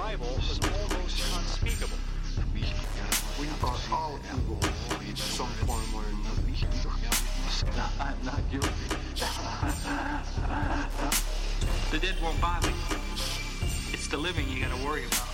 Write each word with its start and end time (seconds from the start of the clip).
arrival 0.00 0.26
was 0.36 0.60
almost 0.60 1.36
unspeakable. 1.36 1.98
We 3.38 3.46
are 3.48 3.76
all 3.92 4.18
evil 4.34 4.58
in 5.06 5.16
some 5.16 5.48
form 5.66 5.94
or 5.94 6.04
another. 6.08 6.40
I'm 8.00 8.24
not 8.24 8.40
guilty. 8.50 8.68
The 11.90 11.98
dead 11.98 12.16
won't 12.22 12.40
bother 12.40 12.68
you. 12.68 12.74
It's 13.92 14.08
the 14.08 14.16
living 14.16 14.48
you 14.48 14.62
gotta 14.62 14.84
worry 14.84 15.04
about. 15.04 15.28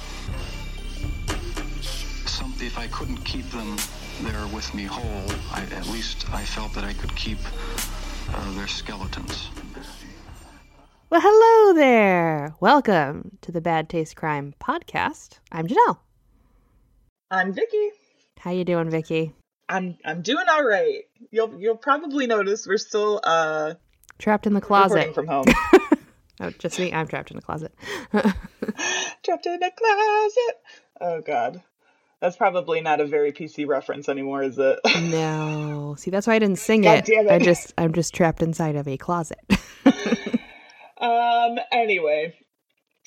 Some, 2.26 2.54
if 2.61 2.79
I 2.79 2.86
couldn't 2.89 3.18
keep 3.25 3.48
them 3.50 3.76
there 4.22 4.46
with 4.48 4.72
me 4.75 4.85
whole, 4.85 5.30
I, 5.53 5.62
at 5.75 5.86
least 5.89 6.29
I 6.32 6.44
felt 6.44 6.72
that 6.75 6.85
I 6.85 6.93
could 6.93 7.14
keep 7.14 7.39
uh, 8.35 8.53
their 8.54 8.68
skeletons. 8.68 9.48
Well, 11.16 11.32
hello 11.32 11.72
there. 11.72 12.54
Welcome 12.61 13.38
to 13.40 13.50
the 13.50 13.62
Bad 13.62 13.88
Taste 13.88 14.16
Crime 14.16 14.52
podcast. 14.61 15.38
I'm 15.50 15.66
Janelle. 15.66 15.96
I'm 17.30 17.54
Vicky. 17.54 17.88
How 18.38 18.50
you 18.50 18.66
doing, 18.66 18.90
Vicky? 18.90 19.34
I'm 19.66 19.96
I'm 20.04 20.21
doing 20.21 20.44
all 20.50 20.62
right. 20.62 21.04
You'll 21.30 21.58
you'll 21.58 21.79
probably 21.79 22.26
notice 22.26 22.66
we're 22.66 22.76
still 22.76 23.22
uh 23.24 23.76
Trapped 24.18 24.46
in 24.46 24.52
the 24.52 24.60
closet. 24.60 25.14
from 25.14 25.26
home. 25.26 25.46
oh, 26.40 26.50
just 26.58 26.79
me. 26.79 26.93
I'm 26.93 27.08
trapped 27.08 27.30
in 27.30 27.36
the 27.36 27.43
closet. 27.43 27.72
Trapped 28.12 29.46
in 29.46 29.62
a 29.62 29.71
closet. 29.71 30.54
Oh 31.00 31.22
god. 31.24 31.62
That's 32.20 32.36
probably 32.36 32.83
not 32.83 33.00
a 33.00 33.06
very 33.06 33.33
PC 33.33 33.66
reference 33.66 34.10
anymore, 34.10 34.42
is 34.42 34.58
it? 34.58 34.80
no. 35.10 35.94
See, 35.96 36.10
that's 36.10 36.27
why 36.27 36.34
I 36.34 36.41
didn't 36.41 36.58
sing 36.58 36.84
it. 36.84 37.08
it. 37.08 37.30
I 37.30 37.38
just 37.38 37.72
I'm 37.78 37.94
just 37.94 38.14
trapped 38.14 38.42
inside 38.42 38.77
of 38.77 38.86
a 38.86 38.98
closet. 38.98 39.41
Um 40.98 41.58
anyway. 41.72 42.34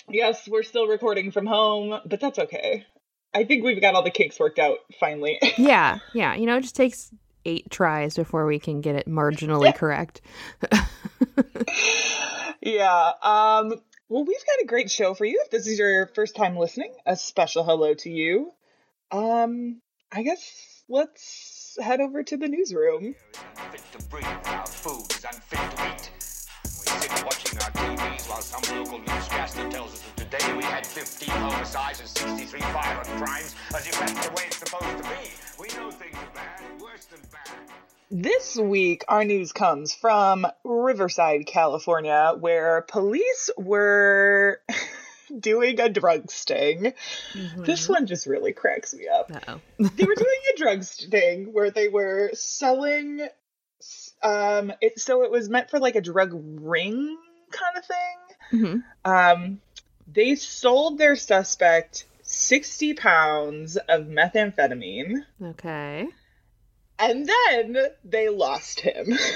Yes, 0.09 0.47
we're 0.47 0.63
still 0.63 0.87
recording 0.87 1.31
from 1.31 1.45
home, 1.45 1.99
but 2.05 2.19
that's 2.19 2.39
okay. 2.39 2.85
I 3.33 3.43
think 3.43 3.63
we've 3.63 3.79
got 3.79 3.93
all 3.93 4.03
the 4.03 4.09
kinks 4.09 4.39
worked 4.39 4.59
out 4.59 4.77
finally. 4.99 5.39
yeah, 5.57 5.99
yeah. 6.13 6.35
You 6.35 6.47
know, 6.47 6.57
it 6.57 6.61
just 6.61 6.75
takes 6.75 7.11
eight 7.45 7.69
tries 7.69 8.15
before 8.15 8.45
we 8.45 8.59
can 8.59 8.81
get 8.81 8.95
it 8.95 9.07
marginally 9.07 9.73
correct. 9.75 10.21
yeah. 12.61 13.11
Um 13.21 13.73
well, 14.09 14.25
we've 14.25 14.45
got 14.45 14.63
a 14.63 14.65
great 14.65 14.89
show 14.89 15.13
for 15.13 15.23
you. 15.23 15.39
If 15.45 15.51
this 15.51 15.67
is 15.67 15.77
your 15.77 16.07
first 16.07 16.35
time 16.35 16.57
listening, 16.57 16.91
a 17.05 17.15
special 17.15 17.63
hello 17.63 17.93
to 17.93 18.09
you. 18.09 18.51
Um, 19.11 19.81
I 20.11 20.23
guess 20.23 20.83
let's 20.89 21.77
head 21.79 22.01
over 22.01 22.23
to 22.23 22.37
the 22.37 22.47
newsroom. 22.47 23.15
Unfit 26.91 27.11
to 27.11 27.23
breathe, 27.23 27.25
our 27.25 27.25
food 27.25 27.25
is 27.25 27.25
unfit 27.25 27.25
to 27.25 27.25
eat. 27.25 27.25
We 27.25 27.25
sit 27.25 27.25
watching 27.25 27.59
our 27.59 27.71
TVs 27.71 28.29
while 28.29 28.41
some 28.41 28.77
local 28.77 28.99
newscaster 28.99 29.69
tells 29.69 29.93
us 29.93 30.01
that 30.15 30.31
today 30.31 30.57
we 30.57 30.63
had 30.63 30.85
15 30.85 31.29
homicides 31.29 31.99
and 31.99 32.09
63 32.09 32.59
violent 32.59 33.07
crimes, 33.07 33.55
as 33.75 33.87
if 33.87 33.99
that's 33.99 34.27
the 34.27 34.33
way 34.33 34.43
it's 34.47 34.57
supposed 34.57 34.97
to 34.97 35.03
be. 35.03 35.31
We 35.59 35.67
know 35.77 35.91
things 35.91 36.15
are 36.15 36.33
bad, 36.33 36.81
worse 36.81 37.05
than 37.05 37.19
bad. 37.31 37.51
This 38.11 38.57
week, 38.57 39.05
our 39.07 39.23
news 39.23 39.51
comes 39.51 39.93
from 39.93 40.47
Riverside, 40.63 41.45
California, 41.45 42.33
where 42.39 42.81
police 42.81 43.51
were 43.57 44.61
doing 45.39 45.79
a 45.79 45.89
drug 45.89 46.31
sting. 46.31 46.93
This 47.57 47.83
mm-hmm. 47.83 47.93
one 47.93 48.07
just 48.07 48.25
really 48.25 48.53
cracks 48.53 48.95
me 48.95 49.07
up. 49.07 49.31
Uh-oh. 49.31 49.61
they 49.77 50.05
were 50.05 50.15
doing 50.17 50.39
a 50.53 50.57
drug 50.57 50.83
sting 50.83 51.53
where 51.53 51.69
they 51.69 51.87
were 51.87 52.31
selling 52.33 53.27
um 54.21 54.71
it 54.81 54.99
so 54.99 55.23
it 55.23 55.31
was 55.31 55.49
meant 55.49 55.69
for 55.69 55.79
like 55.79 55.95
a 55.95 56.01
drug 56.01 56.31
ring 56.33 57.17
kind 57.51 57.77
of 57.77 57.85
thing. 57.85 58.83
Hmm 59.03 59.09
um 59.09 59.61
they 60.11 60.35
sold 60.35 60.97
their 60.97 61.15
suspect 61.15 62.05
60 62.23 62.93
pounds 62.95 63.77
of 63.77 64.05
methamphetamine. 64.07 65.23
Okay. 65.41 66.07
and 66.99 67.29
then 67.29 67.77
they 68.03 68.29
lost 68.29 68.79
him. 68.81 69.17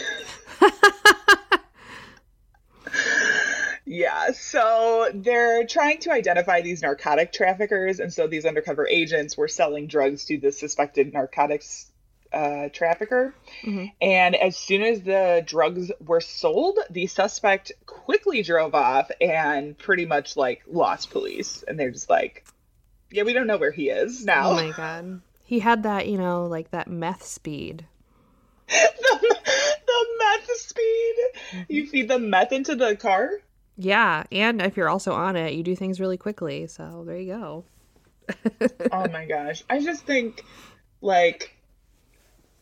Yeah 3.86 4.32
so 4.32 5.10
they're 5.14 5.68
trying 5.68 6.00
to 6.00 6.12
identify 6.12 6.62
these 6.62 6.82
narcotic 6.82 7.32
traffickers 7.34 8.00
and 8.00 8.12
so 8.14 8.28
these 8.28 8.46
undercover 8.46 8.88
agents 8.88 9.38
were 9.38 9.48
selling 9.50 9.88
drugs 9.88 10.26
to 10.26 10.38
the 10.38 10.52
suspected 10.52 11.14
narcotics 11.14 11.92
uh, 12.34 12.70
trafficker 12.70 13.34
Mhm. 13.64 13.92
and 14.02 14.36
as 14.36 14.58
soon 14.58 14.82
as 14.82 15.02
the 15.04 15.44
drugs 15.46 15.92
were 16.06 16.22
sold 16.22 16.80
the 16.90 17.08
suspect 17.08 17.72
quickly 17.86 18.42
drove 18.44 18.74
off 18.76 19.12
and 19.22 19.78
pretty 19.78 20.06
much 20.06 20.36
like 20.36 20.64
lost 20.68 21.12
police 21.12 21.64
and 21.68 21.80
they're 21.80 21.92
just 21.92 22.10
like 22.10 22.44
yeah 23.12 23.24
we 23.24 23.34
don't 23.34 23.48
know 23.48 23.58
where 23.58 23.72
he 23.72 23.90
is 23.90 24.26
now 24.26 24.50
Oh 24.52 24.56
my 24.56 24.72
god. 24.76 25.22
He 25.46 25.60
had 25.60 25.84
that, 25.84 26.08
you 26.08 26.18
know, 26.18 26.46
like 26.48 26.72
that 26.72 26.88
meth 26.88 27.24
speed. 27.24 27.86
the, 28.68 29.36
the 29.86 30.06
meth 30.20 30.50
speed 30.58 31.16
you 31.68 31.86
feed 31.86 32.08
the 32.08 32.18
meth 32.18 32.52
into 32.52 32.76
the 32.76 32.96
car 32.96 33.30
Yeah, 33.78 34.24
and 34.32 34.62
if 34.62 34.76
you're 34.78 34.90
also 34.90 35.12
on 35.14 35.36
it, 35.36 35.54
you 35.54 35.62
do 35.62 35.76
things 35.76 36.00
really 36.00 36.18
quickly. 36.18 36.66
So 36.68 37.04
there 37.06 37.18
you 37.18 37.34
go. 37.34 37.66
oh 38.94 39.08
my 39.10 39.26
gosh 39.26 39.64
i 39.70 39.82
just 39.84 40.06
think 40.06 40.46
like 41.02 41.54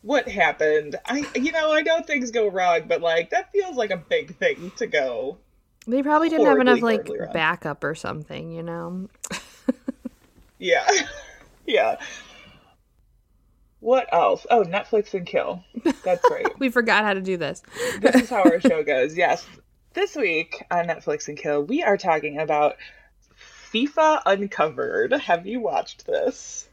what 0.02 0.28
happened? 0.28 0.96
I 1.06 1.24
you 1.34 1.52
know 1.52 1.72
i 1.72 1.80
know 1.80 2.00
things 2.02 2.30
go 2.30 2.48
wrong 2.48 2.82
but 2.88 3.00
like 3.00 3.30
that 3.30 3.50
feels 3.52 3.76
like 3.76 3.90
a 3.90 3.96
big 3.96 4.36
thing 4.36 4.72
to 4.76 4.86
go 4.86 5.38
They 5.86 6.02
probably 6.02 6.28
didn't 6.28 6.46
have 6.46 6.58
enough 6.60 6.82
like 6.82 7.08
wrong. 7.08 7.32
backup 7.32 7.82
or 7.84 7.94
something, 7.94 8.50
you 8.52 8.62
know. 8.62 9.08
yeah. 10.58 10.86
Yeah. 11.64 11.96
What 13.78 14.12
else? 14.12 14.46
Oh 14.50 14.64
netflix 14.64 15.14
and 15.14 15.24
kill. 15.26 15.62
That's 16.04 16.28
right. 16.30 16.46
We 16.58 16.70
forgot 16.70 17.04
how 17.04 17.14
to 17.14 17.20
do 17.20 17.36
this. 17.36 17.62
this 18.00 18.14
is 18.16 18.30
how 18.30 18.42
our 18.42 18.60
show 18.60 18.82
goes. 18.82 19.16
Yes. 19.16 19.46
This 19.94 20.16
week 20.16 20.64
on 20.70 20.86
netflix 20.86 21.28
and 21.28 21.36
kill 21.38 21.62
we 21.62 21.82
are 21.84 21.96
talking 21.96 22.38
about 22.40 22.76
fifa 23.72 24.20
uncovered. 24.26 25.12
Have 25.12 25.46
you 25.46 25.60
watched 25.60 26.06
this? 26.06 26.68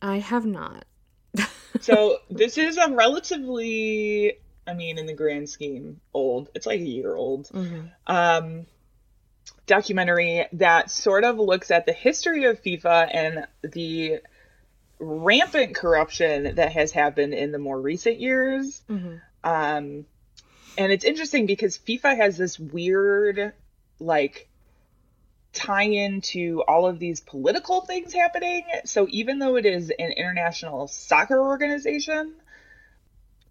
I 0.00 0.18
have 0.18 0.44
not. 0.44 0.84
So 1.80 2.18
this 2.30 2.58
is 2.58 2.76
a 2.76 2.90
relatively 2.92 4.34
i 4.66 4.74
mean 4.74 4.98
in 4.98 5.06
the 5.06 5.14
grand 5.14 5.48
scheme 5.48 6.00
old 6.14 6.48
it's 6.54 6.66
like 6.66 6.80
a 6.80 6.84
year 6.84 7.14
old 7.14 7.48
Mhm. 7.48 7.90
um 8.06 8.66
documentary 9.66 10.46
that 10.54 10.90
sort 10.90 11.24
of 11.24 11.38
looks 11.38 11.70
at 11.70 11.86
the 11.86 11.92
history 11.92 12.44
of 12.44 12.62
fifa 12.62 13.08
and 13.12 13.46
the 13.62 14.20
rampant 14.98 15.74
corruption 15.74 16.54
that 16.56 16.72
has 16.72 16.92
happened 16.92 17.34
in 17.34 17.52
the 17.52 17.58
more 17.58 17.80
recent 17.80 18.20
years 18.20 18.82
Mhm. 18.88 19.20
um 19.44 20.06
and 20.78 20.92
it's 20.92 21.04
interesting 21.04 21.46
because 21.46 21.78
fifa 21.78 22.16
has 22.16 22.36
this 22.36 22.58
weird 22.58 23.52
like 23.98 24.48
tie 25.52 25.82
into 25.82 26.62
all 26.66 26.86
of 26.86 26.98
these 26.98 27.20
political 27.20 27.82
things 27.82 28.12
happening. 28.12 28.64
So 28.84 29.06
even 29.10 29.38
though 29.38 29.56
it 29.56 29.66
is 29.66 29.90
an 29.90 30.12
international 30.12 30.88
soccer 30.88 31.40
organization, 31.40 32.34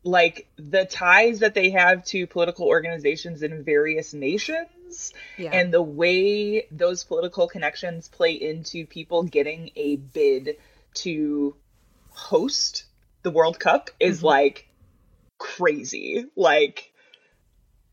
like 0.03 0.47
the 0.57 0.85
ties 0.85 1.39
that 1.39 1.53
they 1.53 1.69
have 1.69 2.03
to 2.05 2.25
political 2.25 2.67
organizations 2.67 3.43
in 3.43 3.63
various 3.63 4.13
nations 4.13 5.13
Yeah. 5.37 5.51
and 5.53 5.71
the 5.71 5.81
way 5.81 6.67
those 6.71 7.03
political 7.03 7.47
connections 7.47 8.07
play 8.07 8.33
into 8.33 8.87
people 8.87 9.23
getting 9.23 9.71
a 9.75 9.97
bid 9.97 10.57
to 10.95 11.55
host 12.09 12.85
the 13.23 13.31
World 13.31 13.59
Cup 13.59 13.91
is 13.99 14.17
mm-hmm. 14.17 14.27
like 14.27 14.67
crazy. 15.37 16.25
Like 16.35 16.90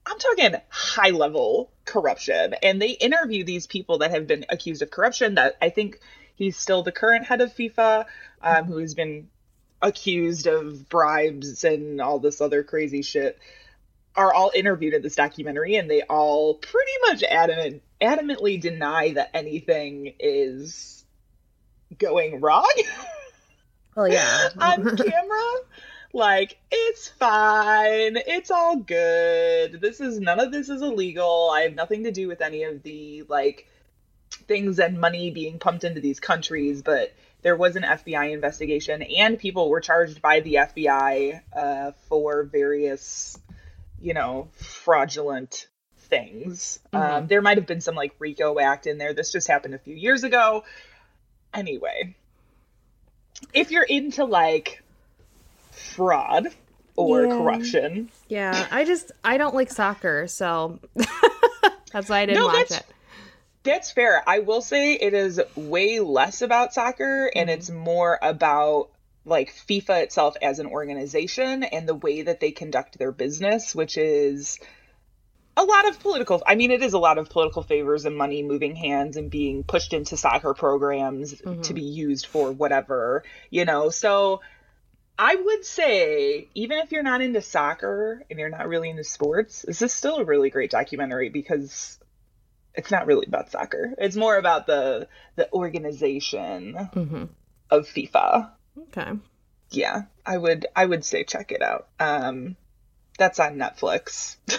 I'm 0.08 0.18
talking 0.18 0.60
high 0.68 1.10
level 1.10 1.70
corruption. 1.84 2.54
And 2.62 2.80
they 2.80 2.90
interview 2.90 3.44
these 3.44 3.66
people 3.66 3.98
that 3.98 4.10
have 4.10 4.26
been 4.26 4.46
accused 4.48 4.82
of 4.82 4.90
corruption. 4.90 5.34
That 5.34 5.56
I 5.60 5.70
think 5.70 6.00
he's 6.36 6.56
still 6.56 6.82
the 6.82 6.92
current 6.92 7.26
head 7.26 7.40
of 7.40 7.54
FIFA, 7.54 8.06
um, 8.42 8.64
who 8.64 8.78
has 8.78 8.94
been 8.94 9.28
accused 9.80 10.46
of 10.46 10.88
bribes 10.88 11.64
and 11.64 12.00
all 12.00 12.18
this 12.18 12.40
other 12.40 12.62
crazy 12.62 13.02
shit, 13.02 13.38
are 14.16 14.32
all 14.32 14.50
interviewed 14.54 14.94
in 14.94 15.02
this 15.02 15.14
documentary. 15.14 15.76
And 15.76 15.90
they 15.90 16.02
all 16.02 16.54
pretty 16.54 16.92
much 17.06 17.22
adamant, 17.22 17.82
adamantly 18.00 18.60
deny 18.60 19.12
that 19.12 19.30
anything 19.34 20.14
is 20.18 21.04
going 21.98 22.40
wrong 22.40 22.66
well, 23.98 24.08
yeah. 24.08 24.48
on 24.58 24.96
camera. 24.96 25.42
Like, 26.18 26.58
it's 26.68 27.08
fine. 27.08 28.16
It's 28.16 28.50
all 28.50 28.74
good. 28.74 29.80
This 29.80 30.00
is 30.00 30.18
none 30.18 30.40
of 30.40 30.50
this 30.50 30.68
is 30.68 30.82
illegal. 30.82 31.48
I 31.54 31.60
have 31.62 31.76
nothing 31.76 32.02
to 32.04 32.10
do 32.10 32.26
with 32.26 32.40
any 32.40 32.64
of 32.64 32.82
the 32.82 33.22
like 33.28 33.68
things 34.48 34.80
and 34.80 35.00
money 35.00 35.30
being 35.30 35.60
pumped 35.60 35.84
into 35.84 36.00
these 36.00 36.18
countries, 36.18 36.82
but 36.82 37.14
there 37.42 37.54
was 37.54 37.76
an 37.76 37.84
FBI 37.84 38.32
investigation 38.32 39.02
and 39.02 39.38
people 39.38 39.70
were 39.70 39.80
charged 39.80 40.20
by 40.20 40.40
the 40.40 40.54
FBI 40.54 41.40
uh, 41.54 41.92
for 42.08 42.42
various, 42.42 43.38
you 44.00 44.12
know, 44.12 44.48
fraudulent 44.56 45.68
things. 45.98 46.80
Um, 46.92 47.28
there 47.28 47.42
might 47.42 47.58
have 47.58 47.66
been 47.68 47.80
some 47.80 47.94
like 47.94 48.12
RICO 48.18 48.58
Act 48.58 48.88
in 48.88 48.98
there. 48.98 49.14
This 49.14 49.30
just 49.30 49.46
happened 49.46 49.74
a 49.74 49.78
few 49.78 49.94
years 49.94 50.24
ago. 50.24 50.64
Anyway, 51.54 52.16
if 53.54 53.70
you're 53.70 53.84
into 53.84 54.24
like 54.24 54.82
fraud 55.78 56.48
or 56.96 57.22
Yeah. 57.24 57.28
corruption, 57.28 58.10
Yeah, 58.28 58.66
I 58.70 58.84
just 58.84 59.12
I 59.22 59.38
don't 59.38 59.54
like 59.54 59.70
soccer, 59.70 60.26
so 60.26 60.80
that's 61.92 62.08
why 62.08 62.20
I 62.20 62.26
didn't 62.26 62.40
No, 62.40 62.46
watch 62.48 62.70
it. 62.70 62.84
That's 63.62 63.90
fair. 63.90 64.22
I 64.26 64.40
will 64.40 64.62
say 64.62 64.94
it 64.94 65.14
is 65.14 65.40
way 65.54 66.00
less 66.00 66.42
about 66.42 66.72
soccer 66.72 67.30
and 67.34 67.48
mm-hmm. 67.48 67.58
it's 67.58 67.70
more 67.70 68.18
about 68.22 68.88
like 69.24 69.54
FIFA 69.54 70.04
itself 70.04 70.36
as 70.40 70.58
an 70.58 70.66
organization 70.66 71.62
and 71.62 71.86
the 71.86 71.94
way 71.94 72.22
that 72.22 72.40
they 72.40 72.50
conduct 72.50 72.98
their 72.98 73.12
business, 73.12 73.74
which 73.74 73.98
is 73.98 74.58
a 75.56 75.64
lot 75.64 75.88
of 75.88 76.00
political 76.00 76.42
I 76.46 76.54
mean 76.54 76.70
it 76.70 76.82
is 76.82 76.92
a 76.92 76.98
lot 76.98 77.18
of 77.18 77.28
political 77.28 77.62
favors 77.62 78.04
and 78.04 78.16
money 78.16 78.42
moving 78.42 78.76
hands 78.76 79.16
and 79.16 79.28
being 79.30 79.64
pushed 79.64 79.92
into 79.92 80.16
soccer 80.16 80.54
programs 80.54 81.34
mm-hmm. 81.34 81.62
to 81.62 81.74
be 81.74 81.82
used 81.82 82.26
for 82.26 82.52
whatever, 82.52 83.24
you 83.50 83.64
know. 83.64 83.90
So 83.90 84.40
I 85.18 85.34
would 85.34 85.64
say 85.64 86.48
even 86.54 86.78
if 86.78 86.92
you're 86.92 87.02
not 87.02 87.20
into 87.22 87.42
soccer 87.42 88.22
and 88.30 88.38
you're 88.38 88.48
not 88.48 88.68
really 88.68 88.88
into 88.90 89.02
sports, 89.04 89.62
this 89.62 89.82
is 89.82 89.92
still 89.92 90.16
a 90.16 90.24
really 90.24 90.48
great 90.50 90.70
documentary 90.70 91.28
because 91.28 91.98
it's 92.74 92.90
not 92.92 93.06
really 93.06 93.26
about 93.26 93.50
soccer. 93.50 93.94
It's 93.98 94.16
more 94.16 94.36
about 94.36 94.66
the 94.66 95.08
the 95.36 95.52
organization 95.52 96.74
hmm 96.92 97.24
of 97.70 97.86
FIFA. 97.86 98.50
Okay. 98.88 99.12
Yeah, 99.70 100.02
I 100.24 100.38
would 100.38 100.66
I 100.76 100.84
would 100.86 101.04
say 101.04 101.24
check 101.24 101.50
it 101.52 101.62
out. 101.62 101.88
Um 101.98 102.56
that's 103.18 103.40
on 103.40 103.56
Netflix. 103.56 104.36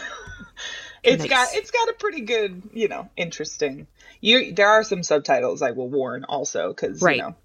It's 1.01 1.21
Nice. 1.23 1.29
got 1.29 1.47
it's 1.53 1.71
got 1.71 1.87
a 1.87 1.93
pretty 1.93 2.21
good, 2.21 2.61
you 2.73 2.89
know, 2.89 3.09
interesting. 3.15 3.87
You 4.19 4.53
there 4.53 4.67
are 4.67 4.83
some 4.83 5.01
subtitles 5.01 5.61
I 5.61 5.71
will 5.71 5.87
warn 5.89 6.25
also 6.25 6.73
cuz 6.73 7.01
Right. 7.01 7.15
you 7.15 7.21
know 7.21 7.35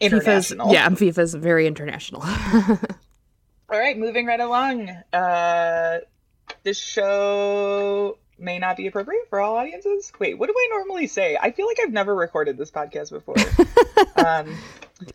FIFA's 0.00 0.52
international. 0.52 0.72
yeah, 0.72 0.88
FIFA's 0.88 1.34
very 1.34 1.66
international. 1.66 2.22
All 3.70 3.78
right, 3.78 3.96
moving 3.96 4.26
right 4.26 4.40
along. 4.40 4.88
Uh, 5.12 5.98
this 6.64 6.78
show 6.78 8.18
may 8.38 8.58
not 8.58 8.76
be 8.76 8.86
appropriate 8.86 9.28
for 9.28 9.40
all 9.40 9.56
audiences. 9.56 10.12
Wait, 10.18 10.38
what 10.38 10.48
do 10.48 10.54
I 10.56 10.68
normally 10.70 11.06
say? 11.06 11.38
I 11.40 11.52
feel 11.52 11.66
like 11.66 11.78
I've 11.82 11.92
never 11.92 12.14
recorded 12.14 12.56
this 12.56 12.70
podcast 12.70 13.10
before. 13.10 13.36
um, 14.26 14.56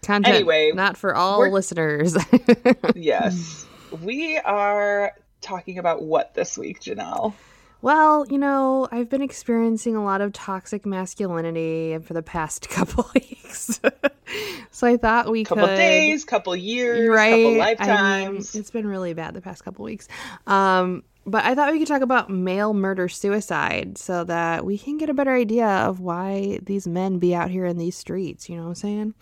Content 0.02 0.28
Anyway, 0.28 0.72
not 0.74 0.96
for 0.96 1.16
all 1.16 1.50
listeners. 1.52 2.16
yes, 2.96 3.66
we 4.02 4.38
are 4.38 5.14
talking 5.42 5.78
about 5.78 6.04
what 6.04 6.34
this 6.34 6.58
week, 6.58 6.80
Janelle? 6.80 7.34
well, 7.82 8.26
you 8.28 8.38
know, 8.38 8.88
I've 8.92 9.10
been 9.10 9.22
experiencing 9.22 9.96
a 9.96 10.04
lot 10.04 10.22
of 10.22 10.34
toxic 10.34 10.86
masculinity 10.86 11.98
for 12.00 12.14
the 12.14 12.24
past 12.24 12.70
couple 12.70 13.10
weeks. 13.56 13.80
so 14.72 14.88
I 14.88 14.98
thought 14.98 15.32
we 15.32 15.44
could 15.44 15.50
Couple 15.50 15.68
could 15.68 15.76
days, 15.76 16.26
couple 16.26 16.56
years, 16.56 17.10
right? 17.10 17.32
couple 17.32 17.48
I 17.48 17.50
mean, 17.50 17.58
lifetimes. 17.58 18.56
it's 18.56 18.72
been 18.72 18.88
really 18.88 19.14
bad 19.14 19.34
the 19.34 19.42
past 19.42 19.64
couple 19.64 19.86
weeks. 19.86 20.08
Um, 20.48 21.04
but 21.26 21.44
I 21.44 21.56
thought 21.56 21.72
we 21.72 21.80
could 21.80 21.88
talk 21.88 22.02
about 22.02 22.30
male 22.30 22.74
murder 22.74 23.10
suicide 23.10 23.98
so 23.98 24.24
that 24.26 24.64
we 24.64 24.78
can 24.78 24.98
get 24.98 25.10
a 25.10 25.14
better 25.14 25.34
idea 25.34 25.68
of 25.68 26.00
why 26.00 26.60
these 26.62 26.88
men 26.88 27.18
be 27.18 27.34
out 27.34 27.50
here 27.50 27.66
in 27.66 27.78
these 27.78 27.98
streets. 27.98 28.48
You 28.48 28.58
know 28.58 28.64
what 28.64 28.70
I'm 28.70 28.76
saying? 28.76 29.14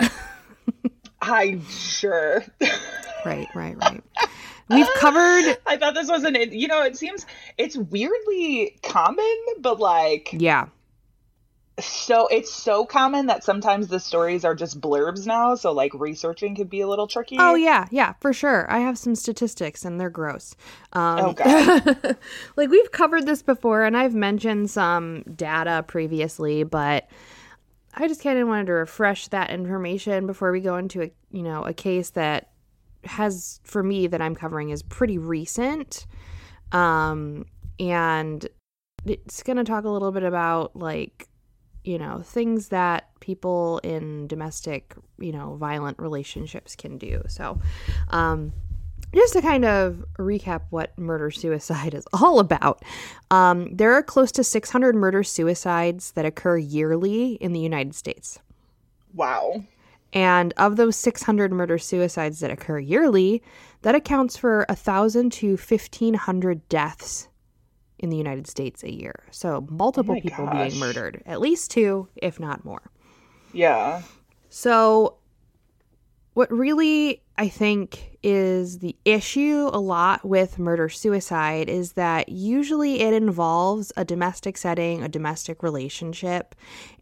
I'm 1.20 1.66
sure. 1.66 2.44
Right, 3.24 3.48
right, 3.54 3.76
right. 3.76 4.02
We've 4.70 4.88
covered, 4.98 5.56
I 5.66 5.76
thought 5.78 5.94
this 5.94 6.08
was 6.08 6.24
an. 6.24 6.36
You 6.52 6.68
know, 6.68 6.82
it 6.82 6.96
seems 6.96 7.26
it's 7.56 7.76
weirdly 7.76 8.78
common, 8.82 9.36
but 9.60 9.80
like 9.80 10.28
yeah, 10.32 10.66
so 11.80 12.26
it's 12.28 12.52
so 12.52 12.84
common 12.84 13.26
that 13.26 13.44
sometimes 13.44 13.88
the 13.88 14.00
stories 14.00 14.44
are 14.44 14.54
just 14.54 14.80
blurbs 14.80 15.26
now 15.26 15.54
so 15.54 15.72
like 15.72 15.92
researching 15.94 16.54
could 16.54 16.68
be 16.68 16.80
a 16.80 16.88
little 16.88 17.06
tricky 17.06 17.38
Oh 17.38 17.54
yeah, 17.54 17.86
yeah, 17.90 18.14
for 18.20 18.32
sure. 18.32 18.70
I 18.70 18.78
have 18.80 18.98
some 18.98 19.14
statistics 19.14 19.84
and 19.84 20.00
they're 20.00 20.10
gross. 20.10 20.56
Um, 20.92 21.18
Oh, 21.18 21.32
God. 21.32 22.16
like 22.56 22.68
we've 22.68 22.90
covered 22.90 23.26
this 23.26 23.42
before, 23.42 23.84
and 23.84 23.96
I've 23.96 24.14
mentioned 24.14 24.70
some 24.70 25.22
data 25.34 25.84
previously, 25.86 26.64
but 26.64 27.08
I 27.94 28.08
just 28.08 28.22
kind 28.22 28.38
of 28.38 28.48
wanted 28.48 28.66
to 28.66 28.72
refresh 28.72 29.28
that 29.28 29.50
information 29.50 30.26
before 30.26 30.52
we 30.52 30.60
go 30.60 30.76
into 30.76 31.02
a 31.02 31.10
you 31.30 31.42
know 31.42 31.62
a 31.62 31.72
case 31.72 32.10
that 32.10 32.50
has 33.04 33.60
for 33.64 33.82
me 33.82 34.06
that 34.08 34.20
I'm 34.20 34.34
covering 34.34 34.70
is 34.70 34.82
pretty 34.82 35.18
recent, 35.18 36.06
um, 36.72 37.46
and 37.78 38.46
it's 39.06 39.42
gonna 39.42 39.64
talk 39.64 39.84
a 39.84 39.88
little 39.88 40.12
bit 40.12 40.24
about 40.24 40.76
like 40.76 41.28
you 41.88 41.98
know 41.98 42.20
things 42.22 42.68
that 42.68 43.08
people 43.20 43.80
in 43.82 44.26
domestic 44.26 44.94
you 45.18 45.32
know 45.32 45.54
violent 45.54 45.98
relationships 45.98 46.76
can 46.76 46.98
do. 46.98 47.22
So 47.28 47.58
um 48.10 48.52
just 49.14 49.32
to 49.32 49.40
kind 49.40 49.64
of 49.64 50.04
recap 50.18 50.62
what 50.68 50.96
murder 50.98 51.30
suicide 51.30 51.94
is 52.00 52.06
all 52.12 52.40
about 52.40 52.82
um, 53.30 53.74
there 53.74 53.94
are 53.94 54.02
close 54.02 54.30
to 54.32 54.44
600 54.44 54.94
murder 54.94 55.22
suicides 55.22 56.12
that 56.12 56.26
occur 56.26 56.58
yearly 56.58 57.32
in 57.34 57.52
the 57.52 57.60
united 57.60 57.94
states. 57.94 58.38
Wow. 59.14 59.64
And 60.12 60.54
of 60.56 60.76
those 60.76 60.96
600 60.96 61.52
murder 61.52 61.78
suicides 61.78 62.40
that 62.40 62.50
occur 62.50 62.78
yearly 62.78 63.42
that 63.82 63.94
accounts 63.94 64.36
for 64.36 64.66
1000 64.68 65.32
to 65.32 65.50
1500 65.56 66.68
deaths 66.68 67.27
in 67.98 68.10
the 68.10 68.16
united 68.16 68.46
states 68.46 68.82
a 68.82 68.92
year 68.92 69.24
so 69.30 69.66
multiple 69.70 70.14
my 70.14 70.20
people 70.20 70.46
gosh. 70.46 70.70
being 70.70 70.80
murdered 70.80 71.22
at 71.26 71.40
least 71.40 71.70
two 71.70 72.08
if 72.16 72.38
not 72.38 72.64
more 72.64 72.90
yeah 73.52 74.02
so, 74.48 75.16
what 76.34 76.52
really 76.52 77.22
I 77.36 77.48
think 77.48 78.18
is 78.22 78.78
the 78.78 78.96
issue 79.04 79.70
a 79.72 79.80
lot 79.80 80.24
with 80.24 80.58
murder 80.58 80.88
suicide 80.88 81.68
is 81.68 81.92
that 81.92 82.28
usually 82.28 83.00
it 83.00 83.12
involves 83.12 83.92
a 83.96 84.04
domestic 84.04 84.56
setting, 84.56 85.02
a 85.02 85.08
domestic 85.08 85.62
relationship, 85.62 86.54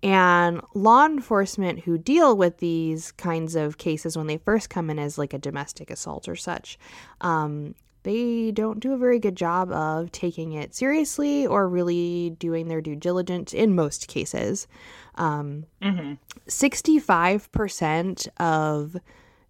and 0.02 0.60
law 0.74 1.06
enforcement 1.06 1.80
who 1.80 1.98
deal 1.98 2.36
with 2.36 2.58
these 2.58 3.12
kinds 3.12 3.54
of 3.54 3.78
cases 3.78 4.16
when 4.16 4.26
they 4.26 4.38
first 4.38 4.70
come 4.70 4.90
in 4.90 4.98
as 4.98 5.18
like 5.18 5.34
a 5.34 5.38
domestic 5.38 5.90
assault 5.90 6.28
or 6.28 6.36
such. 6.36 6.78
Um, 7.20 7.74
they 8.06 8.52
don't 8.52 8.78
do 8.78 8.92
a 8.92 8.96
very 8.96 9.18
good 9.18 9.34
job 9.34 9.72
of 9.72 10.12
taking 10.12 10.52
it 10.52 10.72
seriously 10.76 11.44
or 11.44 11.68
really 11.68 12.30
doing 12.38 12.68
their 12.68 12.80
due 12.80 12.94
diligence 12.94 13.52
in 13.52 13.74
most 13.74 14.06
cases. 14.06 14.68
Um, 15.16 15.66
65% 16.46 18.28
of 18.38 18.96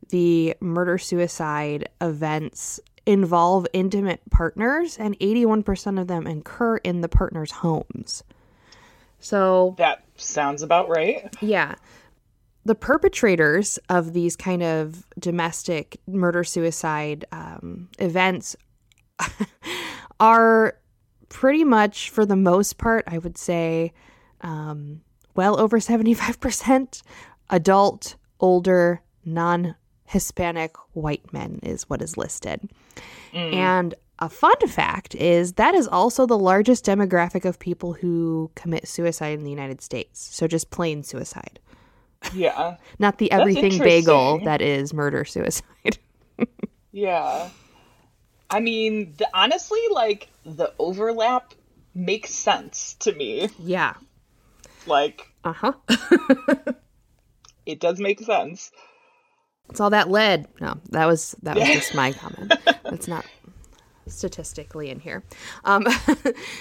the 0.09 0.55
murder 0.61 0.97
suicide 0.97 1.91
events 2.01 2.81
involve 3.05 3.67
intimate 3.75 4.23
partners, 4.31 4.97
and 4.97 5.19
81% 5.19 6.01
of 6.01 6.07
them 6.07 6.27
occur 6.27 6.79
in 6.79 7.03
the 7.03 7.09
partner's 7.11 7.51
homes. 7.51 8.25
So, 9.21 9.75
that 9.77 10.03
sounds 10.17 10.63
about 10.63 10.89
right 10.89 11.31
yeah. 11.43 11.75
The 12.67 12.75
perpetrators 12.75 13.79
of 13.89 14.13
these 14.13 14.35
kind 14.35 14.61
of 14.61 15.07
domestic 15.21 16.01
murder 16.09 16.43
suicide 16.43 17.25
um, 17.31 17.89
events 18.01 18.57
are 20.21 20.77
pretty 21.29 21.63
much, 21.63 22.11
for 22.11 22.27
the 22.27 22.35
most 22.35 22.77
part, 22.77 23.05
I 23.07 23.19
would 23.19 23.39
say, 23.39 23.93
um, 24.41 25.03
well 25.37 25.61
over 25.61 25.79
75% 25.79 27.03
adult, 27.51 28.17
older, 28.41 29.01
non 29.25 29.77
Hispanic 30.07 30.75
white 30.93 31.33
men 31.33 31.61
is 31.63 31.89
what 31.89 32.03
is 32.03 32.17
listed. 32.17 32.69
And 33.33 33.95
a 34.19 34.29
fun 34.29 34.59
fact 34.67 35.15
is 35.15 35.53
that 35.53 35.77
is 35.77 35.87
also 35.87 36.27
the 36.27 36.39
largest 36.39 36.85
demographic 36.85 37.45
of 37.45 37.61
people 37.61 37.93
who 37.93 38.51
commit 38.57 38.89
suicide 38.89 39.39
in 39.39 39.45
the 39.45 39.51
United 39.51 39.81
States. 39.81 40.29
So 40.33 40.49
just 40.49 40.71
plain 40.71 41.05
suicide, 41.05 41.61
yeah 42.35 42.77
not 42.99 43.19
the 43.19 43.31
everything 43.31 43.79
bagel 43.79 44.39
that 44.45 44.61
is 44.61 44.93
murder 44.93 45.25
suicide. 45.25 45.99
yeah 46.93 47.49
i 48.51 48.61
mean 48.61 49.15
the, 49.19 49.29
honestly 49.35 49.81
like 49.93 50.29
the 50.45 50.73
overlap 50.79 51.55
makes 51.95 52.31
sense 52.35 52.95
to 53.01 53.13
me 53.13 53.49
yeah. 53.59 53.95
like 54.87 55.31
Uh 55.45 55.53
huh. 55.53 55.73
it 57.67 57.81
does 57.81 57.99
make 58.01 58.21
sense 58.21 58.71
It's 59.71 59.81
all 59.81 59.91
that 59.91 60.11
lead. 60.11 60.47
No, 60.61 60.79
that 60.91 61.07
was 61.07 61.35
that 61.43 61.57
was 61.57 61.67
just 61.69 61.95
my 61.95 62.13
comment. 62.13 62.53
It's 62.87 63.09
not 63.09 63.27
statistically 64.07 64.91
in 64.91 65.01
here. 65.01 65.25
Um, 65.65 65.85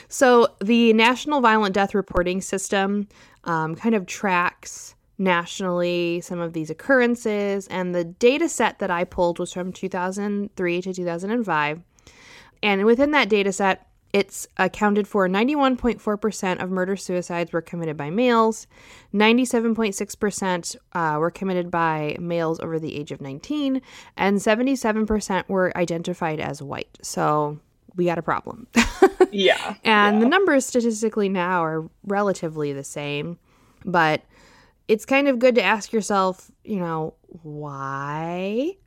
so 0.09 0.47
the 0.59 0.91
National 0.93 1.39
Violent 1.39 1.75
Death 1.75 1.93
Reporting 1.93 2.41
System 2.41 3.07
um, 3.43 3.75
kind 3.75 3.93
of 3.93 4.07
tracks 4.07 4.95
nationally 5.17 6.21
some 6.21 6.39
of 6.39 6.53
these 6.53 6.69
occurrences, 6.69 7.67
and 7.67 7.93
the 7.95 8.03
data 8.03 8.49
set 8.49 8.79
that 8.79 8.91
I 8.91 9.03
pulled 9.03 9.39
was 9.39 9.53
from 9.53 9.71
2003 9.71 10.81
to 10.81 10.93
2005. 10.93 11.81
And 12.63 12.85
within 12.85 13.11
that 13.11 13.29
data 13.29 13.51
set, 13.51 13.87
It's 14.13 14.47
accounted 14.55 15.09
for 15.09 15.27
91.4% 15.27 16.63
of 16.63 16.71
murder 16.71 16.95
suicides 16.95 17.51
were 17.51 17.61
committed 17.61 17.97
by 17.97 18.09
males, 18.09 18.65
97.6% 19.13 20.75
uh, 20.93 21.17
were 21.19 21.31
committed 21.31 21.69
by 21.69 22.15
males 22.17 22.61
over 22.61 22.79
the 22.79 22.95
age 22.95 23.11
of 23.11 23.19
19, 23.19 23.81
and 24.15 24.37
77% 24.37 25.49
were 25.49 25.75
identified 25.75 26.39
as 26.39 26.61
white. 26.61 26.97
So 27.01 27.59
we 27.97 28.05
got 28.05 28.17
a 28.17 28.21
problem. 28.21 28.67
Yeah. 29.31 29.75
And 29.83 30.21
the 30.21 30.27
numbers 30.29 30.65
statistically 30.65 31.27
now 31.27 31.61
are 31.61 31.89
relatively 32.05 32.71
the 32.71 32.85
same, 32.85 33.37
but 33.83 34.21
it's 34.87 35.05
kind 35.05 35.27
of 35.27 35.39
good 35.39 35.55
to 35.55 35.63
ask 35.63 35.91
yourself, 35.91 36.51
you 36.63 36.79
know, 36.79 37.15
why? 37.27 38.77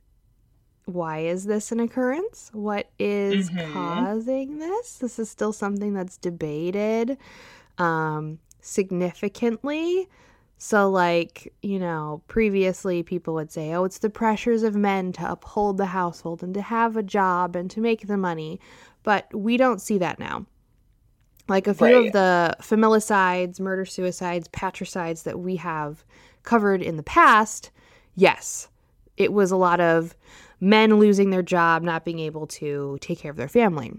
Why 0.85 1.19
is 1.19 1.45
this 1.45 1.71
an 1.71 1.79
occurrence? 1.79 2.49
What 2.53 2.89
is 2.97 3.49
causing 3.73 4.59
this? 4.59 4.97
This 4.97 5.19
is 5.19 5.29
still 5.29 5.53
something 5.53 5.93
that's 5.93 6.17
debated 6.17 7.17
um, 7.77 8.39
significantly. 8.61 10.07
So, 10.57 10.89
like, 10.89 11.53
you 11.61 11.79
know, 11.79 12.21
previously 12.27 13.01
people 13.03 13.33
would 13.35 13.51
say, 13.51 13.73
oh, 13.73 13.85
it's 13.85 13.99
the 13.99 14.09
pressures 14.09 14.63
of 14.63 14.75
men 14.75 15.13
to 15.13 15.31
uphold 15.31 15.77
the 15.77 15.85
household 15.85 16.43
and 16.43 16.53
to 16.53 16.61
have 16.61 16.97
a 16.97 17.03
job 17.03 17.55
and 17.55 17.71
to 17.71 17.79
make 17.79 18.07
the 18.07 18.17
money. 18.17 18.59
But 19.03 19.33
we 19.33 19.55
don't 19.57 19.79
see 19.79 19.97
that 19.99 20.19
now. 20.19 20.45
Like 21.49 21.67
a 21.67 21.73
few 21.73 21.85
Right. 21.87 22.05
of 22.07 22.13
the 22.13 22.55
familicides, 22.61 23.59
murder 23.59 23.85
suicides, 23.85 24.47
patricides 24.49 25.23
that 25.23 25.39
we 25.39 25.55
have 25.57 26.05
covered 26.43 26.81
in 26.81 26.95
the 26.95 27.03
past, 27.03 27.71
yes, 28.15 28.67
it 29.17 29.33
was 29.33 29.51
a 29.51 29.57
lot 29.57 29.81
of 29.81 30.15
men 30.61 30.99
losing 30.99 31.31
their 31.31 31.41
job, 31.41 31.81
not 31.83 32.05
being 32.05 32.19
able 32.19 32.45
to 32.47 32.97
take 33.01 33.19
care 33.19 33.31
of 33.31 33.37
their 33.37 33.47
family. 33.49 33.91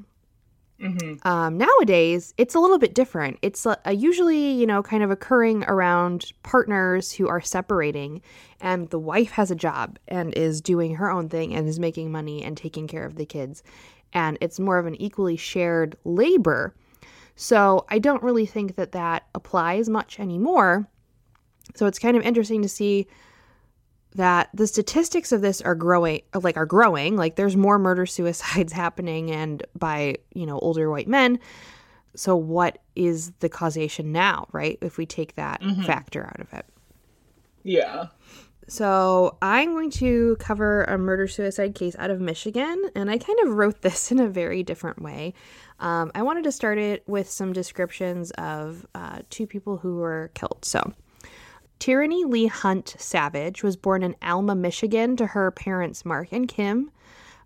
Um, 1.24 1.58
nowadays, 1.58 2.32
it's 2.38 2.54
a 2.54 2.58
little 2.58 2.78
bit 2.78 2.94
different. 2.94 3.38
It's 3.42 3.66
uh, 3.66 3.76
usually, 3.90 4.52
you 4.52 4.66
know, 4.66 4.82
kind 4.82 5.02
of 5.02 5.10
occurring 5.10 5.62
around 5.64 6.32
partners 6.42 7.12
who 7.12 7.28
are 7.28 7.42
separating, 7.42 8.22
and 8.62 8.88
the 8.88 8.98
wife 8.98 9.32
has 9.32 9.50
a 9.50 9.54
job 9.54 9.98
and 10.08 10.32
is 10.34 10.62
doing 10.62 10.94
her 10.94 11.10
own 11.10 11.28
thing 11.28 11.54
and 11.54 11.68
is 11.68 11.78
making 11.78 12.10
money 12.10 12.42
and 12.42 12.56
taking 12.56 12.86
care 12.86 13.04
of 13.04 13.16
the 13.16 13.26
kids. 13.26 13.62
And 14.14 14.38
it's 14.40 14.58
more 14.58 14.78
of 14.78 14.86
an 14.86 14.94
equally 15.00 15.36
shared 15.36 15.98
labor. 16.04 16.74
So 17.40 17.86
I 17.88 17.98
don't 17.98 18.22
really 18.22 18.44
think 18.44 18.76
that 18.76 18.92
that 18.92 19.22
applies 19.34 19.88
much 19.88 20.20
anymore. 20.20 20.86
So 21.74 21.86
it's 21.86 21.98
kind 21.98 22.14
of 22.14 22.22
interesting 22.22 22.60
to 22.60 22.68
see 22.68 23.06
that 24.14 24.50
the 24.52 24.66
statistics 24.66 25.32
of 25.32 25.40
this 25.40 25.62
are 25.62 25.74
growing 25.74 26.20
like 26.34 26.58
are 26.58 26.66
growing. 26.66 27.16
Like 27.16 27.36
there's 27.36 27.56
more 27.56 27.78
murder 27.78 28.04
suicides 28.14 28.74
happening 28.74 29.30
and 29.30 29.66
by 29.74 30.16
you 30.34 30.44
know 30.44 30.58
older 30.58 30.90
white 30.90 31.08
men. 31.08 31.38
So 32.14 32.36
what 32.36 32.76
is 32.94 33.30
the 33.40 33.48
causation 33.48 34.12
now 34.12 34.46
right 34.52 34.76
if 34.82 34.98
we 34.98 35.06
take 35.06 35.36
that 35.36 35.62
mm-hmm. 35.62 35.84
factor 35.84 36.26
out 36.26 36.40
of 36.40 36.52
it? 36.52 36.66
Yeah. 37.62 38.08
so 38.68 39.36
i'm 39.42 39.72
going 39.72 39.90
to 39.90 40.36
cover 40.38 40.84
a 40.84 40.96
murder 40.96 41.26
suicide 41.26 41.74
case 41.74 41.94
out 41.98 42.10
of 42.10 42.20
michigan 42.20 42.82
and 42.94 43.10
i 43.10 43.18
kind 43.18 43.38
of 43.44 43.50
wrote 43.50 43.82
this 43.82 44.10
in 44.12 44.18
a 44.18 44.28
very 44.28 44.62
different 44.62 45.02
way 45.02 45.34
um, 45.80 46.10
i 46.14 46.22
wanted 46.22 46.44
to 46.44 46.52
start 46.52 46.78
it 46.78 47.02
with 47.06 47.28
some 47.28 47.52
descriptions 47.52 48.30
of 48.32 48.86
uh, 48.94 49.18
two 49.28 49.46
people 49.46 49.76
who 49.76 49.96
were 49.96 50.30
killed 50.34 50.64
so 50.64 50.92
Tyranny 51.80 52.26
Lee 52.26 52.46
Hunt 52.46 52.94
Savage 52.98 53.62
was 53.62 53.74
born 53.74 54.02
in 54.02 54.14
Alma, 54.20 54.54
Michigan, 54.54 55.16
to 55.16 55.28
her 55.28 55.50
parents 55.50 56.04
Mark 56.04 56.30
and 56.30 56.46
Kim. 56.46 56.90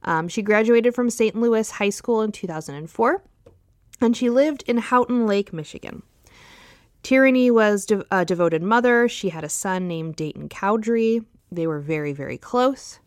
Um, 0.03 0.27
she 0.27 0.43
graduated 0.43 0.93
from 0.93 1.09
St. 1.09 1.37
Louis 1.37 1.71
High 1.71 1.91
School 1.91 2.21
in 2.21 2.33
2004, 2.33 3.23
and 4.01 4.17
she 4.17 4.31
lived 4.31 4.65
in 4.67 4.79
Houghton 4.79 5.27
Lake, 5.27 5.53
Michigan. 5.53 6.03
Tyranny 7.05 7.51
was 7.51 7.87
de- 7.87 8.05
a 8.11 8.25
devoted 8.25 8.63
mother. 8.63 9.09
She 9.09 9.29
had 9.29 9.45
a 9.45 9.49
son 9.49 9.87
named 9.87 10.17
Dayton 10.17 10.49
Cowdrey. 10.49 11.23
They 11.53 11.67
were 11.67 11.81
very, 11.81 12.13
very 12.13 12.37
close. 12.37 12.99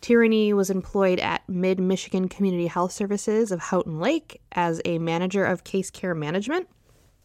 Tyranny 0.00 0.52
was 0.52 0.70
employed 0.70 1.18
at 1.18 1.48
Mid 1.48 1.80
Michigan 1.80 2.28
Community 2.28 2.66
Health 2.66 2.92
Services 2.92 3.50
of 3.50 3.60
Houghton 3.60 3.98
Lake 3.98 4.40
as 4.52 4.80
a 4.84 4.98
manager 4.98 5.44
of 5.44 5.64
case 5.64 5.90
care 5.90 6.14
management. 6.14 6.68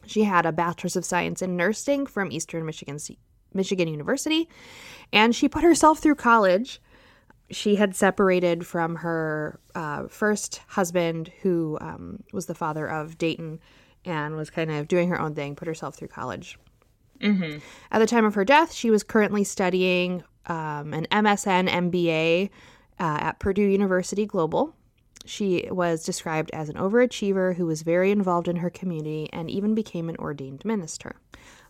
She 0.06 0.24
had 0.24 0.46
a 0.46 0.52
bachelor's 0.52 0.96
of 0.96 1.06
science 1.06 1.42
in 1.42 1.56
nursing 1.56 2.06
from 2.06 2.32
Eastern 2.32 2.66
Michigan 2.66 3.00
Michigan 3.54 3.88
University, 3.88 4.50
and 5.12 5.36
she 5.36 5.48
put 5.48 5.64
herself 5.64 6.00
through 6.00 6.16
college. 6.16 6.82
She 7.52 7.76
had 7.76 7.96
separated 7.96 8.66
from 8.66 8.96
her 8.98 9.60
uh, 9.76 10.08
first 10.08 10.62
husband, 10.70 11.32
who 11.44 11.78
um, 11.80 12.24
was 12.34 12.48
the 12.48 12.56
father 12.56 12.88
of 12.88 13.18
Dayton, 13.18 13.60
and 14.06 14.36
was 14.36 14.50
kind 14.50 14.72
of 14.72 14.88
doing 14.88 15.10
her 15.10 15.22
own 15.22 15.36
thing. 15.36 15.56
Put 15.56 15.68
herself 15.68 15.96
through 15.96 16.08
college. 16.08 16.58
At 17.92 18.00
the 18.00 18.08
time 18.08 18.26
of 18.26 18.34
her 18.34 18.44
death, 18.44 18.74
she 18.74 18.90
was 18.90 19.04
currently 19.04 19.44
studying 19.44 20.24
um, 20.48 20.94
an 20.94 21.08
MSN 21.12 21.70
MBA 21.70 22.50
uh, 23.00 23.18
at 23.22 23.40
Purdue 23.40 23.64
University 23.64 24.26
Global. 24.26 24.76
She 25.26 25.68
was 25.72 26.04
described 26.04 26.52
as 26.52 26.70
an 26.70 26.76
overachiever 26.76 27.56
who 27.56 27.66
was 27.66 27.82
very 27.82 28.12
involved 28.12 28.48
in 28.48 28.58
her 28.58 28.70
community 28.70 29.30
and 29.32 29.50
even 29.50 29.74
became 29.74 30.10
an 30.10 30.18
ordained 30.18 30.66
minister. 30.66 31.16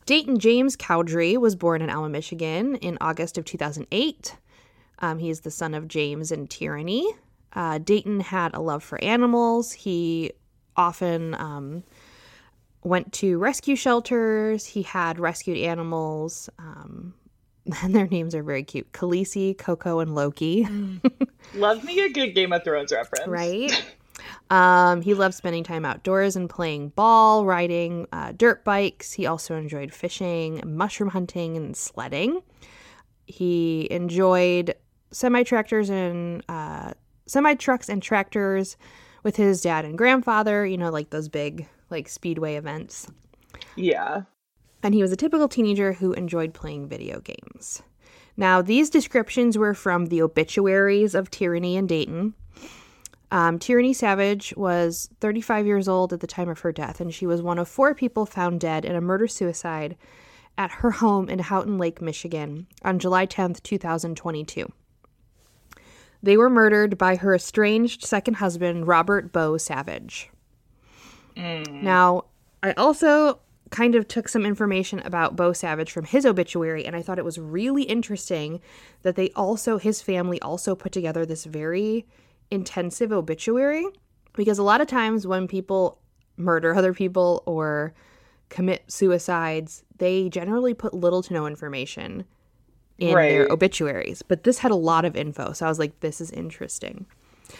Dayton 0.05 0.39
James 0.39 0.75
Cowdrey 0.75 1.37
was 1.37 1.55
born 1.55 1.81
in 1.81 1.89
Alma, 1.89 2.09
Michigan 2.09 2.75
in 2.77 2.97
August 2.99 3.37
of 3.37 3.45
2008. 3.45 4.35
Um, 4.99 5.19
he 5.19 5.29
is 5.29 5.41
the 5.41 5.51
son 5.51 5.73
of 5.73 5.87
James 5.87 6.31
and 6.31 6.49
Tyranny. 6.49 7.07
Uh, 7.53 7.77
Dayton 7.77 8.19
had 8.19 8.53
a 8.53 8.59
love 8.59 8.83
for 8.83 9.01
animals. 9.03 9.71
He 9.71 10.31
often 10.75 11.35
um, 11.35 11.83
went 12.83 13.13
to 13.13 13.37
rescue 13.37 13.75
shelters. 13.75 14.65
He 14.65 14.81
had 14.81 15.19
rescued 15.19 15.57
animals. 15.57 16.49
Um, 16.57 17.13
their 17.87 18.07
names 18.07 18.35
are 18.35 18.43
very 18.43 18.63
cute 18.63 18.91
Khaleesi, 18.91 19.57
Coco, 19.57 19.99
and 19.99 20.15
Loki. 20.15 20.67
Love 21.55 21.83
me 21.83 21.99
a 22.01 22.09
good 22.09 22.31
Game 22.31 22.51
of 22.51 22.63
Thrones 22.63 22.91
reference. 22.91 23.27
Right? 23.27 23.85
Um, 24.49 25.01
he 25.01 25.13
loved 25.13 25.33
spending 25.33 25.63
time 25.63 25.85
outdoors 25.85 26.35
and 26.35 26.49
playing 26.49 26.89
ball, 26.89 27.45
riding 27.45 28.07
uh, 28.11 28.33
dirt 28.35 28.63
bikes. 28.63 29.13
He 29.13 29.25
also 29.25 29.55
enjoyed 29.55 29.93
fishing, 29.93 30.61
mushroom 30.65 31.09
hunting, 31.09 31.57
and 31.57 31.75
sledding. 31.75 32.41
He 33.25 33.87
enjoyed 33.89 34.75
semi 35.11 35.43
tractors 35.43 35.89
and 35.89 36.43
uh, 36.49 36.93
semi 37.25 37.55
trucks 37.55 37.89
and 37.89 38.03
tractors 38.03 38.77
with 39.23 39.37
his 39.37 39.61
dad 39.61 39.85
and 39.85 39.97
grandfather. 39.97 40.65
You 40.65 40.77
know, 40.77 40.89
like 40.89 41.09
those 41.09 41.29
big 41.29 41.67
like 41.89 42.09
speedway 42.09 42.55
events. 42.55 43.07
Yeah. 43.75 44.23
And 44.83 44.93
he 44.93 45.01
was 45.01 45.11
a 45.11 45.17
typical 45.17 45.47
teenager 45.47 45.93
who 45.93 46.13
enjoyed 46.13 46.53
playing 46.53 46.87
video 46.87 47.21
games. 47.21 47.81
Now, 48.35 48.61
these 48.61 48.89
descriptions 48.89 49.57
were 49.57 49.73
from 49.73 50.07
the 50.07 50.21
obituaries 50.21 51.15
of 51.15 51.31
Tyranny 51.31 51.77
and 51.77 51.87
Dayton. 51.87 52.33
Um, 53.31 53.57
Tyranny 53.57 53.93
Savage 53.93 54.53
was 54.55 55.09
35 55.19 55.65
years 55.65 55.87
old 55.87 56.13
at 56.13 56.19
the 56.19 56.27
time 56.27 56.49
of 56.49 56.59
her 56.59 56.71
death, 56.71 56.99
and 56.99 57.13
she 57.13 57.25
was 57.25 57.41
one 57.41 57.57
of 57.57 57.67
four 57.67 57.95
people 57.95 58.25
found 58.25 58.59
dead 58.59 58.85
in 58.85 58.95
a 58.95 59.01
murder 59.01 59.27
suicide 59.27 59.95
at 60.57 60.69
her 60.69 60.91
home 60.91 61.29
in 61.29 61.39
Houghton 61.39 61.77
Lake, 61.77 62.01
Michigan 62.01 62.67
on 62.83 62.99
July 62.99 63.25
10th, 63.25 63.63
2022. 63.63 64.71
They 66.21 66.37
were 66.37 66.49
murdered 66.49 66.97
by 66.97 67.15
her 67.17 67.33
estranged 67.33 68.03
second 68.03 68.35
husband, 68.35 68.87
Robert 68.87 69.31
Bowe 69.31 69.57
Savage. 69.57 70.29
Now, 71.83 72.25
I 72.61 72.71
also 72.73 73.39
kind 73.73 73.95
of 73.95 74.07
took 74.07 74.29
some 74.29 74.45
information 74.45 74.99
about 74.99 75.35
Bo 75.35 75.51
Savage 75.51 75.91
from 75.91 76.05
his 76.05 76.25
obituary, 76.25 76.85
and 76.85 76.95
I 76.95 77.01
thought 77.01 77.17
it 77.17 77.25
was 77.25 77.39
really 77.39 77.83
interesting 77.83 78.61
that 79.01 79.15
they 79.15 79.31
also, 79.31 79.77
his 79.77 79.99
family 80.01 80.39
also 80.41 80.75
put 80.75 80.91
together 80.91 81.25
this 81.25 81.45
very 81.45 82.05
intensive 82.51 83.11
obituary. 83.11 83.85
Because 84.33 84.59
a 84.59 84.63
lot 84.63 84.79
of 84.81 84.87
times 84.87 85.27
when 85.27 85.47
people 85.47 85.99
murder 86.37 86.75
other 86.75 86.93
people 86.93 87.43
or 87.45 87.93
commit 88.49 88.83
suicides, 88.87 89.83
they 89.97 90.29
generally 90.29 90.73
put 90.73 90.93
little 90.93 91.23
to 91.23 91.33
no 91.33 91.47
information 91.47 92.25
in 92.99 93.15
their 93.15 93.47
obituaries. 93.49 94.21
But 94.21 94.43
this 94.43 94.59
had 94.59 94.71
a 94.71 94.75
lot 94.75 95.03
of 95.03 95.15
info, 95.15 95.53
so 95.53 95.65
I 95.65 95.69
was 95.69 95.79
like, 95.79 95.99
this 95.99 96.21
is 96.21 96.31
interesting. 96.31 97.07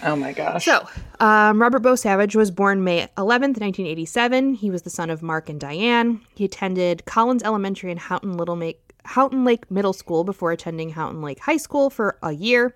Oh 0.01 0.15
my 0.15 0.33
gosh. 0.33 0.65
So, 0.65 0.87
um, 1.19 1.61
Robert 1.61 1.79
Bowe 1.79 1.95
Savage 1.95 2.35
was 2.35 2.51
born 2.51 2.83
May 2.83 3.07
11th, 3.17 3.59
1987. 3.59 4.55
He 4.55 4.69
was 4.69 4.81
the 4.81 4.89
son 4.89 5.09
of 5.09 5.21
Mark 5.21 5.49
and 5.49 5.59
Diane. 5.59 6.21
He 6.35 6.45
attended 6.45 7.05
Collins 7.05 7.43
Elementary 7.43 7.91
and 7.91 7.99
Houghton 7.99 8.37
Little 8.37 8.55
Make, 8.55 8.93
Houghton 9.05 9.43
Lake 9.45 9.69
Middle 9.69 9.93
School 9.93 10.23
before 10.23 10.51
attending 10.51 10.89
Houghton 10.89 11.21
Lake 11.21 11.39
High 11.39 11.57
School 11.57 11.89
for 11.89 12.17
a 12.23 12.31
year. 12.31 12.75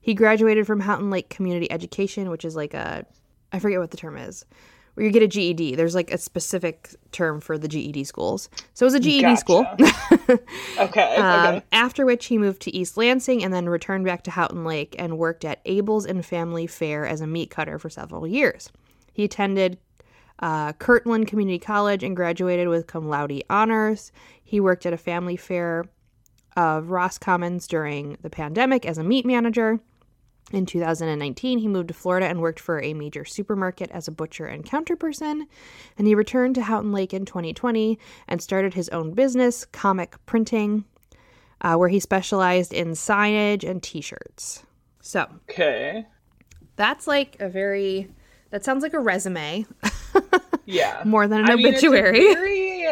He 0.00 0.14
graduated 0.14 0.66
from 0.66 0.80
Houghton 0.80 1.10
Lake 1.10 1.28
Community 1.30 1.70
Education, 1.70 2.30
which 2.30 2.44
is 2.44 2.54
like 2.54 2.74
a, 2.74 3.04
I 3.52 3.58
forget 3.58 3.80
what 3.80 3.90
the 3.90 3.96
term 3.96 4.16
is, 4.16 4.44
where 4.96 5.04
you 5.04 5.12
get 5.12 5.22
a 5.22 5.28
GED. 5.28 5.74
There's 5.76 5.94
like 5.94 6.10
a 6.10 6.16
specific 6.16 6.94
term 7.12 7.40
for 7.40 7.58
the 7.58 7.68
GED 7.68 8.04
schools. 8.04 8.48
So 8.72 8.84
it 8.84 8.88
was 8.88 8.94
a 8.94 9.00
GED 9.00 9.36
school. 9.36 9.66
Okay. 10.78 11.16
Um, 11.16 11.56
okay. 11.56 11.64
after 11.70 12.04
which 12.04 12.26
he 12.26 12.36
moved 12.36 12.60
to 12.62 12.74
East 12.74 12.96
Lansing 12.96 13.44
and 13.44 13.54
then 13.54 13.68
returned 13.68 14.04
back 14.04 14.24
to 14.24 14.30
Houghton 14.30 14.64
Lake 14.64 14.96
and 14.98 15.18
worked 15.18 15.44
at 15.44 15.60
Abel's 15.64 16.04
and 16.04 16.26
Family 16.26 16.66
Fare 16.66 17.06
as 17.06 17.20
a 17.20 17.26
meat 17.26 17.50
cutter 17.50 17.78
for 17.78 17.88
several 17.88 18.26
years. 18.26 18.70
He 19.12 19.22
attended 19.22 19.78
uh, 20.40 20.72
Kirtland 20.74 21.28
Community 21.28 21.58
College 21.58 22.02
and 22.02 22.16
graduated 22.16 22.68
with 22.68 22.88
cum 22.88 23.08
laude 23.08 23.42
honors. 23.48 24.10
He 24.42 24.58
worked 24.58 24.84
at 24.84 24.92
a 24.92 24.98
family 24.98 25.36
fare 25.36 25.84
of 26.56 26.90
Roscommon 26.90 27.58
during 27.58 28.16
the 28.22 28.30
pandemic 28.30 28.84
as 28.84 28.98
a 28.98 29.04
meat 29.04 29.24
manager. 29.24 29.78
In 30.52 30.64
2019, 30.64 31.58
he 31.58 31.66
moved 31.66 31.88
to 31.88 31.94
Florida 31.94 32.26
and 32.26 32.40
worked 32.40 32.60
for 32.60 32.80
a 32.80 32.94
major 32.94 33.24
supermarket 33.24 33.90
as 33.90 34.06
a 34.06 34.12
butcher 34.12 34.46
and 34.46 34.64
counter 34.64 34.94
person. 34.94 35.48
And 35.98 36.06
he 36.06 36.14
returned 36.14 36.54
to 36.54 36.62
Houghton 36.62 36.92
Lake 36.92 37.12
in 37.12 37.24
2020 37.24 37.98
and 38.28 38.40
started 38.40 38.74
his 38.74 38.88
own 38.90 39.12
business, 39.12 39.64
Comic 39.64 40.14
Printing, 40.24 40.84
uh, 41.62 41.74
where 41.76 41.88
he 41.88 41.98
specialized 41.98 42.72
in 42.72 42.92
signage 42.92 43.68
and 43.68 43.82
t 43.82 44.00
shirts. 44.00 44.62
So 45.00 45.26
Okay. 45.50 46.06
that's 46.76 47.06
like 47.08 47.36
a 47.40 47.48
very, 47.48 48.08
that 48.50 48.64
sounds 48.64 48.82
like 48.84 48.92
a 48.94 49.00
resume 49.00 49.66
Yeah. 50.66 51.02
more 51.04 51.26
than 51.26 51.40
an 51.40 51.50
I 51.50 51.56
mean, 51.56 51.66
obituary, 51.68 52.20
very 52.34 52.86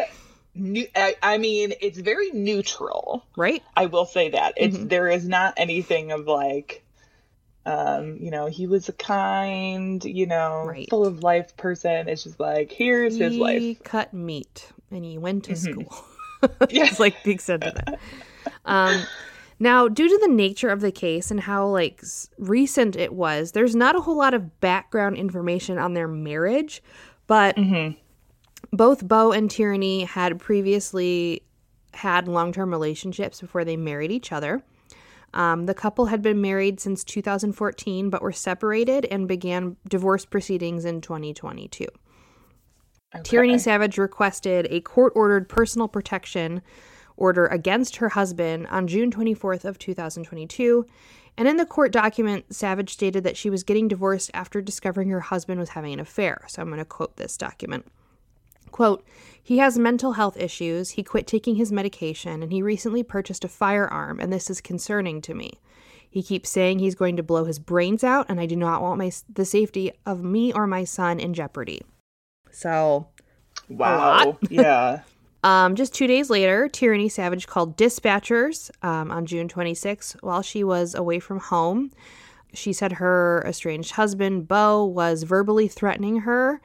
new, 0.55 0.87
I, 0.95 1.15
I 1.21 1.37
mean, 1.37 1.73
it's 1.81 1.99
very 1.99 2.31
neutral. 2.31 3.25
right? 3.37 3.61
I 3.77 3.85
will 3.85 4.05
say 4.05 4.29
that 4.29 4.53
it's 4.57 4.75
Mm-hmm. 4.77 4.87
there 4.87 5.09
is 5.09 5.25
not 5.27 5.53
anything 5.57 6.11
of 6.11 6.25
like, 6.27 6.84
um, 7.65 8.17
you 8.19 8.29
know, 8.31 8.45
he 8.47 8.67
was 8.67 8.87
a 8.89 8.93
kind, 8.93 10.03
you 10.05 10.25
know, 10.25 10.65
Right. 10.65 10.89
full 10.89 11.05
of 11.05 11.23
life 11.23 11.55
person. 11.57 12.07
It's 12.07 12.23
just 12.23 12.39
like 12.39 12.71
here's 12.71 13.17
his 13.17 13.35
life. 13.35 13.61
Mm-hmm. 13.61 13.83
cut 13.83 14.13
meat 14.13 14.69
and 14.91 15.03
he 15.03 15.17
went 15.17 15.43
to 15.45 15.55
school. 15.55 15.93
Yeah. 16.69 16.85
it's 16.85 16.99
like 16.99 17.23
the 17.23 17.31
extent 17.31 17.63
of 17.63 17.75
it. 17.75 17.99
Um, 18.65 19.01
now, 19.57 19.87
due 19.87 20.07
to 20.07 20.17
the 20.21 20.31
nature 20.31 20.69
of 20.69 20.79
the 20.81 20.91
case 20.91 21.31
and 21.31 21.39
how 21.39 21.65
like 21.67 21.99
s- 22.03 22.29
recent 22.37 22.95
it 22.95 23.13
was, 23.13 23.53
there's 23.53 23.75
not 23.75 23.95
a 23.95 24.01
whole 24.01 24.17
lot 24.17 24.35
of 24.35 24.59
background 24.59 25.15
information 25.17 25.79
on 25.79 25.95
their 25.95 26.07
marriage, 26.07 26.83
but 27.25 27.55
Mm-hmm. 27.55 27.97
both 28.75 29.07
Bo 29.07 29.31
and 29.31 29.49
Tyranny 29.49 30.03
had 30.03 30.39
previously 30.39 31.41
had 31.95 32.27
long-term 32.27 32.69
relationships 32.69 33.41
before 33.41 33.65
they 33.65 33.77
married 33.77 34.11
each 34.11 34.31
other. 34.31 34.61
Um, 35.35 35.65
the 35.65 35.73
couple 35.73 36.07
had 36.07 36.21
been 36.21 36.41
married 36.41 36.79
since 36.79 37.03
2014, 37.03 38.09
but 38.09 38.21
were 38.21 38.31
separated 38.31 39.05
and 39.05 39.27
began 39.27 39.75
divorce 39.87 40.25
proceedings 40.25 40.85
in 40.85 41.01
2022. 41.01 41.85
Tyranny 43.23 43.57
Savage 43.57 43.97
requested 43.97 44.67
a 44.69 44.81
court-ordered 44.81 45.47
personal 45.47 45.87
protection 45.87 46.61
order 47.17 47.47
against 47.47 47.97
her 47.97 48.09
husband 48.09 48.67
on 48.67 48.87
June 48.87 49.11
24th 49.11 49.63
of 49.63 49.79
2022. 49.79 50.85
And 51.37 51.47
in 51.47 51.57
the 51.57 51.65
court 51.65 51.91
document, 51.91 52.53
Savage 52.53 52.91
stated 52.91 53.23
that 53.23 53.37
she 53.37 53.49
was 53.49 53.63
getting 53.63 53.87
divorced 53.87 54.31
after 54.33 54.61
discovering 54.61 55.09
her 55.09 55.19
husband 55.19 55.59
was 55.59 55.69
having 55.69 55.93
an 55.93 55.99
affair. 55.99 56.43
So 56.47 56.61
I'm 56.61 56.69
going 56.69 56.79
to 56.79 56.85
quote 56.85 57.17
this 57.17 57.37
document. 57.37 57.85
Quote, 58.75 59.05
he 59.41 59.59
has 59.59 59.79
mental 59.79 60.11
health 60.11 60.35
issues, 60.35 60.89
he 60.89 61.01
quit 61.01 61.27
taking 61.27 61.55
his 61.55 61.71
medication, 61.71 62.43
and 62.43 62.51
he 62.51 62.61
recently 62.61 63.03
purchased 63.03 63.45
a 63.45 63.47
firearm, 63.47 64.19
and 64.19 64.33
this 64.33 64.49
is 64.49 64.59
concerning 64.59 65.21
to 65.21 65.33
me. 65.33 65.61
He 66.09 66.21
keeps 66.21 66.49
saying 66.49 66.79
he's 66.79 66.93
going 66.93 67.15
to 67.15 67.23
blow 67.23 67.45
his 67.45 67.57
brains 67.57 68.03
out, 68.03 68.25
and 68.27 68.37
I 68.37 68.45
do 68.45 68.57
not 68.57 68.81
want 68.81 68.97
my 68.97 69.13
the 69.33 69.45
safety 69.45 69.93
of 70.05 70.25
me 70.25 70.51
or 70.51 70.67
my 70.67 70.83
son 70.83 71.21
in 71.21 71.33
jeopardy. 71.33 71.83
So, 72.51 73.07
Wow. 73.69 74.37
yeah. 74.49 75.03
um, 75.41 75.75
just 75.75 75.93
two 75.93 76.05
days 76.05 76.29
later, 76.29 76.67
Tyranny 76.67 77.07
Savage 77.07 77.47
called 77.47 77.77
dispatchers 77.77 78.71
um, 78.83 79.09
on 79.09 79.25
June 79.25 79.47
26 79.47 80.17
while 80.19 80.41
she 80.41 80.65
was 80.65 80.93
away 80.93 81.21
from 81.21 81.39
home. 81.39 81.91
She 82.53 82.73
said 82.73 82.91
her 82.91 83.41
estranged 83.47 83.91
husband, 83.91 84.49
Bo, 84.49 84.83
was 84.83 85.23
verbally 85.23 85.69
threatening 85.69 86.17
her. 86.17 86.59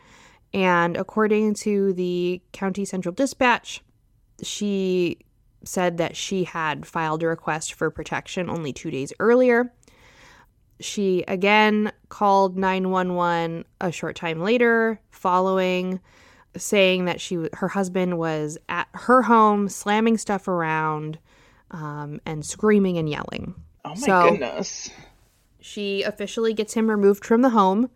And 0.52 0.96
according 0.96 1.54
to 1.54 1.92
the 1.92 2.40
County 2.52 2.84
Central 2.84 3.14
Dispatch, 3.14 3.82
she 4.42 5.18
said 5.64 5.98
that 5.98 6.16
she 6.16 6.44
had 6.44 6.86
filed 6.86 7.22
a 7.22 7.26
request 7.26 7.74
for 7.74 7.90
protection 7.90 8.48
only 8.50 8.72
two 8.72 8.90
days 8.90 9.12
earlier. 9.20 9.72
She 10.80 11.22
again 11.28 11.92
called 12.08 12.56
911 12.56 13.64
a 13.80 13.92
short 13.92 14.16
time 14.16 14.40
later, 14.40 14.98
following 15.10 16.00
saying 16.56 17.04
that 17.04 17.20
she 17.20 17.48
her 17.52 17.68
husband 17.68 18.18
was 18.18 18.58
at 18.68 18.88
her 18.94 19.22
home 19.22 19.68
slamming 19.68 20.16
stuff 20.18 20.48
around 20.48 21.18
um, 21.70 22.20
and 22.26 22.44
screaming 22.44 22.96
and 22.98 23.08
yelling. 23.08 23.54
Oh 23.84 23.90
my 23.90 23.94
So- 23.96 24.30
goodness. 24.30 24.90
She 25.62 26.02
officially 26.02 26.54
gets 26.54 26.72
him 26.72 26.88
removed 26.88 27.22
from 27.26 27.42
the 27.42 27.50
home, 27.50 27.90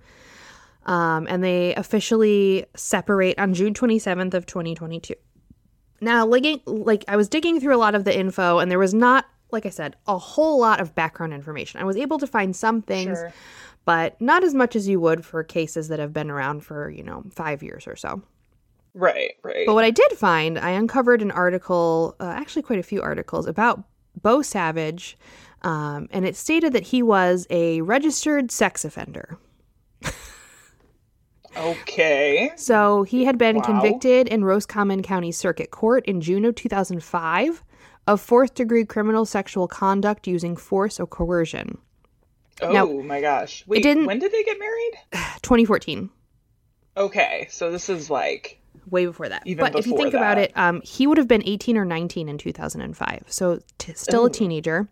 um, 0.87 1.27
and 1.29 1.43
they 1.43 1.75
officially 1.75 2.67
separate 2.77 3.39
on 3.39 3.55
June 3.55 3.75
27th 3.75 4.35
of 4.35 4.47
2022. 4.47 5.15
Now, 6.01 6.27
digging, 6.29 6.61
like 6.67 7.05
I 7.09 7.17
was 7.17 7.29
digging 7.29 7.61
through 7.61 7.75
a 7.75 7.79
lot 7.79 7.95
of 7.95 8.05
the 8.05 8.17
info, 8.17 8.59
and 8.59 8.71
there 8.71 8.79
was 8.79 8.93
not, 8.93 9.27
like 9.51 9.65
I 9.65 9.71
said, 9.71 9.97
a 10.07 10.19
whole 10.19 10.59
lot 10.61 10.81
of 10.81 10.95
background 10.95 11.33
information. 11.33 11.81
I 11.81 11.85
was 11.85 11.97
able 11.97 12.19
to 12.19 12.27
find 12.27 12.55
some 12.55 12.83
things, 12.83 13.19
Sure. 13.19 13.33
but 13.85 14.21
not 14.21 14.45
as 14.45 14.55
much 14.55 14.77
as 14.77 14.87
you 14.89 15.01
would 15.01 15.25
for 15.25 15.43
cases 15.43 15.89
that 15.89 15.99
have 15.99 16.13
been 16.13 16.31
around 16.31 16.61
for 16.61 16.91
you 16.91 17.03
know 17.03 17.23
five 17.31 17.63
years 17.63 17.87
or 17.87 17.97
so. 17.97 18.23
Right, 18.93 19.33
right. 19.43 19.67
But 19.67 19.75
what 19.75 19.85
I 19.85 19.91
did 19.91 20.13
find, 20.13 20.59
I 20.59 20.71
uncovered 20.71 21.21
an 21.23 21.31
article, 21.33 22.15
uh, 22.21 22.25
actually 22.37 22.63
quite 22.63 22.79
a 22.79 22.83
few 22.85 23.03
articles 23.03 23.47
about 23.47 23.83
Bo 24.23 24.43
Savage, 24.43 25.17
um, 25.63 26.09
and 26.13 26.25
it 26.25 26.37
stated 26.37 26.73
that 26.75 26.85
he 26.85 27.03
was 27.03 27.47
a 27.51 27.81
registered 27.81 28.51
sex 28.53 28.85
offender. 28.85 29.39
Okay. 31.57 32.51
So 32.57 33.03
he 33.05 33.25
had 33.25 33.39
been 33.39 33.57
Wow. 33.57 33.63
convicted 33.63 34.29
in 34.29 34.45
Roscommon 34.45 35.03
County 35.03 35.33
Circuit 35.33 35.71
Court 35.71 36.05
in 36.07 36.21
June 36.21 36.45
of 36.45 36.55
2005 36.55 37.63
of 38.07 38.21
fourth 38.21 38.55
degree 38.55 38.85
criminal 38.85 39.25
sexual 39.25 39.67
conduct 39.69 40.27
using 40.27 40.57
force 40.57 41.01
or 41.01 41.07
coercion. 41.07 41.79
Oh 42.63 42.71
Now, 42.73 42.87
my 42.87 43.21
gosh. 43.21 43.65
Wait, 43.67 43.83
didn't- 43.83 44.07
when 44.07 44.19
did 44.19 44.31
they 44.33 44.43
get 44.45 44.59
married? 44.59 44.93
2014, 45.43 46.11
Okay, 46.97 47.49
so 47.51 47.73
this 47.73 47.89
is 47.89 48.09
like 48.09 48.61
way 48.89 49.05
before 49.07 49.29
that. 49.29 49.43
Even 49.47 49.65
but 49.65 49.77
if 49.77 49.85
you 49.87 49.93
before 49.95 50.05
think 50.05 50.15
about 50.15 50.39
it, 50.39 50.53
um, 50.57 50.81
he 50.85 51.07
would 51.09 51.19
have 51.19 51.27
been 51.27 51.43
18 51.45 51.77
or 51.77 51.85
19 51.85 52.29
in 52.29 52.39
2005, 52.39 53.25
so 53.29 53.59
t- 53.79 53.95
still 53.95 54.27
a 54.27 54.31
teenager. 54.31 54.89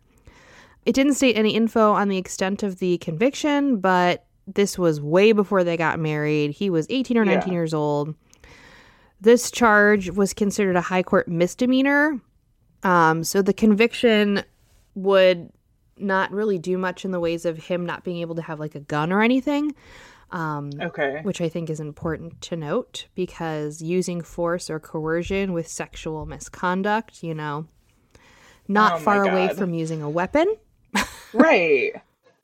It 0.85 0.95
didn't 0.97 1.15
state 1.15 1.37
any 1.37 1.55
info 1.55 1.93
on 1.93 2.09
the 2.09 2.19
extent 2.19 2.65
of 2.65 2.81
the 2.81 2.99
conviction, 2.99 3.77
but 3.79 4.25
this 4.47 4.79
was 4.79 5.01
way 5.01 5.33
before 5.33 5.65
they 5.65 5.77
got 5.77 5.99
married. 5.99 6.53
He 6.53 6.71
was 6.71 6.87
18 6.91 7.17
or 7.17 7.25
19 7.25 7.53
Yeah. 7.53 7.59
years 7.59 7.75
old. 7.75 8.15
This 9.21 9.51
charge 9.51 10.11
was 10.11 10.35
considered 10.35 10.77
a 10.77 10.81
high 10.81 11.03
court 11.03 11.29
misdemeanor. 11.29 12.21
Um, 12.83 13.23
so 13.23 13.43
the 13.43 13.53
conviction 13.53 14.43
would 14.95 15.51
not 15.97 16.33
really 16.33 16.59
do 16.59 16.77
much 16.77 17.05
in 17.05 17.13
the 17.13 17.21
ways 17.21 17.45
of 17.45 17.57
him 17.57 17.87
not 17.87 18.03
being 18.03 18.19
able 18.19 18.35
to 18.35 18.43
have 18.43 18.59
like 18.59 18.75
a 18.75 18.81
gun 18.81 19.13
or 19.13 19.23
anything 19.23 19.73
okay. 20.35 21.21
which 21.23 21.41
I 21.41 21.49
think 21.49 21.69
is 21.71 21.81
important 21.81 22.41
to 22.43 22.57
note 22.57 23.07
because 23.15 23.83
using 23.83 24.23
force 24.23 24.71
or 24.71 24.81
coercion 24.81 25.53
with 25.53 25.69
sexual 25.69 26.27
misconduct, 26.27 27.23
you 27.23 27.35
know, 27.35 27.67
not 28.69 28.95
Oh 28.95 28.99
far 28.99 29.29
away 29.29 29.55
from 29.55 29.75
using 29.75 30.03
a 30.03 30.11
weapon. 30.11 30.57
Right. 31.35 31.95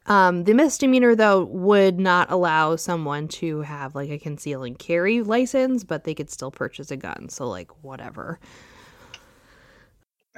Um, 0.09 0.45
the 0.45 0.55
misdemeanor, 0.55 1.15
though, 1.15 1.45
would 1.45 2.01
not 2.01 2.31
allow 2.31 2.77
someone 2.77 3.29
to 3.29 3.61
have 3.61 3.95
like 3.95 4.11
a 4.11 4.19
conceal 4.19 4.65
and 4.65 4.79
carry 4.79 5.23
license, 5.23 5.85
but 5.85 6.05
they 6.05 6.15
could 6.15 6.31
still 6.31 6.51
purchase 6.51 6.91
a 6.91 6.97
gun. 6.97 7.29
So, 7.29 7.47
like, 7.47 7.71
whatever. 7.85 8.41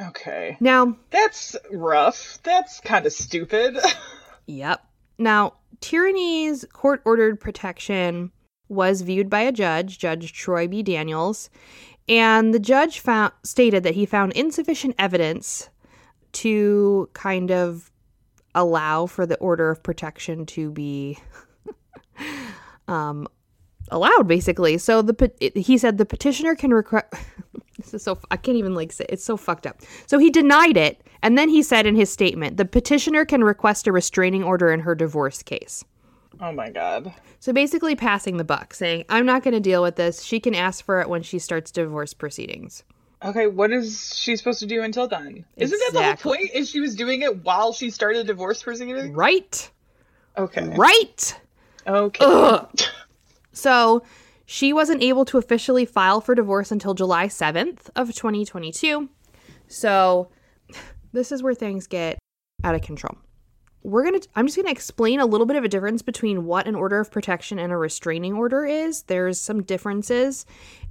Okay. 0.01 0.57
Now, 0.61 0.97
That's 1.11 1.57
rough. 1.71 2.39
That's 2.43 2.81
kind 2.81 3.07
of 3.07 3.13
stupid. 3.13 3.79
Yep. 4.47 4.85
Now, 5.17 5.55
tyranny's 5.81 6.65
court 6.73 7.03
ordered 7.05 7.39
protection 7.39 8.33
was 8.69 9.03
viewed 9.03 9.31
by 9.31 9.43
a 9.43 9.53
judge, 9.53 9.99
Judge 9.99 10.33
Troy 10.33 10.67
B. 10.67 10.83
Daniels, 10.83 11.51
and 12.09 12.53
the 12.53 12.59
judge 12.59 12.99
found 12.99 13.33
stated 13.45 13.85
that 13.85 13.95
he 13.95 14.07
found 14.07 14.33
insufficient 14.33 14.97
evidence 14.99 15.69
to 16.33 17.09
kind 17.13 17.53
of 17.53 17.93
allow 18.55 19.07
for 19.07 19.27
the 19.27 19.37
order 19.39 19.71
of 19.71 19.83
protection 19.83 20.47
to 20.47 20.71
be 20.71 21.19
um 22.89 23.27
allowed 23.91 24.27
basically. 24.29 24.79
So 24.79 25.03
the 25.03 25.33
he 25.55 25.79
said 25.79 25.99
the 25.99 26.07
petitioner 26.07 26.55
can 26.55 26.73
request 26.73 27.07
This 27.77 27.95
is 27.95 28.03
so 28.03 28.19
I 28.31 28.37
can't 28.37 28.59
even 28.59 28.75
like 28.75 28.93
say 28.93 29.07
it's 29.09 29.25
so 29.25 29.37
fucked 29.37 29.67
up. 29.67 29.81
So 30.07 30.19
he 30.19 30.31
denied 30.31 30.77
it, 30.77 31.03
and 31.23 31.39
then 31.39 31.49
he 31.49 31.63
said 31.63 31.87
in 31.87 31.97
his 31.97 32.11
statement, 32.11 32.57
the 32.59 32.65
petitioner 32.67 33.25
can 33.25 33.43
request 33.43 33.87
a 33.87 33.93
restraining 33.93 34.45
order 34.45 34.71
in 34.71 34.81
her 34.81 34.95
divorce 34.95 35.43
case. 35.43 35.85
oh 36.41 36.53
my 36.53 36.71
god. 36.71 37.13
So 37.39 37.53
basically 37.53 37.97
passing 37.97 38.37
the 38.37 38.45
buck, 38.45 38.75
saying, 38.75 39.05
I'm 39.09 39.25
not 39.25 39.43
going 39.43 39.55
to 39.55 39.61
deal 39.61 39.83
with 39.83 39.97
this. 39.97 40.23
She 40.23 40.41
can 40.41 40.55
ask 40.55 40.85
for 40.85 41.01
it 41.01 41.09
when 41.09 41.23
she 41.23 41.39
starts 41.39 41.71
divorce 41.71 42.13
proceedings. 42.13 42.85
Okay, 43.23 43.47
what 43.47 43.71
is 43.71 44.17
she 44.17 44.35
supposed 44.37 44.61
to 44.61 44.67
do 44.67 44.83
until 44.83 45.07
then? 45.07 45.45
Isn't 45.57 45.79
that 45.79 45.91
the 45.93 46.03
whole 46.03 46.17
point? 46.17 46.51
Is 46.55 46.71
she 46.71 46.81
was 46.81 46.95
doing 46.95 47.21
it 47.23 47.45
while 47.45 47.73
she 47.73 47.91
started 47.91 48.27
divorce 48.27 48.63
proceedings? 48.63 49.15
Right? 49.15 49.71
Okay. 50.39 50.73
Right? 50.77 51.41
Okay. 51.87 52.25
Ugh. 52.25 52.69
So 53.53 54.03
She 54.47 54.73
wasn't 54.73 55.01
able 55.01 55.25
to 55.27 55.39
officially 55.39 55.85
file 55.85 56.21
for 56.21 56.35
divorce 56.35 56.73
until 56.73 56.93
July 56.93 57.29
7th 57.29 57.89
of 57.95 58.09
2022. 58.09 59.09
So 59.69 60.29
this 61.13 61.31
is 61.31 61.41
where 61.41 61.55
things 61.55 61.87
get 61.87 62.19
out 62.65 62.75
of 62.75 62.83
control. 62.83 63.17
We're 63.83 64.05
going 64.05 64.21
to 64.21 64.29
I'm 64.37 64.47
just 64.47 64.57
going 64.57 64.67
to 64.67 64.73
explain 64.73 65.21
a 65.21 65.27
little 65.27 65.47
bit 65.47 65.57
of 65.57 65.65
a 65.65 65.69
difference 65.69 66.03
between 66.03 66.45
what 66.45 66.67
an 66.67 66.75
order 66.75 67.01
of 67.01 67.11
protection 67.11 67.59
and 67.59 67.73
a 67.73 67.77
restraining 67.77 68.35
order 68.35 68.65
is. 68.65 69.03
There's 69.05 69.41
some 69.41 69.63
differences 69.63 70.45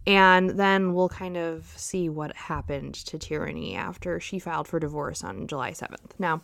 and 0.08 0.52
then 0.52 0.94
we'll 0.94 1.10
kind 1.10 1.38
of 1.38 1.72
see 1.76 2.10
what 2.10 2.36
happened 2.36 2.96
to 2.96 3.20
Tyranny 3.20 3.76
after 3.76 4.20
she 4.20 4.40
filed 4.40 4.68
for 4.68 4.80
divorce 4.80 5.24
on 5.24 5.48
July 5.48 5.72
7th. 5.72 6.12
Now, 6.18 6.42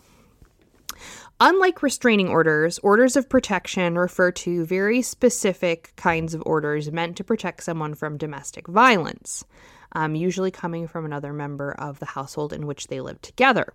Unlike 1.41 1.83
restraining 1.83 2.29
orders, 2.29 2.79
orders 2.79 3.17
of 3.17 3.27
protection 3.27 3.97
refer 3.97 4.31
to 4.31 4.65
very 4.65 5.01
specific 5.01 5.91
kinds 5.97 6.33
of 6.33 6.41
orders 6.45 6.91
meant 6.91 7.17
to 7.17 7.23
protect 7.25 7.63
someone 7.63 7.93
from 7.93 8.17
domestic 8.17 8.67
violence, 8.67 9.43
um, 9.91 10.15
usually 10.15 10.51
coming 10.51 10.87
from 10.87 11.03
another 11.03 11.33
member 11.33 11.73
of 11.73 11.99
the 11.99 12.05
household 12.05 12.53
in 12.53 12.65
which 12.65 12.87
they 12.87 13.01
live 13.01 13.21
together. 13.21 13.73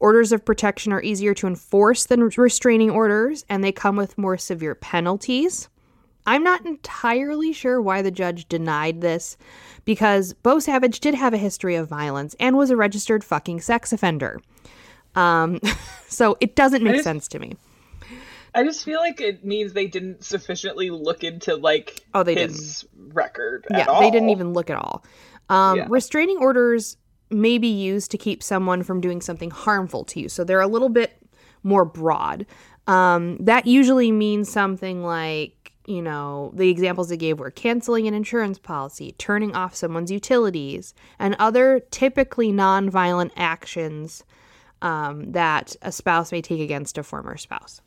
Orders 0.00 0.32
of 0.32 0.44
protection 0.44 0.92
are 0.92 1.02
easier 1.02 1.34
to 1.34 1.46
enforce 1.46 2.06
than 2.06 2.20
restraining 2.36 2.90
orders, 2.90 3.44
and 3.48 3.62
they 3.62 3.72
come 3.72 3.96
with 3.96 4.18
more 4.18 4.36
severe 4.36 4.74
penalties. 4.74 5.68
I'm 6.26 6.42
not 6.44 6.64
entirely 6.66 7.52
sure 7.52 7.80
why 7.82 8.02
the 8.02 8.10
judge 8.10 8.48
denied 8.48 9.00
this 9.00 9.36
because 9.84 10.34
Bo 10.34 10.58
Savage 10.60 11.00
did 11.00 11.14
have 11.14 11.34
a 11.34 11.38
history 11.38 11.74
of 11.74 11.88
violence 11.88 12.36
and 12.38 12.56
was 12.56 12.70
a 12.70 12.76
registered 12.76 13.24
fucking 13.24 13.60
sex 13.60 13.92
offender. 13.92 14.40
Um, 15.14 15.60
so 16.08 16.36
it 16.40 16.54
doesn't 16.56 16.82
make 16.82 16.94
just- 16.94 17.04
sense 17.04 17.28
to 17.28 17.38
me. 17.38 17.56
I 18.54 18.64
just 18.64 18.84
feel 18.84 19.00
like 19.00 19.18
it 19.20 19.44
means 19.46 19.72
they 19.72 19.86
didn't 19.86 20.24
sufficiently 20.24 20.90
look 20.90 21.24
into 21.24 21.56
like 21.56 22.04
Oh, 22.12 22.22
they 22.22 22.34
his 22.34 22.84
record. 23.08 23.66
Yeah, 23.70 23.78
at 23.80 23.88
all. 23.88 24.00
they 24.02 24.10
didn't 24.10 24.28
even 24.28 24.52
look 24.52 24.68
at 24.68 24.76
all. 24.76 25.02
Um, 25.48 25.78
Yeah. 25.78 25.86
Restraining 25.88 26.36
orders 26.36 26.98
may 27.32 27.58
be 27.58 27.68
used 27.68 28.10
to 28.10 28.18
keep 28.18 28.42
someone 28.42 28.82
from 28.82 29.00
doing 29.00 29.20
something 29.20 29.50
harmful 29.50 30.04
to 30.04 30.20
you. 30.20 30.28
So 30.28 30.44
they're 30.44 30.60
a 30.60 30.66
little 30.66 30.88
bit 30.88 31.16
more 31.62 31.84
broad. 31.84 32.46
Um, 32.86 33.36
that 33.38 33.66
usually 33.66 34.10
means 34.10 34.50
something 34.50 35.04
like, 35.04 35.72
you 35.86 36.02
know, 36.02 36.52
the 36.54 36.68
examples 36.68 37.08
they 37.08 37.16
gave 37.16 37.38
were 37.38 37.50
canceling 37.50 38.06
an 38.06 38.14
insurance 38.14 38.58
policy, 38.58 39.14
turning 39.18 39.54
off 39.54 39.74
someone's 39.74 40.10
utilities, 40.10 40.94
and 41.18 41.36
other 41.38 41.80
typically 41.90 42.52
nonviolent 42.52 43.30
actions 43.36 44.24
um, 44.80 45.32
that 45.32 45.76
a 45.82 45.92
spouse 45.92 46.32
may 46.32 46.42
take 46.42 46.60
against 46.60 46.98
a 46.98 47.02
former 47.02 47.36
spouse. 47.36 47.80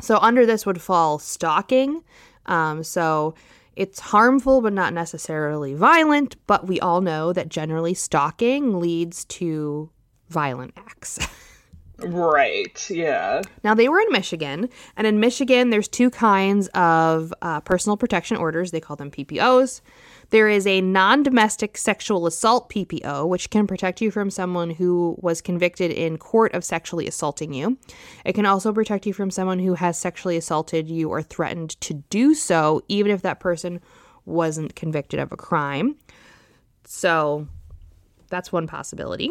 So 0.00 0.18
under 0.18 0.46
this 0.46 0.66
would 0.66 0.80
fall 0.80 1.18
stalking. 1.18 2.02
Um, 2.46 2.84
so 2.84 3.34
it's 3.76 4.00
harmful 4.00 4.60
but 4.62 4.72
not 4.72 4.92
necessarily 4.92 5.74
violent, 5.74 6.36
but 6.46 6.66
we 6.66 6.80
all 6.80 7.00
know 7.00 7.32
that 7.32 7.48
generally 7.48 7.94
stalking 7.94 8.80
leads 8.80 9.24
to 9.26 9.90
violent 10.28 10.72
acts. 10.76 11.18
Right. 11.98 12.90
Yeah. 12.90 13.40
Now, 13.64 13.74
they 13.74 13.88
were 13.88 14.00
in 14.00 14.12
Michigan, 14.12 14.68
and 14.96 15.06
in 15.06 15.18
Michigan, 15.18 15.70
there's 15.70 15.88
two 15.88 16.10
kinds 16.10 16.68
of 16.74 17.32
uh, 17.40 17.60
personal 17.60 17.96
protection 17.96 18.36
orders. 18.36 18.70
They 18.70 18.80
call 18.80 18.96
them 18.96 19.10
PPOs. 19.10 19.80
There 20.30 20.48
is 20.48 20.66
a 20.66 20.80
non 20.80 21.22
domestic 21.22 21.78
sexual 21.78 22.26
assault 22.26 22.68
PPO, 22.70 23.28
which 23.28 23.50
can 23.50 23.66
protect 23.66 24.00
you 24.00 24.10
from 24.10 24.30
someone 24.30 24.70
who 24.70 25.16
was 25.20 25.40
convicted 25.40 25.90
in 25.90 26.18
court 26.18 26.54
of 26.54 26.64
sexually 26.64 27.06
assaulting 27.06 27.52
you. 27.52 27.78
It 28.24 28.34
can 28.34 28.46
also 28.46 28.72
protect 28.72 29.06
you 29.06 29.12
from 29.12 29.30
someone 29.30 29.58
who 29.58 29.74
has 29.74 29.98
sexually 29.98 30.36
assaulted 30.36 30.88
you 30.88 31.10
or 31.10 31.22
threatened 31.22 31.80
to 31.82 31.94
do 31.94 32.34
so, 32.34 32.82
even 32.88 33.12
if 33.12 33.22
that 33.22 33.40
person 33.40 33.80
wasn't 34.24 34.74
convicted 34.74 35.20
of 35.20 35.32
a 35.32 35.36
crime. 35.36 35.96
So 36.84 37.46
that's 38.28 38.52
one 38.52 38.66
possibility. 38.66 39.30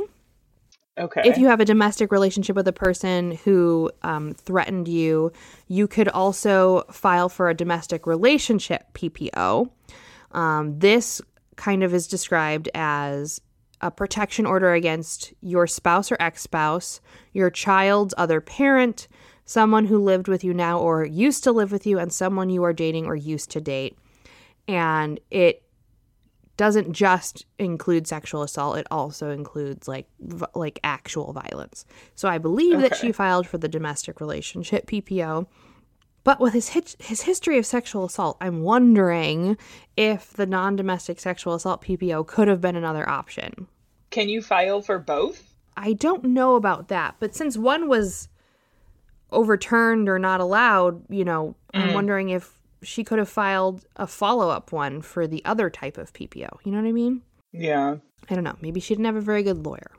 Okay. 0.97 1.23
If 1.25 1.37
you 1.37 1.47
have 1.47 1.59
a 1.59 1.65
domestic 1.65 2.11
relationship 2.11 2.55
with 2.55 2.67
a 2.69 2.73
person 2.73 3.31
who 3.43 3.91
um, 4.01 4.33
threatened 4.33 4.87
you, 4.87 5.33
you 5.67 5.87
could 5.87 6.07
also 6.07 6.83
file 6.89 7.27
for 7.27 7.49
a 7.49 7.53
domestic 7.53 8.07
relationship 8.07 8.85
PPO. 8.93 9.69
Um, 10.35 10.77
this 10.79 11.21
kind 11.55 11.81
of 11.81 11.93
is 11.93 12.07
described 12.07 12.69
as 12.75 13.41
a 13.81 13.89
protection 13.89 14.45
order 14.45 14.73
against 14.73 15.33
your 15.41 15.65
spouse 15.65 16.11
or 16.11 16.17
ex 16.19 16.41
spouse, 16.41 16.99
your 17.33 17.49
child's 17.49 18.13
other 18.17 18.41
parent, 18.41 19.07
someone 19.45 19.85
who 19.85 19.97
lived 19.97 20.27
with 20.27 20.43
you 20.43 20.53
now 20.53 20.77
or 20.79 21.05
used 21.05 21.43
to 21.45 21.51
live 21.51 21.71
with 21.71 21.87
you, 21.87 21.97
and 21.97 22.11
someone 22.11 22.49
you 22.49 22.63
are 22.63 22.73
dating 22.73 23.05
or 23.05 23.15
used 23.15 23.49
to 23.51 23.61
date. 23.61 23.97
And 24.67 25.19
it 25.31 25.63
doesn't 26.57 26.93
just 26.93 27.45
include 27.59 28.07
sexual 28.07 28.41
assault 28.41 28.77
it 28.77 28.87
also 28.89 29.29
includes 29.29 29.87
like 29.87 30.07
v- 30.19 30.45
like 30.53 30.79
actual 30.83 31.33
violence. 31.33 31.85
So 32.15 32.29
i 32.29 32.37
believe 32.37 32.79
that 32.79 32.95
she 32.95 33.11
filed 33.11 33.45
for 33.45 33.57
the 33.57 33.67
domestic 33.67 34.21
relationship 34.21 34.87
ppo 34.87 35.47
but 36.25 36.41
with 36.41 36.53
his 36.53 36.97
his 36.99 37.21
history 37.21 37.57
of 37.57 37.65
sexual 37.65 38.03
assault 38.03 38.35
i'm 38.41 38.61
wondering 38.61 39.57
if 39.95 40.33
the 40.33 40.45
non-domestic 40.45 41.21
sexual 41.21 41.53
assault 41.53 41.81
ppo 41.81 42.27
could 42.27 42.49
have 42.49 42.59
been 42.59 42.75
another 42.75 43.07
option 43.07 43.67
Can 44.09 44.27
you 44.27 44.41
file 44.41 44.81
for 44.81 44.99
both? 44.99 45.55
i 45.77 45.93
don't 45.93 46.25
know 46.25 46.55
about 46.55 46.89
that 46.89 47.15
but 47.19 47.33
since 47.33 47.57
one 47.57 47.87
was 47.87 48.27
overturned 49.31 50.09
or 50.09 50.19
not 50.19 50.41
allowed 50.41 51.01
you 51.09 51.23
know 51.23 51.55
i'm 51.73 51.89
mm. 51.89 51.93
wondering 51.93 52.29
if 52.29 52.59
she 52.83 53.03
could 53.03 53.19
have 53.19 53.29
filed 53.29 53.85
a 53.95 54.05
follow-up 54.05 54.71
one 54.71 55.01
for 55.01 55.25
the 55.25 55.43
other 55.45 55.69
type 55.69 55.97
of 55.97 56.11
ppo 56.13 56.49
you 56.63 56.71
know 56.71 56.81
what 56.81 56.87
i 56.87 56.91
mean 56.91 57.21
Yeah. 57.51 57.97
I 58.29 58.35
don't 58.35 58.43
know. 58.43 58.57
Maybe 58.59 58.79
she 58.79 58.93
didn't 58.93 59.05
have 59.05 59.15
a 59.15 59.21
very 59.21 59.43
good 59.43 59.65
lawyer. 59.65 59.91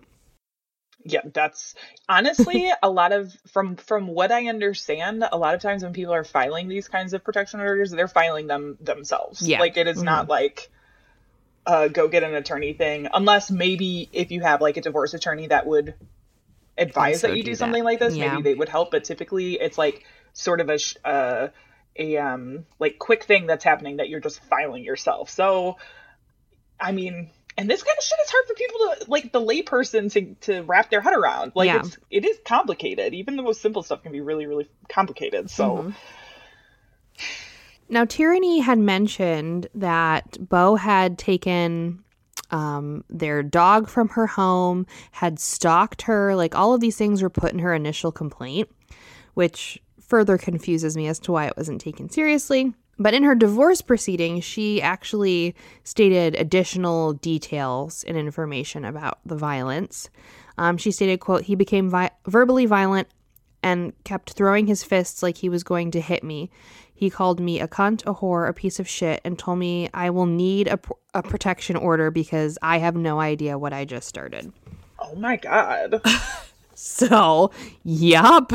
Yeah, 1.09 1.21
that's 1.33 1.75
honestly 2.09 2.71
a 2.83 2.90
lot 2.90 3.12
of 3.12 3.33
from 3.53 3.77
from 3.77 4.09
what 4.09 4.33
I 4.33 4.49
understand, 4.49 5.25
a 5.31 5.37
lot 5.38 5.55
of 5.55 5.61
times 5.61 5.83
when 5.85 5.92
people 5.92 6.12
are 6.12 6.25
filing 6.25 6.69
these 6.69 6.88
kinds 6.88 7.12
of 7.14 7.23
protection 7.23 7.61
orders, 7.61 7.90
they're 7.90 8.09
filing 8.09 8.47
them 8.49 8.77
themselves. 8.81 9.47
Yeah. 9.47 9.61
Like 9.61 9.77
it 9.77 9.87
is 9.87 10.03
not 10.03 10.29
like 10.29 10.69
uh 11.66 11.88
go 11.88 12.09
get 12.09 12.23
an 12.23 12.35
attorney 12.35 12.73
thing 12.73 13.09
unless 13.12 13.51
maybe 13.51 14.09
if 14.12 14.31
you 14.31 14.40
have 14.40 14.61
like 14.61 14.77
a 14.77 14.81
divorce 14.81 15.14
attorney 15.14 15.49
that 15.49 15.66
would 15.66 15.95
advise 16.79 17.23
that 17.23 17.31
you 17.31 17.42
do 17.42 17.42
do 17.45 17.51
that. 17.53 17.57
something 17.57 17.85
like 17.85 17.99
this, 17.99 18.16
Yeah. 18.16 18.31
maybe 18.33 18.42
they 18.42 18.55
would 18.55 18.69
help, 18.69 18.90
but 18.90 19.05
typically 19.05 19.55
it's 19.55 19.79
like 19.79 20.05
sort 20.33 20.61
of 20.61 20.69
a 20.69 20.79
sh- 20.79 20.97
uh 21.05 21.49
a 21.99 22.16
um 22.19 22.66
like 22.79 22.99
quick 22.99 23.25
thing 23.25 23.47
that's 23.47 23.64
happening 23.64 23.97
that 23.99 24.09
you're 24.09 24.21
just 24.21 24.42
filing 24.45 24.85
yourself. 24.85 25.31
So 25.31 25.77
I 26.79 26.92
mean, 26.92 27.31
and 27.59 27.71
this 27.71 27.83
kind 27.83 27.97
of 27.97 28.05
shit 28.05 28.19
is 28.25 28.31
hard 28.31 28.47
for 28.47 28.55
people 28.55 28.79
to 28.79 29.11
like 29.11 29.33
the 29.33 29.40
layperson 29.40 30.12
to 30.12 30.35
to 30.47 30.62
wrap 30.62 30.90
their 30.90 31.01
head 31.01 31.14
around. 31.14 31.53
Like 31.55 31.66
Yeah. 31.69 31.81
it's 31.81 31.99
it 32.11 32.25
is 32.25 32.38
complicated. 32.45 33.14
Even 33.14 33.37
the 33.37 33.42
most 33.42 33.61
simple 33.61 33.83
stuff 33.83 34.03
can 34.03 34.12
be 34.12 34.21
really 34.21 34.47
really 34.47 34.69
complicated. 34.88 35.51
So 35.51 35.77
Mm-hmm. 35.79 35.90
Now, 37.88 38.05
Tyranny 38.05 38.59
had 38.61 38.79
mentioned 38.79 39.69
that 39.75 40.37
Bo 40.40 40.75
had 40.75 41.19
taken 41.19 42.03
um, 42.51 43.05
their 43.09 43.42
dog 43.42 43.88
from 43.88 44.09
her 44.11 44.27
home, 44.27 44.87
had 45.12 45.38
stalked 45.38 46.03
her. 46.03 46.35
Like 46.35 46.55
all 46.55 46.75
of 46.75 46.81
these 46.81 46.97
things 46.97 47.23
were 47.23 47.31
put 47.31 47.53
in 47.53 47.61
her 47.61 47.75
initial 47.75 48.11
complaint, 48.11 48.69
which 49.35 49.81
further 50.01 50.37
confuses 50.37 50.97
me 50.97 51.07
as 51.07 51.19
to 51.21 51.33
why 51.33 51.47
it 51.47 51.57
wasn't 51.57 51.81
taken 51.81 52.11
seriously. 52.11 52.75
But 52.99 53.13
in 53.15 53.25
her 53.25 53.35
divorce 53.35 53.83
proceeding, 53.83 54.41
she 54.41 54.81
actually 54.81 55.55
stated 55.85 56.35
additional 56.35 57.13
details 57.13 58.05
and 58.05 58.17
information 58.17 58.85
about 58.85 59.19
the 59.27 59.37
violence. 59.37 60.09
Um, 60.57 60.79
she 60.79 60.91
stated, 60.91 61.21
"quote 61.21 61.43
He 61.43 61.55
became 61.55 61.91
vi- 61.91 62.11
verbally 62.27 62.65
violent 62.67 63.09
and 63.63 63.93
kept 64.05 64.33
throwing 64.33 64.67
his 64.67 64.83
fists 64.85 65.23
like 65.23 65.39
he 65.39 65.49
was 65.49 65.63
going 65.63 65.91
to 65.91 66.01
hit 66.01 66.23
me. 66.25 66.51
He 66.95 67.11
called 67.11 67.41
me 67.41 67.61
a 67.61 67.69
cunt, 67.69 68.03
a 68.07 68.15
whore, 68.15 68.49
a 68.49 68.55
piece 68.55 68.81
of 68.81 68.89
shit, 68.89 69.21
and 69.25 69.39
told 69.39 69.59
me 69.59 69.91
I 69.93 70.09
will 70.09 70.25
need 70.25 70.67
a, 70.69 70.79
a 71.13 71.23
protection 71.23 71.77
order 71.77 72.11
because 72.11 72.57
I 72.63 72.79
have 72.79 72.97
no 72.97 73.21
idea 73.21 73.59
what 73.59 73.75
I 73.75 73.85
just 73.85 74.09
started. 74.09 74.53
oh 74.99 75.15
my 75.17 75.37
god. 75.37 76.01
So, 76.79 77.53
yup. 77.85 78.53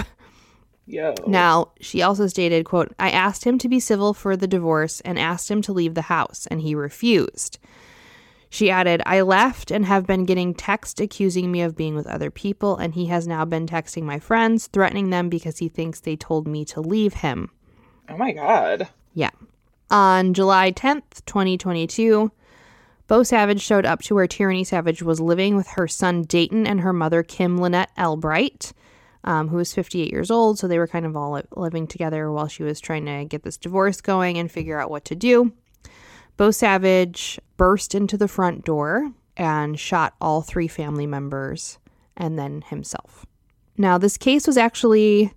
Yo. 0.85 1.15
Now, 1.27 1.71
she 1.79 2.01
also 2.01 2.27
stated, 2.27 2.65
quote, 2.65 2.93
I 2.99 3.11
asked 3.11 3.45
him 3.45 3.57
to 3.59 3.69
be 3.69 3.79
civil 3.79 4.13
for 4.13 4.35
the 4.35 4.47
divorce 4.47 4.99
and 5.01 5.17
asked 5.17 5.49
him 5.49 5.61
to 5.63 5.73
leave 5.73 5.93
the 5.93 6.03
house, 6.03 6.47
and 6.47 6.61
he 6.61 6.75
refused. 6.75 7.59
She 8.49 8.69
added, 8.69 9.01
I 9.05 9.21
left 9.21 9.71
and 9.71 9.85
have 9.85 10.05
been 10.05 10.25
getting 10.25 10.53
text 10.53 10.99
accusing 10.99 11.51
me 11.51 11.61
of 11.61 11.77
being 11.77 11.95
with 11.95 12.05
other 12.07 12.29
people, 12.29 12.75
and 12.75 12.93
he 12.93 13.05
has 13.05 13.25
now 13.25 13.45
been 13.45 13.65
texting 13.65 14.03
my 14.03 14.19
friends, 14.19 14.67
threatening 14.67 15.09
them 15.09 15.29
because 15.29 15.59
he 15.59 15.69
thinks 15.69 16.01
they 16.01 16.17
told 16.17 16.47
me 16.47 16.65
to 16.65 16.81
leave 16.81 17.13
him. 17.13 17.49
Oh 18.09 18.17
my 18.17 18.33
god. 18.33 18.89
Yeah. 19.13 19.29
On 19.89 20.33
July 20.33 20.73
10th, 20.73 21.23
2022, 21.25 22.29
Bo 23.07 23.23
Savage 23.23 23.61
showed 23.61 23.85
up 23.85 24.01
to 24.01 24.15
where 24.15 24.27
Tyranny 24.27 24.65
Savage 24.65 25.01
was 25.01 25.21
living 25.21 25.55
with 25.55 25.67
her 25.69 25.87
son 25.87 26.23
Dayton 26.23 26.67
and 26.67 26.81
her 26.81 26.93
mother 26.93 27.23
Kim 27.23 27.57
Lynette 27.57 27.91
Albright, 27.97 28.73
um, 29.23 29.49
who 29.49 29.57
was 29.57 29.73
58 29.73 30.11
years 30.11 30.31
old. 30.31 30.59
So 30.59 30.67
they 30.67 30.77
were 30.77 30.87
kind 30.87 31.05
of 31.05 31.15
all 31.15 31.41
living 31.55 31.87
together 31.87 32.31
while 32.31 32.47
she 32.47 32.63
was 32.63 32.79
trying 32.79 33.05
to 33.05 33.25
get 33.25 33.43
this 33.43 33.57
divorce 33.57 34.01
going 34.01 34.37
and 34.37 34.51
figure 34.51 34.79
out 34.79 34.89
what 34.89 35.05
to 35.05 35.15
do. 35.15 35.53
Bo 36.37 36.51
Savage 36.51 37.39
burst 37.57 37.93
into 37.93 38.17
the 38.17 38.27
front 38.27 38.65
door 38.65 39.11
and 39.37 39.79
shot 39.79 40.15
all 40.19 40.41
three 40.41 40.67
family 40.67 41.05
members 41.05 41.77
and 42.17 42.37
then 42.37 42.61
himself. 42.61 43.25
Now, 43.77 43.97
this 43.97 44.17
case 44.17 44.47
was 44.47 44.57
actually 44.57 45.33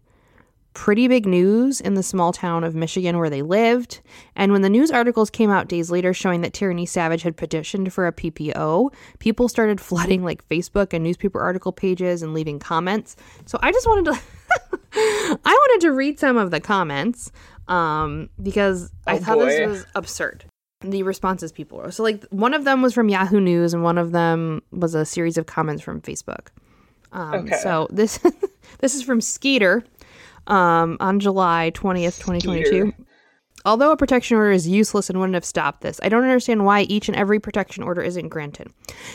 pretty 0.75 1.07
big 1.09 1.25
news 1.25 1.81
in 1.81 1.95
the 1.95 2.03
small 2.03 2.33
town 2.33 2.65
of 2.65 2.75
Michigan 2.75 3.17
where 3.19 3.31
they 3.31 3.43
lived. 3.43 4.01
And 4.37 4.53
when 4.53 4.63
the 4.63 4.69
news 4.69 4.91
articles 4.91 5.31
came 5.31 5.51
out 5.51 5.69
days 5.69 5.91
later 5.91 6.13
showing 6.13 6.41
that 6.43 6.53
Tyranny 6.53 6.85
Savage 6.85 7.23
had 7.23 7.37
petitioned 7.37 7.93
for 7.93 8.07
a 8.07 8.13
PPO, 8.13 8.93
people 9.21 9.49
started 9.49 9.81
flooding 9.89 10.25
like 10.25 10.47
Facebook 10.49 10.93
and 10.93 11.03
newspaper 11.05 11.41
article 11.41 11.73
pages 11.73 12.23
and 12.23 12.35
leaving 12.35 12.59
comments. 12.59 13.17
So 13.47 13.59
I 13.63 13.73
just 13.73 13.87
wanted 13.87 14.13
to 14.13 14.21
I 14.97 15.37
wanted 15.45 15.87
to 15.87 15.93
read 15.93 16.19
some 16.21 16.37
of 16.37 16.51
the 16.51 16.61
comments 16.61 17.33
um, 17.69 18.29
because 18.43 18.91
I 19.07 19.15
Oh, 19.15 19.19
thought 19.19 19.39
this 19.39 19.67
was 19.67 19.87
absurd. 19.95 20.45
The 20.81 21.03
responses 21.03 21.51
people 21.51 21.79
were. 21.79 21.91
So 21.91 22.03
like 22.03 22.25
one 22.31 22.53
of 22.53 22.65
them 22.65 22.83
was 22.83 22.93
from 22.93 23.09
Yahoo 23.09 23.41
News 23.41 23.73
and 23.75 23.83
one 23.83 23.97
of 23.97 24.13
them 24.13 24.61
was 24.71 24.95
a 24.95 25.05
series 25.07 25.39
of 25.39 25.47
comments 25.47 25.83
from 25.83 26.01
Facebook. 26.03 26.49
Um, 27.13 27.35
Okay. 27.47 27.57
So 27.63 27.87
this 27.91 28.19
this 28.81 28.95
is 28.95 29.03
from 29.03 29.21
Skeeter 29.21 29.83
um, 30.47 30.97
on 31.01 31.21
July 31.21 31.71
20th, 31.75 32.19
2022. 32.19 32.67
Skeeter. 32.67 32.95
Although 33.67 33.93
a 33.93 33.97
protection 33.97 34.37
order 34.37 34.51
is 34.51 34.69
useless 34.69 35.09
and 35.09 35.19
wouldn't 35.19 35.35
have 35.35 35.45
stopped 35.45 35.81
this, 35.81 35.99
I 36.03 36.11
don't 36.11 36.25
understand 36.25 36.67
why 36.67 36.83
each 36.83 37.09
and 37.09 37.17
every 37.17 37.41
protection 37.41 37.83
order 37.83 38.03
isn't 38.03 38.29
granted. 38.29 38.71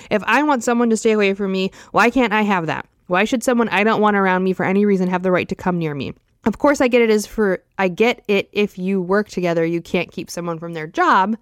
If 0.09 0.23
I 0.25 0.41
want 0.41 0.63
someone 0.63 0.89
to 0.89 0.97
stay 0.97 1.11
away 1.11 1.35
from 1.35 1.51
me, 1.51 1.71
why 1.91 2.09
can't 2.09 2.33
I 2.33 2.41
have 2.41 2.65
that? 2.65 2.87
Why 3.05 3.25
should 3.25 3.43
someone 3.43 3.69
I 3.69 3.83
don't 3.83 4.01
want 4.01 4.15
around 4.15 4.43
me 4.43 4.53
for 4.53 4.65
any 4.65 4.85
reason 4.85 5.07
have 5.07 5.21
the 5.21 5.31
right 5.31 5.47
to 5.49 5.55
come 5.55 5.77
near 5.77 5.93
me? 5.93 6.13
Of 6.45 6.57
course 6.57 6.81
I 6.81 6.87
get 6.87 7.01
it 7.01 7.09
is 7.09 7.27
for 7.27 7.63
I 7.77 7.89
get 7.89 8.23
it 8.27 8.49
if 8.51 8.77
you 8.77 9.01
work 9.01 9.29
together 9.29 9.65
you 9.65 9.81
can't 9.81 10.11
keep 10.11 10.31
someone 10.31 10.57
from 10.57 10.73
their 10.73 10.87
job. 10.87 11.37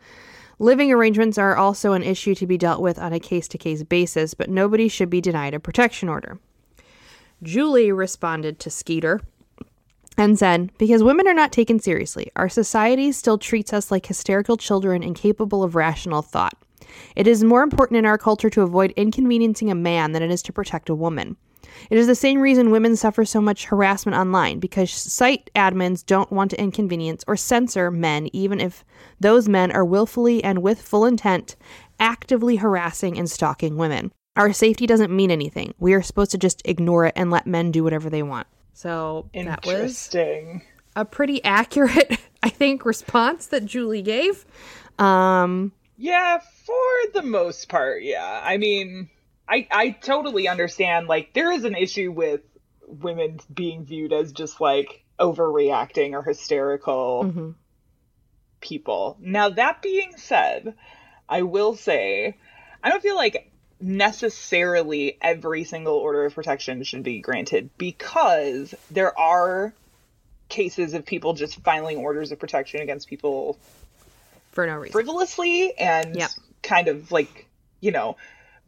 Living 0.59 0.91
arrangements 0.91 1.37
are 1.37 1.55
also 1.55 1.93
an 1.93 2.03
issue 2.03 2.33
to 2.35 2.47
be 2.47 2.57
dealt 2.57 2.81
with 2.81 2.97
on 2.97 3.13
a 3.13 3.19
case-to-case 3.19 3.83
basis, 3.83 4.33
but 4.33 4.49
nobody 4.49 4.87
should 4.87 5.09
be 5.09 5.21
denied 5.21 5.53
a 5.53 5.59
protection 5.59 6.09
order. 6.09 6.39
Julie 7.43 7.91
responded 7.91 8.59
to 8.59 8.71
Skeeter 8.71 9.21
and 10.17 10.37
said, 10.37 10.71
Because 10.77 11.03
women 11.03 11.27
are 11.27 11.33
not 11.33 11.51
taken 11.51 11.79
seriously, 11.79 12.31
our 12.35 12.49
society 12.49 13.11
still 13.11 13.37
treats 13.37 13.73
us 13.73 13.91
like 13.91 14.05
hysterical 14.05 14.57
children 14.57 15.03
incapable 15.03 15.63
of 15.63 15.75
rational 15.75 16.21
thought. 16.21 16.57
It 17.15 17.27
is 17.27 17.43
more 17.43 17.63
important 17.63 17.97
in 17.97 18.05
our 18.05 18.17
culture 18.17 18.49
to 18.49 18.61
avoid 18.61 18.93
inconveniencing 18.95 19.69
a 19.69 19.75
man 19.75 20.11
than 20.11 20.23
it 20.23 20.31
is 20.31 20.41
to 20.43 20.53
protect 20.53 20.89
a 20.89 20.95
woman. 20.95 21.37
It 21.89 21.97
is 21.97 22.07
the 22.07 22.15
same 22.15 22.39
reason 22.39 22.71
women 22.71 22.95
suffer 22.95 23.23
so 23.25 23.41
much 23.41 23.65
harassment 23.65 24.17
online 24.17 24.59
because 24.59 24.91
site 24.91 25.51
admins 25.55 26.05
don't 26.05 26.31
want 26.31 26.51
to 26.51 26.61
inconvenience 26.61 27.23
or 27.27 27.35
censor 27.35 27.91
men, 27.91 28.29
even 28.33 28.59
if 28.59 28.83
those 29.19 29.47
men 29.47 29.71
are 29.71 29.85
willfully 29.85 30.43
and 30.43 30.63
with 30.63 30.81
full 30.81 31.05
intent 31.05 31.55
actively 31.99 32.55
harassing 32.57 33.17
and 33.17 33.29
stalking 33.29 33.75
women. 33.75 34.11
Our 34.35 34.53
safety 34.53 34.85
doesn't 34.85 35.15
mean 35.15 35.31
anything. 35.31 35.73
We 35.79 35.93
are 35.93 36.01
supposed 36.01 36.31
to 36.31 36.37
just 36.37 36.61
ignore 36.65 37.05
it 37.05 37.13
and 37.15 37.31
let 37.31 37.47
men 37.47 37.71
do 37.71 37.83
whatever 37.83 38.09
they 38.09 38.23
want. 38.23 38.47
So 38.77 39.27
that 39.33 39.65
was 39.65 39.73
Interesting. 39.73 40.61
a 40.95 41.03
pretty 41.03 41.43
accurate, 41.43 42.19
I 42.43 42.49
think, 42.49 42.85
response 42.85 43.47
that 43.47 43.65
Julie 43.65 44.03
gave. 44.03 44.45
Um, 44.99 45.71
Yeah, 45.97 46.37
for 46.37 47.11
the 47.15 47.23
most 47.23 47.69
part, 47.69 48.03
yeah. 48.03 48.39
I 48.43 48.57
mean, 48.57 49.09
I 49.49 49.67
I 49.71 49.89
totally 49.89 50.47
understand. 50.47 51.07
Like, 51.07 51.33
there 51.33 51.51
is 51.51 51.63
an 51.63 51.73
issue 51.73 52.11
with 52.11 52.41
women 52.85 53.39
being 53.51 53.83
viewed 53.83 54.13
as 54.13 54.31
just 54.31 54.61
like 54.61 55.03
overreacting 55.19 56.11
or 56.11 56.21
hysterical 56.21 57.23
mhm. 57.25 57.55
people. 58.61 59.17
Now, 59.19 59.49
that 59.49 59.81
being 59.81 60.17
said, 60.17 60.75
I 61.27 61.41
will 61.41 61.75
say, 61.75 62.37
I 62.83 62.91
don't 62.91 63.01
feel 63.01 63.15
like 63.15 63.51
necessarily 63.79 65.17
every 65.21 65.63
single 65.63 65.95
order 65.95 66.25
of 66.25 66.33
protection 66.35 66.83
should 66.83 67.03
be 67.03 67.19
granted 67.19 67.69
because 67.77 68.73
there 68.91 69.17
are 69.17 69.73
cases 70.49 70.93
of 70.93 71.05
people 71.05 71.33
just 71.33 71.59
filing 71.61 71.97
orders 71.97 72.31
of 72.31 72.39
protection 72.39 72.81
against 72.81 73.07
people 73.07 73.57
for 74.51 74.65
no 74.65 74.75
reason. 74.75 74.93
frivolously 74.93 75.77
and 75.77 76.15
Yep. 76.15 76.29
kind 76.63 76.87
of 76.87 77.11
like 77.11 77.47
you 77.81 77.91
know 77.91 78.17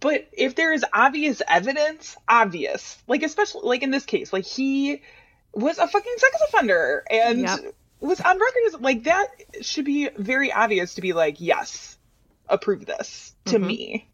but 0.01 0.27
if 0.33 0.55
there 0.55 0.73
is 0.73 0.85
obvious 0.93 1.41
evidence 1.47 2.15
obvious 2.27 2.97
like 3.07 3.23
especially 3.23 3.61
like 3.63 3.81
in 3.81 3.91
this 3.91 4.05
case 4.05 4.31
like 4.33 4.45
he 4.45 5.01
was 5.53 5.77
a 5.79 5.87
fucking 5.87 6.13
sex 6.17 6.35
offender 6.49 7.03
and 7.09 7.39
Yep. 7.39 7.59
was 8.01 8.19
on 8.21 8.37
record 8.37 8.61
as 8.67 8.79
like 8.81 9.03
that 9.05 9.27
should 9.61 9.85
be 9.85 10.09
very 10.17 10.51
obvious 10.51 10.95
to 10.95 11.01
be 11.01 11.13
like 11.13 11.39
yes 11.39 11.97
approve 12.47 12.85
this 12.85 13.33
to 13.45 13.57
Mhm. 13.57 13.65
me 13.65 14.08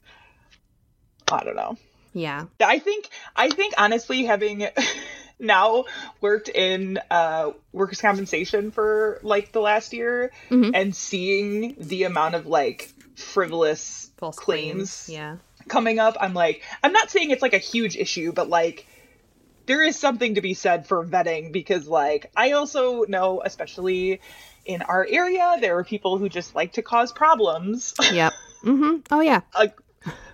i 1.31 1.43
don't 1.43 1.55
know 1.55 1.77
yeah. 2.17 2.45
I 2.61 2.79
think 2.79 3.09
I 3.35 3.49
think 3.49 3.73
honestly 3.77 4.23
having 4.23 4.65
now 5.39 5.83
worked 6.21 6.47
in 6.47 6.97
uh 7.11 7.51
workers 7.73 7.99
compensation 7.99 8.71
for 8.71 9.19
like 9.21 9.51
the 9.51 9.59
last 9.59 9.91
year 9.91 10.31
Mhm. 10.49 10.71
and 10.73 10.95
seeing 10.95 11.75
the 11.77 12.03
amount 12.03 12.35
of 12.35 12.45
like 12.45 12.93
frivolous 13.17 14.11
False 14.15 14.39
claims, 14.39 15.03
claims. 15.07 15.09
Yeah. 15.09 15.35
coming 15.67 15.99
up 15.99 16.15
I'm 16.21 16.33
like 16.33 16.63
I'm 16.81 16.93
not 16.93 17.11
saying 17.11 17.31
it's 17.31 17.41
like 17.41 17.53
a 17.53 17.57
huge 17.57 17.97
issue 17.97 18.31
but 18.31 18.47
like 18.47 18.87
there 19.65 19.81
is 19.81 19.97
something 19.99 20.35
to 20.35 20.41
be 20.41 20.53
said 20.53 20.87
for 20.87 21.05
vetting 21.05 21.51
because 21.51 21.85
like 21.85 22.31
I 22.33 22.51
also 22.53 23.03
know 23.03 23.41
especially 23.43 24.21
in 24.65 24.81
our 24.83 25.05
area 25.09 25.57
there 25.59 25.77
are 25.77 25.83
people 25.83 26.17
who 26.17 26.29
just 26.29 26.55
like 26.55 26.71
to 26.73 26.81
cause 26.81 27.11
problems 27.11 27.93
Yep. 28.13 28.31
Mm-hmm. 28.63 28.95
Oh 29.11 29.19
yeah. 29.19 29.41
like 29.53 29.75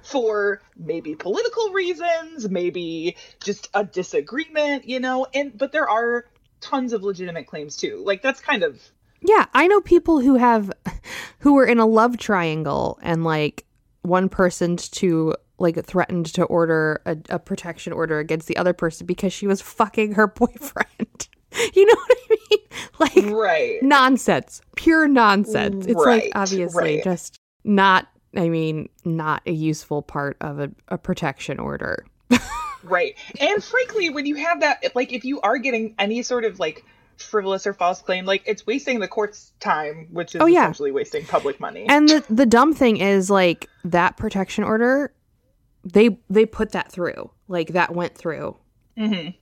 for 0.04 0.62
maybe 0.78 1.16
political 1.16 1.72
reasons, 1.72 2.50
maybe 2.50 3.18
just 3.44 3.70
a 3.74 3.84
disagreement, 3.84 4.88
you 4.88 5.00
know, 5.00 5.28
and 5.34 5.58
but 5.58 5.72
there 5.72 5.90
are 5.90 6.26
tons 6.62 6.94
of 6.94 7.04
legitimate 7.04 7.48
claims 7.48 7.78
too. 7.78 8.04
Like 8.06 8.22
that's 8.22 8.42
kind 8.42 8.64
of 8.64 8.82
Yeah, 9.22 9.46
I 9.54 9.68
know 9.68 9.82
people 9.82 10.20
who 10.22 10.36
have 10.36 10.72
who 11.40 11.54
were 11.54 11.66
in 11.66 11.80
a 11.80 11.86
love 11.86 12.18
triangle 12.18 13.00
and 13.02 13.24
like 13.24 13.66
one 14.02 14.30
person 14.30 14.78
to 14.78 15.36
like 15.60 15.84
threatened 15.86 16.26
to 16.34 16.44
order 16.46 17.02
a, 17.06 17.18
a 17.30 17.40
protection 17.40 17.94
order 17.94 18.20
against 18.20 18.48
the 18.48 18.58
other 18.58 18.74
person 18.74 19.06
because 19.06 19.32
she 19.34 19.48
was 19.48 19.62
fucking 19.62 20.14
her 20.14 20.28
boyfriend. 20.42 21.30
you 21.76 21.86
know 21.86 21.96
what 21.96 22.18
I 22.18 22.36
mean? 22.52 22.60
Like 23.00 23.36
right. 23.36 23.80
nonsense. 23.82 24.62
Pure 24.76 25.10
nonsense. 25.10 25.86
It's 25.86 26.06
Right, 26.06 26.24
like 26.24 26.32
obviously 26.36 26.96
right. 26.96 27.04
just 27.04 27.40
not 27.64 28.08
I 28.36 28.50
mean, 28.50 28.90
not 29.06 29.42
a 29.46 29.52
useful 29.52 30.02
part 30.02 30.38
of 30.42 30.60
a, 30.60 30.72
a 30.88 30.98
protection 30.98 31.60
order. 31.60 32.06
Right. 32.84 33.14
And 33.40 33.64
frankly, 33.64 34.10
when 34.10 34.26
you 34.26 34.34
have 34.38 34.62
that 34.62 34.96
like 34.96 35.14
if 35.14 35.24
you 35.24 35.40
are 35.42 35.60
getting 35.60 35.94
any 36.00 36.24
sort 36.24 36.46
of 36.46 36.60
like 36.60 36.84
frivolous 37.18 37.68
or 37.68 37.74
false 37.74 38.02
claim, 38.02 38.26
like 38.26 38.42
it's 38.48 38.66
wasting 38.66 39.00
the 39.00 39.08
court's 39.08 39.52
time, 39.60 40.08
which 40.10 40.34
is 40.34 40.42
Oh, 40.42 40.48
yeah. 40.48 40.62
essentially 40.64 40.92
wasting 40.92 41.24
public 41.26 41.60
money. 41.60 41.86
And 41.88 42.10
the 42.10 42.26
the 42.32 42.48
dumb 42.48 42.74
thing 42.74 42.98
is 42.98 43.30
like 43.30 43.70
that 43.86 44.18
protection 44.18 44.64
order, 44.64 45.14
they 45.84 46.18
they 46.32 46.48
put 46.48 46.72
that 46.72 46.92
through. 46.92 47.30
Like 47.48 47.68
that 47.74 47.94
went 47.94 48.16
through. 48.18 48.58
Mhm. 48.98 49.36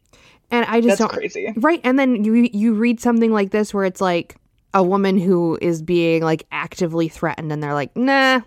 And 0.52 0.66
I 0.66 0.82
just 0.82 0.98
That's 0.98 1.00
don't 1.00 1.18
crazy. 1.18 1.54
right. 1.56 1.80
And 1.86 1.98
then 1.98 2.26
you 2.26 2.34
you 2.52 2.74
read 2.74 3.00
something 3.00 3.32
like 3.32 3.52
this 3.52 3.74
where 3.74 3.86
it's 3.86 4.02
like 4.02 4.36
a 4.74 4.84
woman 4.84 5.18
who 5.18 5.58
is 5.62 5.82
being 5.82 6.24
like 6.24 6.46
actively 6.52 7.08
threatened, 7.08 7.54
and 7.54 7.64
they're 7.64 7.74
like, 7.74 7.96
nah. 7.96 8.42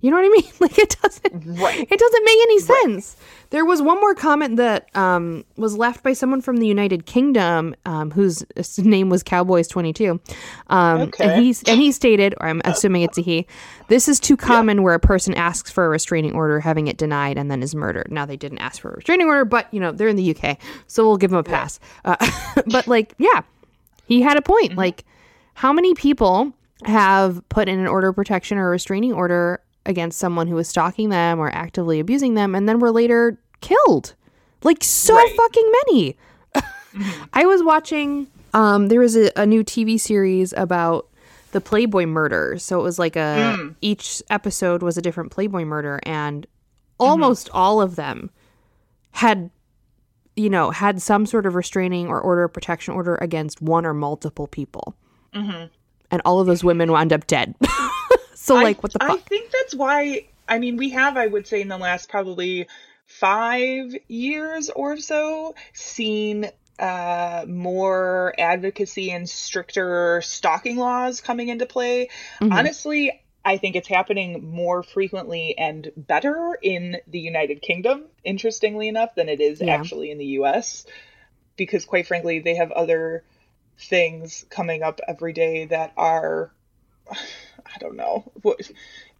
You 0.00 0.10
know 0.12 0.16
what 0.16 0.26
I 0.26 0.28
mean? 0.28 0.52
Like 0.60 0.78
it 0.78 0.96
doesn't 1.02 1.58
Right. 1.60 1.86
it 1.90 1.98
doesn't 1.98 2.24
make 2.24 2.38
any 2.42 2.58
sense. 2.60 3.16
There 3.50 3.64
was 3.64 3.80
one 3.80 3.98
more 4.00 4.14
comment 4.14 4.56
that 4.56 4.94
um, 4.96 5.44
was 5.56 5.76
left 5.76 6.02
by 6.02 6.12
someone 6.12 6.40
from 6.40 6.58
the 6.58 6.66
United 6.66 7.06
Kingdom 7.06 7.74
um, 7.86 8.10
whose 8.10 8.44
name 8.78 9.08
was 9.08 9.22
Cowboys22. 9.24 10.20
Um, 10.68 11.00
Okay. 11.00 11.24
And, 11.24 11.42
he, 11.44 11.54
and 11.66 11.80
he 11.80 11.90
stated, 11.92 12.34
or 12.40 12.48
I'm 12.48 12.60
assuming 12.64 13.02
it's 13.02 13.16
a 13.18 13.22
he, 13.22 13.46
this 13.88 14.08
is 14.08 14.20
too 14.20 14.36
common 14.36 14.82
where 14.82 14.94
a 14.94 15.00
person 15.00 15.34
asks 15.34 15.70
for 15.70 15.86
a 15.86 15.88
restraining 15.88 16.34
order, 16.34 16.60
having 16.60 16.88
it 16.88 16.96
denied, 16.98 17.38
and 17.38 17.50
then 17.50 17.62
is 17.62 17.74
murdered. 17.74 18.08
Now, 18.10 18.26
they 18.26 18.36
didn't 18.36 18.58
ask 18.58 18.82
for 18.82 18.90
a 18.90 18.96
restraining 18.96 19.26
order, 19.28 19.44
but, 19.44 19.72
you 19.72 19.80
know, 19.80 19.90
they're 19.92 20.08
in 20.08 20.16
the 20.16 20.36
UK, 20.36 20.58
so 20.86 21.06
we'll 21.06 21.16
give 21.16 21.30
them 21.30 21.38
a 21.38 21.42
pass. 21.44 21.80
Uh, 22.04 22.16
but, 22.66 22.86
like, 22.86 23.14
yeah, 23.18 23.42
he 24.06 24.20
had 24.20 24.36
a 24.36 24.42
point. 24.42 24.76
Like, 24.76 25.04
how 25.54 25.72
many 25.72 25.94
people 25.94 26.52
have 26.84 27.42
put 27.48 27.68
in 27.68 27.78
an 27.78 27.86
order 27.86 28.08
of 28.08 28.16
protection 28.16 28.58
or 28.58 28.68
a 28.68 28.70
restraining 28.70 29.12
order 29.12 29.60
against 29.88 30.18
someone 30.18 30.46
who 30.46 30.54
was 30.54 30.68
stalking 30.68 31.08
them 31.08 31.40
or 31.40 31.50
actively 31.50 31.98
abusing 31.98 32.34
them 32.34 32.54
and 32.54 32.68
then 32.68 32.78
were 32.78 32.92
later 32.92 33.38
killed? 33.60 34.14
Like 34.62 34.84
so 34.84 35.14
Right. 35.14 35.36
fucking 35.36 35.72
many. 35.86 36.16
I 37.32 37.46
was 37.46 37.62
watching 37.62 38.28
um 38.54 38.88
there 38.88 39.00
was 39.00 39.16
a, 39.16 39.30
a 39.36 39.44
new 39.44 39.64
TV 39.64 39.98
series 39.98 40.54
about 40.56 41.08
the 41.52 41.60
Playboy 41.60 42.06
murders. 42.06 42.62
So 42.62 42.78
it 42.78 42.82
was 42.82 42.98
like 42.98 43.16
a 43.16 43.56
hmm. 43.56 43.68
each 43.80 44.22
episode 44.30 44.82
was 44.82 44.96
a 44.96 45.02
different 45.02 45.32
Playboy 45.32 45.64
murder 45.64 45.98
and 46.04 46.42
mm-hmm. 46.42 47.04
almost 47.04 47.50
all 47.52 47.80
of 47.80 47.96
them 47.96 48.30
had 49.12 49.50
you 50.38 50.48
know, 50.48 50.70
had 50.70 51.02
some 51.02 51.26
sort 51.26 51.46
of 51.46 51.56
restraining 51.56 52.06
or 52.06 52.20
order 52.20 52.44
of 52.44 52.52
protection 52.52 52.94
order 52.94 53.16
against 53.16 53.60
one 53.60 53.84
or 53.84 53.92
multiple 53.92 54.46
people. 54.46 54.94
Mm-hmm. 55.34 55.66
And 56.10 56.22
all 56.24 56.40
of 56.40 56.46
those 56.46 56.62
women 56.62 56.92
wound 56.92 57.12
up 57.12 57.26
dead. 57.26 57.56
So 58.40 58.56
I- 58.56 58.62
like, 58.62 58.82
what 58.82 58.92
the 58.92 59.00
fuck? 59.00 59.10
I 59.10 59.16
think 59.16 59.50
that's 59.50 59.74
why. 59.74 60.26
I 60.48 60.58
mean, 60.58 60.76
we 60.76 60.90
have, 60.90 61.16
I 61.16 61.26
would 61.26 61.46
say, 61.46 61.60
in 61.60 61.68
the 61.68 61.76
last 61.76 62.08
probably 62.08 62.68
five 63.04 63.94
years 64.06 64.70
or 64.70 64.96
so, 64.96 65.54
seen 65.74 66.48
uh, 66.78 67.44
more 67.48 68.32
advocacy 68.38 69.10
and 69.10 69.28
stricter 69.28 70.22
stalking 70.22 70.76
laws 70.76 71.20
coming 71.20 71.48
into 71.48 71.66
play. 71.66 72.08
Mhm. 72.40 72.56
Honestly, 72.56 73.20
I 73.44 73.56
think 73.56 73.74
it's 73.74 73.88
happening 73.88 74.48
more 74.52 74.84
frequently 74.84 75.58
and 75.58 75.90
better 75.96 76.56
in 76.62 76.98
the 77.08 77.18
United 77.18 77.60
Kingdom, 77.60 78.04
interestingly 78.22 78.86
enough, 78.86 79.16
than 79.16 79.28
it 79.28 79.40
is 79.40 79.60
Yeah. 79.60 79.74
actually 79.74 80.12
in 80.12 80.18
the 80.18 80.26
US. 80.38 80.86
Because, 81.56 81.84
quite 81.84 82.06
frankly, 82.06 82.38
they 82.38 82.54
have 82.54 82.70
other 82.70 83.24
things 83.80 84.46
coming 84.48 84.84
up 84.84 85.00
every 85.08 85.32
day 85.32 85.64
that 85.66 85.92
are 85.96 86.52
I 87.74 87.78
don't 87.78 87.96
know. 87.96 88.30
What 88.42 88.70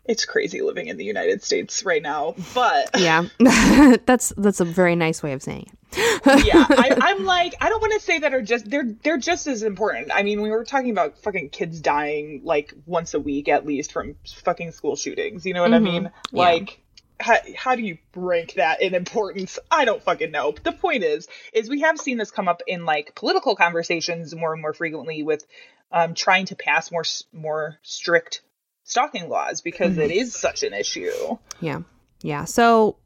it's 0.08 0.24
crazy 0.24 0.62
living 0.62 0.88
in 0.88 0.96
the 0.96 1.04
United 1.04 1.42
States 1.42 1.84
right 1.84 2.02
now. 2.02 2.34
But 2.54 2.90
yeah, 2.98 3.26
that's 4.06 4.32
that's 4.37 4.61
a 4.61 4.64
very 4.64 4.96
nice 4.96 5.22
way 5.22 5.32
of 5.32 5.42
saying 5.42 5.66
it. 5.92 6.46
yeah, 6.46 6.66
I, 6.68 6.96
I'm 7.00 7.24
like, 7.24 7.54
I 7.61 7.68
don't 7.68 7.80
want 7.80 7.92
to 7.92 8.00
say 8.00 8.18
that 8.20 8.34
are 8.34 8.42
just 8.42 8.68
they're 8.68 8.90
they're 9.04 9.18
just 9.18 9.46
as 9.46 9.62
important. 9.62 10.11
I 10.12 10.22
mean, 10.22 10.40
we 10.40 10.50
were 10.50 10.64
talking 10.64 10.90
about 10.90 11.18
fucking 11.18 11.50
kids 11.50 11.80
dying 11.80 12.40
like 12.42 12.74
once 12.87 13.14
a 13.14 13.20
week 13.20 13.48
at 13.48 13.66
least 13.66 13.92
from 13.92 14.16
fucking 14.26 14.72
school 14.72 14.96
shootings. 14.96 15.44
You 15.46 15.54
know 15.54 15.62
what 15.62 15.74
I 15.74 15.78
mean? 15.78 16.04
Mm-hmm. 16.04 16.37
Yeah. 16.37 16.42
Like. 16.42 16.80
How, 17.20 17.37
how 17.56 17.74
do 17.74 17.82
you 17.82 17.98
rank 18.14 18.52
that 18.54 18.80
in 18.80 18.94
importance? 18.94 19.58
I 19.72 19.84
don't 19.87 20.00
fucking 20.00 20.30
know. 20.30 20.52
But 20.52 20.62
the 20.62 20.70
point 20.70 21.02
is, 21.02 21.26
is 21.52 21.68
we 21.68 21.80
have 21.80 21.98
seen 21.98 22.16
this 22.16 22.30
come 22.30 22.46
up 22.46 22.62
in 22.64 22.84
like 22.84 23.16
political 23.16 23.56
conversations 23.56 24.32
more 24.37 24.52
and 24.52 24.62
more 24.62 24.72
frequently 24.72 25.24
with 25.24 25.44
um, 25.92 26.14
trying 26.14 26.46
to 26.46 26.57
pass 26.57 26.90
more 26.90 27.05
more 27.33 27.79
strict 27.83 28.42
stalking 28.85 29.29
laws 29.29 29.61
because 29.61 29.92
Mm-hmm. 29.92 30.01
it 30.03 30.11
is 30.11 30.35
such 30.35 30.62
an 30.62 30.72
issue. 30.74 31.11
Yeah. 31.61 31.81
Yeah. 32.22 32.44
So 32.44 32.96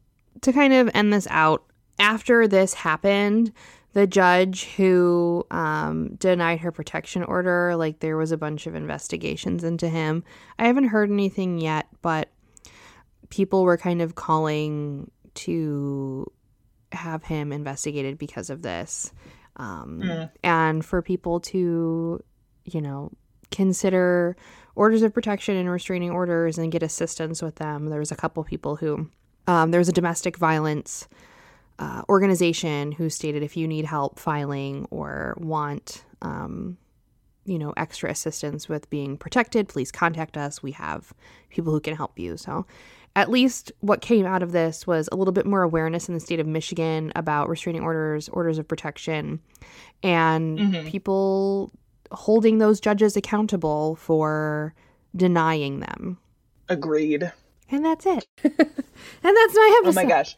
to 0.41 0.51
kind 0.53 0.73
of 0.73 0.89
end 0.93 1.13
this 1.13 1.27
out, 1.29 1.63
after 1.99 2.47
this 2.47 2.73
happened, 2.73 3.53
the 3.93 4.07
judge 4.07 4.65
who 4.75 5.45
um, 5.51 6.15
denied 6.15 6.59
her 6.61 6.71
protection 6.71 7.23
order, 7.23 7.75
like 7.75 7.99
there 7.99 8.17
was 8.17 8.31
a 8.31 8.37
bunch 8.37 8.65
of 8.65 8.73
investigations 8.75 9.63
into 9.63 9.87
him. 9.87 10.23
I 10.57 10.65
haven't 10.65 10.85
heard 10.85 11.11
anything 11.11 11.59
yet, 11.59 11.87
but 12.01 12.29
people 13.29 13.63
were 13.63 13.77
kind 13.77 14.01
of 14.01 14.15
calling 14.15 15.11
to 15.35 16.31
have 16.91 17.23
him 17.23 17.51
investigated 17.51 18.17
because 18.17 18.49
of 18.49 18.61
this. 18.63 19.11
Um, 19.57 20.29
And 20.43 20.83
for 20.83 21.01
people 21.03 21.39
to, 21.41 22.23
you 22.65 22.81
know, 22.81 23.11
consider 23.51 24.35
orders 24.75 25.03
of 25.03 25.13
protection 25.13 25.55
and 25.55 25.69
restraining 25.69 26.11
orders 26.11 26.57
and 26.57 26.71
get 26.71 26.83
assistance 26.83 27.41
with 27.41 27.55
them. 27.55 27.89
There 27.89 27.99
was 27.99 28.11
a 28.11 28.15
couple 28.15 28.43
people 28.43 28.75
who, 28.75 29.09
um, 29.47 29.71
there 29.71 29.79
was 29.79 29.89
a 29.89 29.93
domestic 29.93 30.37
violence 30.37 31.07
uh, 31.79 32.03
organization 32.09 32.91
who 32.91 33.09
stated 33.09 33.43
if 33.43 33.57
you 33.57 33.67
need 33.67 33.85
help 33.85 34.19
filing 34.19 34.87
or 34.89 35.35
want, 35.37 36.05
um, 36.21 36.77
you 37.45 37.59
know, 37.59 37.73
extra 37.75 38.09
assistance 38.09 38.69
with 38.69 38.89
being 38.89 39.17
protected, 39.17 39.67
please 39.67 39.91
contact 39.91 40.37
us. 40.37 40.63
We 40.63 40.71
have 40.71 41.13
people 41.49 41.73
who 41.73 41.81
can 41.81 41.95
help 41.95 42.17
you. 42.17 42.37
So, 42.37 42.65
at 43.15 43.29
least 43.29 43.71
what 43.81 44.01
came 44.01 44.25
out 44.25 44.41
of 44.41 44.53
this 44.53 44.87
was 44.87 45.07
a 45.11 45.15
little 45.15 45.33
bit 45.33 45.45
more 45.45 45.61
awareness 45.61 46.07
in 46.07 46.15
the 46.15 46.19
state 46.19 46.39
of 46.39 46.47
Michigan 46.47 47.11
about 47.15 47.47
restraining 47.47 47.83
orders, 47.83 48.27
orders 48.29 48.57
of 48.57 48.67
protection, 48.67 49.39
and 50.01 50.57
people 50.87 51.71
holding 52.11 52.57
those 52.57 52.79
judges 52.79 53.15
accountable 53.17 53.95
for 53.95 54.73
denying 55.15 55.79
them. 55.79 56.17
Agreed. 56.69 57.31
And 57.69 57.85
that's 57.85 58.05
it. 58.05 58.27
and 58.43 58.53
that's 58.57 59.55
my 59.55 59.81
episode. 59.83 59.99
Oh 59.99 60.03
my 60.03 60.05
gosh. 60.05 60.35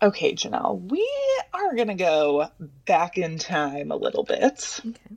Okay, 0.00 0.32
Janelle, 0.32 0.88
we 0.88 1.04
are 1.52 1.74
going 1.74 1.88
to 1.88 1.94
go 1.94 2.48
back 2.86 3.18
in 3.18 3.36
time 3.36 3.90
a 3.90 3.96
little 3.96 4.22
bit 4.22 4.80
Okay. 4.86 5.16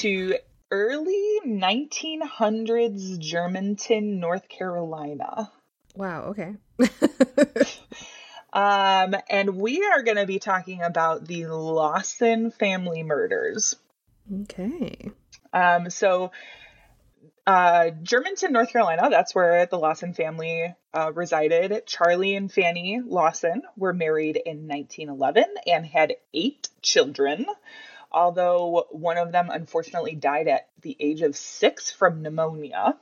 To 0.00 0.36
early 0.70 1.40
1900s 1.46 3.18
Germantown, 3.18 4.20
North 4.20 4.48
Carolina. 4.48 5.50
Wow, 5.94 6.34
okay. 6.34 6.54
Um, 8.52 9.14
and 9.30 9.56
we 9.56 9.82
are 9.82 10.02
going 10.02 10.18
to 10.18 10.26
be 10.26 10.38
talking 10.38 10.82
about 10.82 11.26
the 11.26 11.46
Lawson 11.46 12.50
family 12.50 13.02
murders. 13.02 13.76
okay. 14.42 15.10
Um, 15.54 15.88
so, 15.88 16.32
uh, 17.46 17.90
Germantown, 18.02 18.52
North 18.52 18.70
Carolina, 18.70 19.08
that's 19.10 19.34
where 19.34 19.66
the 19.66 19.78
Lawson 19.78 20.12
family 20.12 20.74
uh, 20.92 21.12
resided. 21.14 21.86
Charlie 21.86 22.36
and 22.36 22.52
Fanny 22.52 23.00
Lawson 23.04 23.62
were 23.76 23.94
married 23.94 24.36
in 24.36 24.68
1911 24.68 25.44
and 25.66 25.86
had 25.86 26.14
eight 26.34 26.68
children, 26.82 27.46
although 28.12 28.86
one 28.90 29.18
of 29.18 29.32
them 29.32 29.50
unfortunately 29.50 30.14
died 30.14 30.48
at 30.48 30.68
the 30.80 30.96
age 31.00 31.22
of 31.22 31.36
six 31.36 31.90
from 31.90 32.22
pneumonia. 32.22 32.96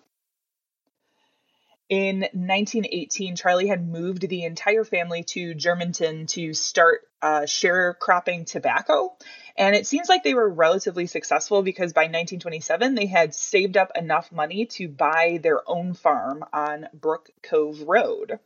In 1.88 2.20
1918, 2.20 3.34
Charlie 3.34 3.66
had 3.66 3.86
moved 3.86 4.28
the 4.28 4.44
entire 4.44 4.84
family 4.84 5.24
to 5.24 5.54
Germantown 5.54 6.26
to 6.26 6.54
start 6.54 7.00
uh, 7.20 7.40
sharecropping 7.40 8.46
tobacco. 8.46 9.12
And 9.56 9.74
it 9.74 9.88
seems 9.88 10.08
like 10.08 10.22
they 10.22 10.34
were 10.34 10.48
relatively 10.48 11.06
successful 11.06 11.62
because 11.62 11.92
by 11.92 12.02
1927, 12.02 12.94
they 12.94 13.06
had 13.06 13.34
saved 13.34 13.76
up 13.76 13.90
enough 13.96 14.30
money 14.30 14.66
to 14.66 14.88
buy 14.88 15.40
their 15.42 15.68
own 15.68 15.94
farm 15.94 16.44
on 16.52 16.86
Brook 16.94 17.30
Cove 17.42 17.80
Road. 17.82 18.38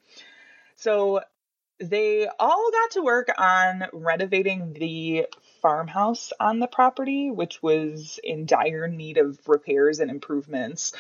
So 0.77 1.21
they 1.81 2.29
all 2.39 2.71
got 2.71 2.91
to 2.93 3.03
work 3.03 3.29
on 3.37 3.85
renovating 3.93 4.73
the 4.75 5.27
farmhouse 5.61 6.33
on 6.39 6.59
the 6.59 6.67
property, 6.67 7.31
which 7.31 7.63
was 7.63 8.19
in 8.23 8.47
dire 8.47 8.89
need 8.89 9.19
of 9.19 9.39
repairs 9.47 10.01
and 10.01 10.11
improvements. 10.11 10.93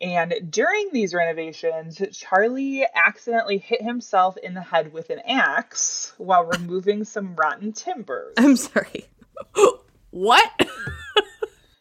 And 0.00 0.34
during 0.50 0.90
these 0.92 1.14
renovations, 1.14 2.02
Charlie 2.12 2.84
accidentally 2.94 3.58
hit 3.58 3.82
himself 3.82 4.36
in 4.36 4.54
the 4.54 4.60
head 4.60 4.92
with 4.92 5.10
an 5.10 5.20
axe 5.20 6.12
while 6.18 6.44
removing 6.44 7.04
some 7.04 7.36
rotten 7.36 7.72
timbers. 7.72 8.34
I'm 8.38 8.56
sorry. 8.56 9.06
what? 10.10 10.50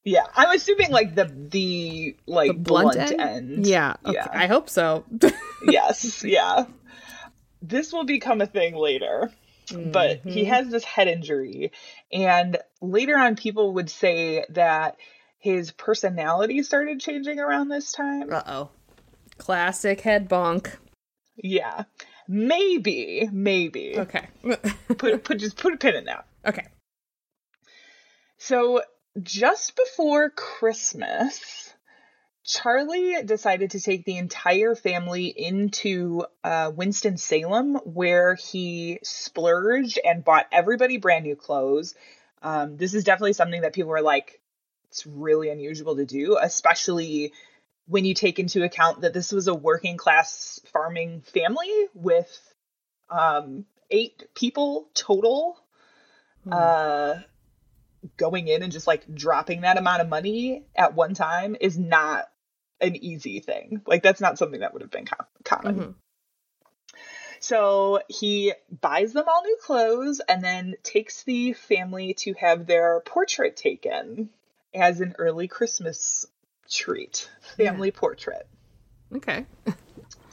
Yeah, 0.04 0.25
I'm 0.36 0.56
assuming 0.56 0.91
like 0.91 1.15
the 1.15 1.25
the 1.25 2.15
like 2.25 2.47
The 2.47 2.54
blunt, 2.54 2.93
blunt, 2.93 3.12
end? 3.12 3.21
end. 3.21 3.67
Yeah. 3.67 3.95
Okay. 4.06 4.13
Yeah. 4.13 4.27
I 4.32 4.47
hope 4.47 4.69
so. 4.69 5.04
yes, 5.67 6.23
yeah. 6.23 6.65
This 7.62 7.93
will 7.93 8.06
become 8.06 8.41
a 8.41 8.47
thing 8.47 8.76
later. 8.76 9.32
But 9.74 10.19
Mm-hmm. 10.19 10.30
he 10.30 10.45
has 10.45 10.67
this 10.69 10.84
head 10.84 11.08
injury. 11.08 11.71
And 12.12 12.58
later 12.82 13.17
on, 13.17 13.36
people 13.38 13.74
would 13.76 13.89
say 13.89 14.43
that 14.50 14.97
his 15.39 15.71
personality 15.71 16.62
started 16.63 17.00
changing 17.00 17.39
around 17.39 17.69
this 17.69 17.93
time. 17.93 18.34
Uh 18.34 18.41
oh. 18.45 18.69
Classic 19.38 20.02
head 20.02 20.28
bonk. 20.28 20.76
Yeah. 21.38 21.84
Maybe, 22.28 23.30
maybe. 23.32 23.95
Okay. 23.97 24.28
Put, 24.97 25.24
put, 25.24 25.38
just 25.39 25.58
put 25.58 25.74
a 25.74 25.78
pin 25.78 25.95
in 25.95 26.05
that. 26.05 26.26
okay. 26.45 26.68
So, 28.38 28.82
just 29.22 29.76
before 29.76 30.30
Christmas, 30.32 31.74
Charlie 32.44 33.24
decided 33.24 33.72
to 33.72 33.80
take 33.80 34.04
the 34.04 34.18
entire 34.18 34.74
family 34.76 35.28
into 35.28 36.26
uh, 36.44 36.72
Winston-Salem, 36.76 37.76
where 37.84 38.36
he 38.36 39.00
splurged 39.04 40.00
and 40.04 40.24
bought 40.24 40.48
everybody 40.52 40.98
brand 40.98 41.24
new 41.24 41.36
clothes. 41.36 41.94
Um, 42.42 42.78
this 42.78 42.94
is 42.94 43.04
definitely 43.04 43.34
something 43.34 43.62
that 43.62 43.74
people 43.74 43.92
were 43.92 44.02
like, 44.02 44.42
it's 44.89 45.06
really 45.06 45.50
unusual 45.50 45.96
to 45.96 46.06
do, 46.06 46.38
especially 46.42 47.34
when 47.88 48.06
you 48.06 48.14
take 48.14 48.39
into 48.39 48.64
account 48.64 49.02
that 49.02 49.14
this 49.14 49.32
was 49.32 49.48
a 49.48 49.54
working 49.54 49.98
class 49.98 50.60
farming 50.74 51.22
family 51.22 51.88
with 51.94 52.54
um, 53.10 53.66
eight 53.89 54.24
people 54.34 54.89
total. 54.94 55.58
Uh, 56.52 57.20
going 58.18 58.48
in 58.48 58.64
and 58.64 58.72
just 58.72 58.88
like 58.88 59.06
dropping 59.14 59.62
that 59.62 59.78
amount 59.78 60.02
of 60.02 60.10
money 60.10 60.64
at 60.76 60.96
one 60.96 61.14
time 61.14 61.56
is 61.62 61.78
not 61.78 62.30
an 62.82 62.95
easy 62.95 63.39
thing. 63.39 63.82
Like 63.86 64.03
that's 64.03 64.21
not 64.21 64.38
something 64.38 64.61
that 64.61 64.73
would 64.73 64.82
have 64.82 64.91
been 64.91 65.05
com- 65.05 65.27
common. 65.43 65.75
Mhm. 65.75 65.93
So 67.39 68.01
he 68.07 68.53
buys 68.82 69.13
them 69.13 69.25
all 69.27 69.41
new 69.43 69.57
clothes 69.63 70.21
and 70.27 70.43
then 70.43 70.75
takes 70.84 71.23
the 71.23 71.53
family 71.53 72.13
to 72.19 72.34
have 72.34 72.67
their 72.67 72.99
portrait 72.99 73.57
taken 73.57 74.29
as 74.73 75.01
an 75.01 75.15
early 75.17 75.47
Christmas 75.47 76.27
treat. 76.69 77.29
Family 77.57 77.91
portrait. 77.91 78.47
Okay. 79.15 79.45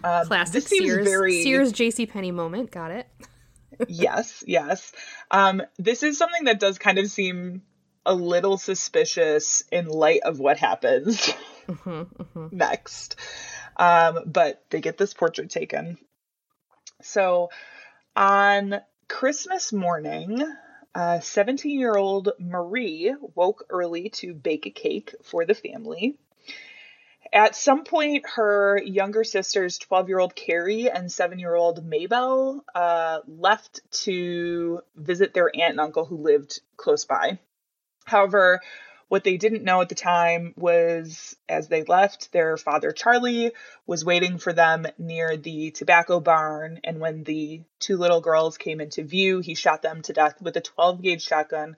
Um, 0.04 0.26
Classic 0.26 0.62
Sears 0.68 1.04
very 1.04 1.42
Sears 1.42 1.72
J.C. 1.72 2.06
Penney 2.06 2.30
moment. 2.30 2.70
Got 2.70 2.92
it. 2.92 3.08
yes, 3.88 4.44
yes. 4.46 4.92
Um, 5.28 5.60
this 5.76 6.04
is 6.04 6.16
something 6.16 6.44
that 6.44 6.60
does 6.60 6.78
kind 6.78 6.98
of 6.98 7.08
seem 7.10 7.62
a 8.06 8.14
little 8.14 8.56
suspicious 8.56 9.64
in 9.72 9.86
light 9.86 10.20
of 10.22 10.38
what 10.38 10.56
happens 10.56 11.32
next. 12.50 13.16
Um, 13.76 14.20
but 14.26 14.64
they 14.70 14.80
get 14.80 14.98
this 14.98 15.14
portrait 15.14 15.50
taken. 15.50 15.98
So 17.02 17.50
on 18.16 18.80
Christmas 19.08 19.72
morning, 19.72 20.44
17 21.20 21.78
year 21.78 21.94
old 21.94 22.30
Marie 22.38 23.14
woke 23.34 23.66
early 23.70 24.10
to 24.10 24.34
bake 24.34 24.66
a 24.66 24.70
cake 24.70 25.14
for 25.22 25.44
the 25.44 25.54
family. 25.54 26.18
At 27.32 27.54
some 27.54 27.84
point, 27.84 28.24
her 28.36 28.80
younger 28.82 29.22
sisters, 29.22 29.78
12 29.78 30.08
year 30.08 30.18
old 30.18 30.34
Carrie 30.34 30.90
and 30.90 31.12
7 31.12 31.38
year 31.38 31.54
old 31.54 31.84
Mabel, 31.84 32.64
uh, 32.74 33.20
left 33.26 33.80
to 34.04 34.80
visit 34.96 35.34
their 35.34 35.50
aunt 35.54 35.72
and 35.72 35.80
uncle 35.80 36.06
who 36.06 36.16
lived 36.16 36.60
close 36.76 37.04
by. 37.04 37.38
However, 38.06 38.60
what 39.08 39.24
they 39.24 39.36
didn't 39.36 39.64
know 39.64 39.80
at 39.80 39.88
the 39.88 39.94
time 39.94 40.52
was 40.56 41.34
as 41.48 41.68
they 41.68 41.82
left, 41.82 42.30
their 42.32 42.56
father 42.56 42.92
Charlie 42.92 43.52
was 43.86 44.04
waiting 44.04 44.38
for 44.38 44.52
them 44.52 44.86
near 44.98 45.36
the 45.36 45.70
tobacco 45.70 46.20
barn. 46.20 46.80
And 46.84 47.00
when 47.00 47.24
the 47.24 47.62
two 47.80 47.96
little 47.96 48.20
girls 48.20 48.58
came 48.58 48.80
into 48.80 49.02
view, 49.02 49.40
he 49.40 49.54
shot 49.54 49.82
them 49.82 50.02
to 50.02 50.12
death 50.12 50.40
with 50.42 50.56
a 50.56 50.60
12 50.60 51.02
gauge 51.02 51.22
shotgun 51.22 51.76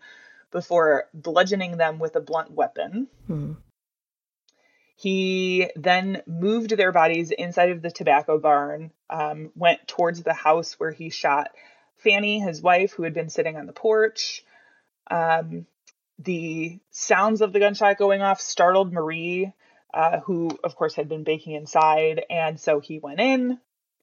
before 0.51 1.05
bludgeoning 1.15 1.77
them 1.77 2.01
with 2.01 2.17
a 2.17 2.21
blunt 2.21 2.51
weapon. 2.51 3.07
He 4.97 5.71
then 5.77 6.23
moved 6.27 6.77
their 6.77 6.93
bodies 6.93 7.31
inside 7.31 7.71
of 7.71 7.81
the 7.81 7.91
tobacco 7.91 8.39
barn, 8.39 8.91
um, 9.09 9.51
went 9.55 9.87
towards 9.87 10.23
the 10.23 10.35
house 10.35 10.79
where 10.79 10.91
he 10.91 11.09
shot 11.09 11.51
Fanny, 11.99 12.41
his 12.41 12.61
wife, 12.61 12.93
who 12.93 13.05
had 13.05 13.15
been 13.15 13.31
sitting 13.31 13.57
on 13.57 13.67
the 13.67 13.73
porch. 13.73 14.45
Um, 15.11 15.67
the 16.23 16.79
sounds 16.91 17.41
of 17.41 17.53
the 17.53 17.61
gunshot 17.61 17.99
going 17.99 18.21
off 18.23 18.41
startled 18.41 18.93
Marie, 18.93 19.53
uh, 19.93 20.21
who, 20.21 20.51
of 20.63 20.77
course, 20.77 20.95
had 20.95 21.09
been 21.09 21.25
baking 21.25 21.55
inside. 21.55 22.25
And 22.29 22.61
so 22.61 22.81
he 22.81 22.99
went 22.99 23.21
in, 23.21 23.59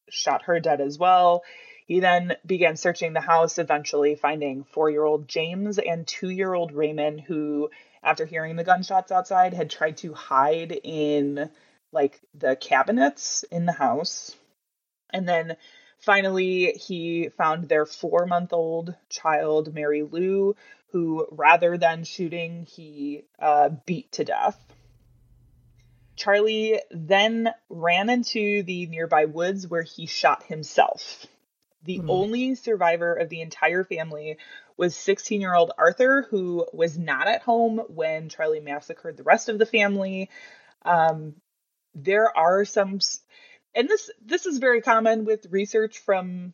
shot 0.10 0.44
her 0.44 0.60
dead 0.60 0.82
as 0.82 0.98
well. 0.98 1.44
He 1.86 2.02
then 2.02 2.36
began 2.46 2.76
searching 2.76 3.14
the 3.14 3.22
house, 3.22 3.58
eventually 3.58 4.16
finding 4.16 4.66
four 4.66 4.90
year 4.90 5.06
old 5.06 5.28
James 5.28 5.80
and 5.80 6.06
two 6.06 6.30
year 6.30 6.54
old 6.54 6.74
Raymond, 6.74 7.22
who, 7.22 7.70
after 8.04 8.26
hearing 8.26 8.56
the 8.56 8.64
gunshots 8.64 9.12
outside, 9.12 9.54
had 9.54 9.70
tried 9.70 9.98
to 9.98 10.14
hide 10.14 10.78
in 10.84 11.50
like 11.94 12.20
the 12.34 12.56
cabinets 12.56 13.44
in 13.52 13.66
the 13.66 13.72
house. 13.72 14.36
And 15.12 15.30
then 15.30 15.56
finally, 16.00 16.74
he 16.74 17.30
found 17.38 17.70
their 17.70 17.86
four 17.86 18.26
month 18.26 18.52
old 18.52 18.94
child, 19.10 19.74
Mary 19.74 20.04
Lou, 20.04 20.56
who, 20.92 21.28
rather 21.32 21.78
than 21.78 22.04
shooting, 22.04 22.66
he 22.66 23.24
uh, 23.40 23.70
beat 23.86 24.12
to 24.14 24.24
death. 24.24 24.58
Charlie 26.16 26.82
then 26.90 27.54
ran 27.70 28.10
into 28.10 28.64
the 28.64 28.88
nearby 28.88 29.26
woods 29.26 29.68
where 29.68 29.84
he 29.84 30.08
shot 30.08 30.44
himself. 30.44 31.28
The 31.84 32.02
only 32.08 32.56
survivor 32.56 33.14
of 33.14 33.30
the 33.30 33.42
entire 33.42 33.84
family 33.84 34.38
was 34.76 34.96
16 34.96 35.40
year 35.40 35.54
old 35.54 35.72
Arthur, 35.78 36.28
who 36.30 36.68
was 36.74 36.98
not 36.98 37.28
at 37.28 37.44
home 37.44 37.82
when 37.88 38.30
Charlie 38.30 38.60
massacred 38.60 39.16
the 39.16 39.24
rest 39.24 39.48
of 39.48 39.58
the 39.58 39.66
family. 39.66 40.30
Um, 40.84 41.36
there 41.96 42.36
are 42.36 42.66
some, 42.66 43.00
and 43.74 43.88
this 43.88 44.10
this 44.24 44.46
is 44.46 44.58
very 44.58 44.82
common 44.82 45.24
with 45.24 45.48
research 45.50 46.00
from 46.00 46.54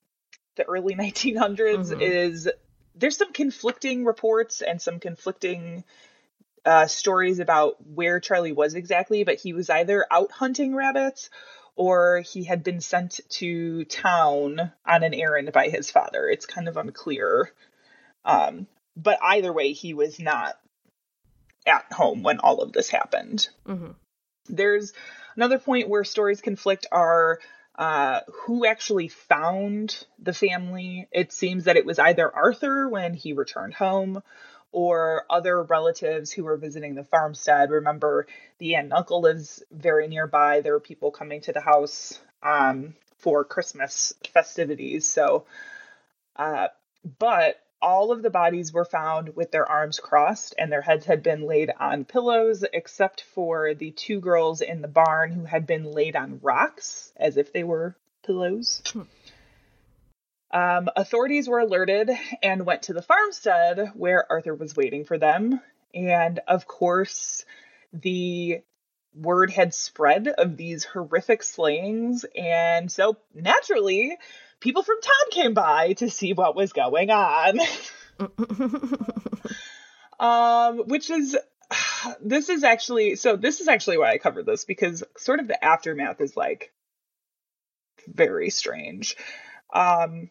the 0.55 0.65
early 0.65 0.93
1900s. 0.95 1.99
Is 1.99 2.49
there's 2.95 3.17
some 3.17 3.33
conflicting 3.33 4.05
reports 4.05 4.61
and 4.61 4.81
some 4.81 4.99
conflicting 4.99 5.83
uh, 6.65 6.87
stories 6.87 7.39
about 7.39 7.75
where 7.85 8.19
Charlie 8.19 8.51
was 8.51 8.75
exactly, 8.75 9.23
but 9.23 9.39
he 9.39 9.53
was 9.53 9.69
either 9.69 10.05
out 10.09 10.31
hunting 10.31 10.75
rabbits 10.75 11.29
or 11.75 12.19
he 12.19 12.43
had 12.43 12.63
been 12.63 12.79
sent 12.79 13.19
to 13.29 13.83
town 13.85 14.71
on 14.85 15.03
an 15.03 15.13
errand 15.13 15.51
by 15.51 15.69
his 15.69 15.89
father. 15.89 16.29
It's 16.29 16.45
kind 16.45 16.67
of 16.67 16.77
unclear. 16.77 17.51
Um, 18.23 18.67
but 18.95 19.17
either 19.23 19.51
way, 19.51 19.73
he 19.73 19.93
was 19.93 20.19
not 20.19 20.55
at 21.65 21.91
home 21.91 22.23
when 22.23 22.39
all 22.39 22.61
of 22.61 22.73
this 22.73 22.89
happened. 22.89 23.49
There's 24.47 24.93
another 25.35 25.57
point 25.57 25.89
where 25.89 26.03
stories 26.03 26.41
conflict 26.41 26.85
are 26.91 27.39
uh, 27.75 28.19
who 28.31 28.65
actually 28.65 29.07
found 29.07 30.05
the 30.19 30.33
family. 30.33 31.07
It 31.11 31.31
seems 31.31 31.65
that 31.65 31.77
it 31.77 31.85
was 31.85 31.99
either 31.99 32.33
Arthur 32.33 32.87
when 32.87 33.13
he 33.13 33.33
returned 33.33 33.73
home 33.73 34.21
or 34.71 35.25
other 35.29 35.61
relatives 35.63 36.31
who 36.31 36.43
were 36.43 36.57
visiting 36.57 36.95
the 36.95 37.03
farmstead. 37.03 37.69
Remember, 37.69 38.27
the 38.57 38.75
aunt 38.75 38.85
and 38.85 38.93
uncle 38.93 39.21
lives 39.21 39.63
very 39.71 40.07
nearby. 40.07 40.61
There 40.61 40.73
were 40.73 40.79
people 40.79 41.11
coming 41.11 41.41
to 41.41 41.53
the 41.53 41.61
house 41.61 42.19
um, 42.41 42.95
for 43.17 43.43
Christmas 43.43 44.13
festivities. 44.33 45.07
So, 45.07 45.45
uh, 46.35 46.67
but 47.19 47.62
all 47.83 48.13
of 48.13 48.23
the 48.23 48.29
bodies 48.29 48.71
were 48.71 48.85
found 48.85 49.35
with 49.35 49.51
their 49.51 49.69
arms 49.69 49.99
crossed 49.99 50.55
and 50.57 50.71
their 50.71 50.81
heads 50.81 51.05
had 51.05 51.21
been 51.21 51.45
laid 51.45 51.69
on 51.79 52.05
pillows, 52.05 52.63
except 52.71 53.21
for 53.21 53.73
the 53.73 53.91
two 53.91 54.21
girls 54.21 54.61
in 54.61 54.81
the 54.81 54.87
barn 54.87 55.31
who 55.31 55.43
had 55.43 55.67
been 55.67 55.91
laid 55.91 56.15
on 56.15 56.39
rocks 56.41 57.11
as 57.17 57.35
if 57.35 57.51
they 57.51 57.63
were 57.63 57.95
pillows. 58.25 58.81
Um, 60.51 60.87
authorities 60.95 61.49
were 61.49 61.59
alerted 61.59 62.11
and 62.41 62.65
went 62.65 62.83
to 62.83 62.93
the 62.93 63.01
farmstead 63.01 63.91
where 63.95 64.31
Arthur 64.31 64.53
was 64.53 64.75
waiting 64.75 65.03
for 65.03 65.17
them. 65.17 65.59
And 65.93 66.39
of 66.47 66.67
course, 66.67 67.43
the 67.91 68.61
word 69.15 69.51
had 69.51 69.73
spread 69.73 70.27
of 70.27 70.55
these 70.55 70.85
horrific 70.85 71.43
slayings. 71.43 72.23
And 72.35 72.91
so 72.91 73.17
naturally, 73.33 74.17
people 74.63 74.81
from 74.81 75.01
town 75.01 75.31
came 75.31 75.53
by 75.53 75.93
to 75.93 76.09
see 76.09 76.31
what 76.31 76.55
was 76.55 76.71
going 76.71 77.11
on. 77.11 77.59
um, 80.19 80.87
which 80.87 81.09
is 81.09 81.37
this 82.21 82.49
is 82.49 82.63
actually 82.63 83.17
so 83.17 83.35
this 83.35 83.59
is 83.59 83.67
actually 83.67 83.97
why 83.97 84.11
I 84.11 84.17
covered 84.17 84.45
this 84.45 84.65
because 84.65 85.03
sort 85.17 85.41
of 85.41 85.47
the 85.47 85.63
aftermath 85.63 86.21
is 86.21 86.37
like 86.37 86.71
very 88.07 88.49
strange. 88.49 89.17
Um, 89.73 90.29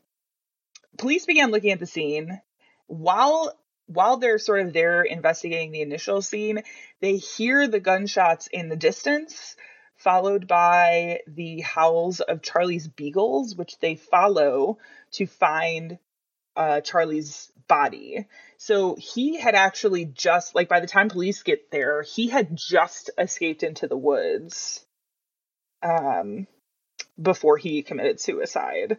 police 0.96 1.26
began 1.26 1.50
looking 1.50 1.70
at 1.70 1.80
the 1.80 1.86
scene 1.86 2.40
while 2.86 3.58
while 3.86 4.16
they're 4.16 4.38
sort 4.38 4.60
of 4.60 4.72
there 4.72 5.02
investigating 5.02 5.72
the 5.72 5.82
initial 5.82 6.22
scene 6.22 6.62
they 7.00 7.16
hear 7.16 7.68
the 7.68 7.80
gunshots 7.80 8.46
in 8.46 8.68
the 8.68 8.76
distance 8.76 9.56
followed 10.02 10.46
by 10.46 11.20
the 11.26 11.60
howls 11.60 12.20
of 12.20 12.42
charlie's 12.42 12.88
beagles 12.88 13.54
which 13.54 13.78
they 13.78 13.94
follow 13.94 14.78
to 15.10 15.26
find 15.26 15.98
uh, 16.56 16.80
charlie's 16.80 17.50
body 17.68 18.26
so 18.58 18.94
he 18.98 19.38
had 19.38 19.54
actually 19.54 20.04
just 20.04 20.54
like 20.54 20.68
by 20.68 20.80
the 20.80 20.86
time 20.86 21.08
police 21.08 21.42
get 21.42 21.70
there 21.70 22.02
he 22.02 22.28
had 22.28 22.54
just 22.56 23.10
escaped 23.16 23.62
into 23.62 23.86
the 23.86 23.96
woods 23.96 24.84
um 25.82 26.46
before 27.20 27.56
he 27.56 27.82
committed 27.82 28.20
suicide 28.20 28.98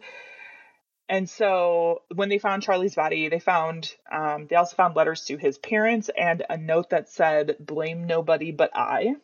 and 1.08 1.28
so 1.28 2.02
when 2.14 2.28
they 2.28 2.38
found 2.38 2.62
Charlie's 2.62 2.94
body, 2.94 3.28
they 3.28 3.38
found 3.38 3.94
um, 4.10 4.46
they 4.48 4.56
also 4.56 4.74
found 4.74 4.96
letters 4.96 5.24
to 5.26 5.36
his 5.36 5.58
parents 5.58 6.10
and 6.16 6.42
a 6.48 6.56
note 6.56 6.90
that 6.90 7.10
said 7.10 7.56
"Blame 7.60 8.06
nobody 8.06 8.52
but 8.52 8.70
I." 8.74 9.16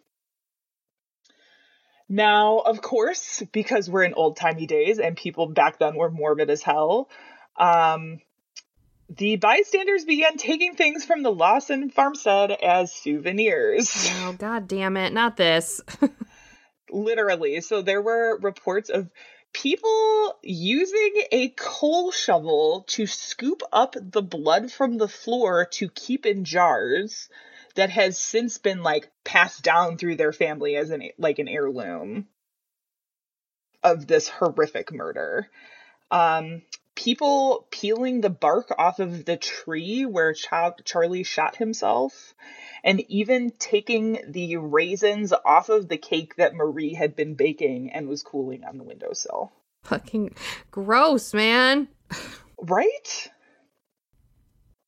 Now, 2.13 2.59
of 2.59 2.83
course, 2.83 3.41
because 3.53 3.89
we're 3.89 4.03
in 4.03 4.15
old 4.15 4.37
timey 4.37 4.67
days 4.67 4.99
and 4.99 5.17
people 5.17 5.47
back 5.47 5.79
then 5.79 5.95
were 5.95 6.11
morbid 6.11 6.51
as 6.51 6.61
hell, 6.61 7.09
um, 7.57 8.19
the 9.09 9.37
bystanders 9.37 10.05
began 10.05 10.37
taking 10.37 10.75
things 10.75 11.05
from 11.05 11.23
the 11.23 11.31
Lawson 11.31 11.89
farmstead 11.89 12.51
as 12.51 12.93
souvenirs. 12.93 14.11
Oh 14.23 14.33
god 14.33 14.67
damn 14.67 14.97
it, 14.97 15.13
not 15.13 15.37
this. 15.37 15.81
literally. 16.91 17.61
So 17.61 17.81
there 17.81 18.03
were 18.03 18.39
reports 18.39 18.91
of 18.91 19.09
people 19.53 20.37
using 20.43 21.23
a 21.31 21.49
coal 21.57 22.11
shovel 22.11 22.85
to 22.89 23.07
scoop 23.07 23.63
up 23.73 23.95
the 24.01 24.23
blood 24.23 24.73
from 24.73 24.99
the 24.99 25.09
floor 25.09 25.67
to 25.73 25.89
keep 25.89 26.27
in 26.27 26.45
jars 26.45 27.29
that 27.75 27.91
has 27.91 28.19
since 28.19 28.59
been 28.59 28.83
like 28.83 29.11
passed 29.25 29.63
down 29.63 29.97
through 29.97 30.17
their 30.17 30.33
family 30.33 30.77
as 30.77 30.91
an 30.91 31.11
like 31.19 31.39
an 31.39 31.49
heirloom 31.49 32.27
of 33.83 34.07
this 34.07 34.29
horrific 34.29 34.93
murder. 34.93 35.49
Um 36.11 36.63
people 37.01 37.67
peeling 37.71 38.21
the 38.21 38.31
bark 38.31 38.71
off 38.79 38.99
of 38.99 39.25
the 39.25 39.37
tree 39.37 40.05
where 40.05 40.35
Cha- 40.35 40.75
Charlie 40.85 41.23
shot 41.23 41.57
himself, 41.57 42.35
and 42.85 43.01
even 43.09 43.53
taking 43.59 44.19
the 44.29 44.59
raisins 44.59 45.33
off 45.33 45.71
of 45.71 45.89
the 45.89 45.97
cake 45.97 46.37
that 46.37 46.55
Marie 46.55 46.93
had 46.93 47.17
been 47.17 47.35
baking 47.35 47.91
and 47.91 48.07
was 48.07 48.23
cooling 48.23 48.65
on 48.65 48.77
the 48.77 48.85
windowsill. 48.85 49.51
Fucking 49.85 50.35
gross, 50.71 51.33
man. 51.33 51.89
Right? 52.59 53.31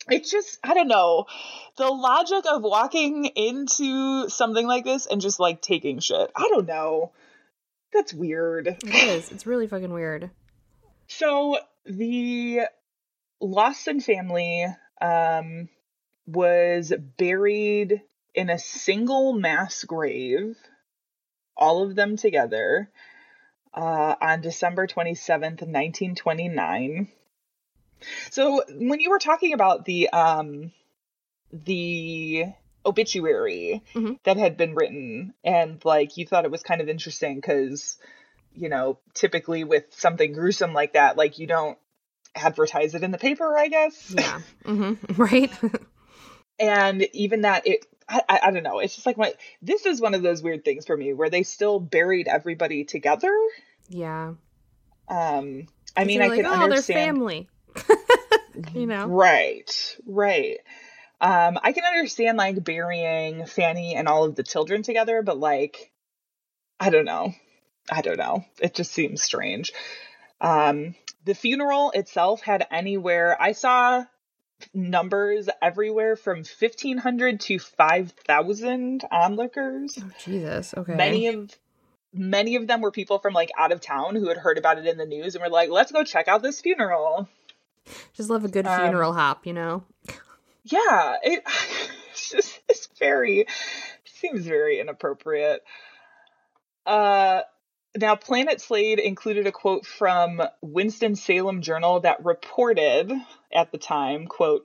It's 0.08 0.30
just, 0.30 0.58
I 0.64 0.74
don't 0.74 0.88
know. 0.88 1.26
The 1.76 1.88
logic 1.88 2.44
of 2.50 2.62
walking 2.62 3.26
into 3.26 4.28
something 4.28 4.66
like 4.66 4.84
this 4.84 5.06
and 5.06 5.20
just 5.20 5.38
like 5.38 5.62
taking 5.62 6.00
shit. 6.00 6.30
I 6.34 6.48
don't 6.48 6.66
know. 6.66 7.12
That's 7.92 8.12
weird. 8.12 8.66
It 8.66 8.84
is. 8.84 9.30
It's 9.30 9.46
really 9.46 9.66
fucking 9.66 9.92
weird. 9.92 10.30
So 11.08 11.58
the 11.84 12.62
Lawson 13.40 14.00
family 14.00 14.66
um, 15.00 15.68
was 16.26 16.92
buried 17.18 18.02
in 18.34 18.50
a 18.50 18.58
single 18.58 19.34
mass 19.34 19.84
grave, 19.84 20.56
all 21.56 21.82
of 21.82 21.94
them 21.94 22.16
together, 22.16 22.90
uh, 23.74 24.14
on 24.20 24.40
December 24.40 24.86
27th, 24.86 25.62
1929. 25.62 27.08
So 28.30 28.62
when 28.68 29.00
you 29.00 29.10
were 29.10 29.18
talking 29.18 29.52
about 29.52 29.84
the 29.84 30.10
um, 30.10 30.72
the 31.52 32.46
obituary 32.84 33.82
Mhm. 33.94 34.18
that 34.24 34.36
had 34.36 34.56
been 34.56 34.74
written, 34.74 35.34
and 35.44 35.84
like 35.84 36.16
you 36.16 36.26
thought 36.26 36.44
it 36.44 36.50
was 36.50 36.62
kind 36.62 36.80
of 36.80 36.88
interesting 36.88 37.36
because 37.36 37.98
you 38.54 38.68
know 38.68 38.98
typically 39.14 39.64
with 39.64 39.84
something 39.90 40.32
gruesome 40.32 40.72
like 40.72 40.94
that, 40.94 41.16
like 41.16 41.38
you 41.38 41.46
don't 41.46 41.78
advertise 42.34 42.94
it 42.94 43.02
in 43.02 43.10
the 43.10 43.18
paper, 43.18 43.56
I 43.56 43.68
guess. 43.68 44.14
Yeah. 44.16 44.40
hmm 44.64 44.94
Right? 45.16 45.52
and 46.58 47.02
even 47.12 47.42
that 47.42 47.66
it 47.66 47.86
I, 48.08 48.22
I 48.28 48.40
I 48.44 48.50
don't 48.50 48.62
know 48.62 48.78
it's 48.78 48.94
just 48.94 49.06
like 49.06 49.16
my 49.16 49.32
this 49.62 49.86
is 49.86 50.00
one 50.00 50.14
of 50.14 50.22
those 50.22 50.42
weird 50.42 50.64
things 50.64 50.86
for 50.86 50.96
me 50.96 51.12
where 51.12 51.30
they 51.30 51.42
still 51.42 51.80
buried 51.80 52.28
everybody 52.28 52.84
together 52.84 53.32
yeah. 53.88 54.34
um 55.08 55.66
i 55.96 56.04
mean 56.04 56.20
i 56.22 56.28
like, 56.28 56.36
can 56.36 56.46
oh, 56.46 56.52
understand 56.52 56.96
they're 56.96 57.04
family. 57.06 57.48
you 58.74 58.86
know? 58.86 59.06
right 59.06 59.96
right 60.06 60.58
um 61.20 61.58
i 61.62 61.72
can 61.72 61.84
understand 61.84 62.38
like 62.38 62.62
burying 62.62 63.46
fanny 63.46 63.94
and 63.94 64.08
all 64.08 64.24
of 64.24 64.34
the 64.34 64.42
children 64.42 64.82
together 64.82 65.22
but 65.22 65.38
like 65.38 65.90
i 66.80 66.90
don't 66.90 67.04
know 67.04 67.32
i 67.90 68.00
don't 68.02 68.18
know 68.18 68.44
it 68.60 68.74
just 68.74 68.92
seems 68.92 69.22
strange 69.22 69.72
um 70.40 70.94
the 71.24 71.34
funeral 71.34 71.90
itself 71.92 72.42
had 72.42 72.66
anywhere 72.70 73.40
i 73.40 73.52
saw 73.52 74.04
numbers 74.74 75.48
everywhere 75.60 76.14
from 76.14 76.38
1500 76.38 77.40
to 77.40 77.58
5000 77.58 79.04
onlookers 79.10 79.98
Oh, 80.00 80.10
Jesus. 80.18 80.74
Okay. 80.76 80.94
many 80.94 81.26
of 81.28 81.56
many 82.12 82.56
of 82.56 82.66
them 82.66 82.80
were 82.80 82.90
people 82.90 83.18
from 83.18 83.32
like 83.32 83.50
out 83.58 83.72
of 83.72 83.80
town 83.80 84.14
who 84.14 84.28
had 84.28 84.36
heard 84.36 84.58
about 84.58 84.78
it 84.78 84.86
in 84.86 84.98
the 84.98 85.06
news 85.06 85.34
and 85.34 85.42
were 85.42 85.50
like 85.50 85.70
let's 85.70 85.90
go 85.90 86.04
check 86.04 86.28
out 86.28 86.42
this 86.42 86.60
funeral 86.60 87.28
Just 88.14 88.30
love 88.30 88.44
a 88.44 88.48
good 88.48 88.66
um, 88.66 88.80
funeral 88.80 89.12
hop, 89.12 89.46
you 89.46 89.52
know? 89.52 89.84
yeah 90.64 91.16
it 91.22 91.42
it's 92.10 92.30
just 92.30 92.60
it's 92.68 92.88
very 92.98 93.46
seems 94.04 94.46
very 94.46 94.80
inappropriate 94.80 95.62
uh 96.86 97.40
now 97.96 98.14
planet 98.14 98.60
slade 98.60 98.98
included 98.98 99.46
a 99.46 99.52
quote 99.52 99.84
from 99.84 100.42
winston 100.60 101.14
salem 101.14 101.62
journal 101.62 102.00
that 102.00 102.24
reported 102.24 103.12
at 103.52 103.72
the 103.72 103.78
time 103.78 104.26
quote 104.26 104.62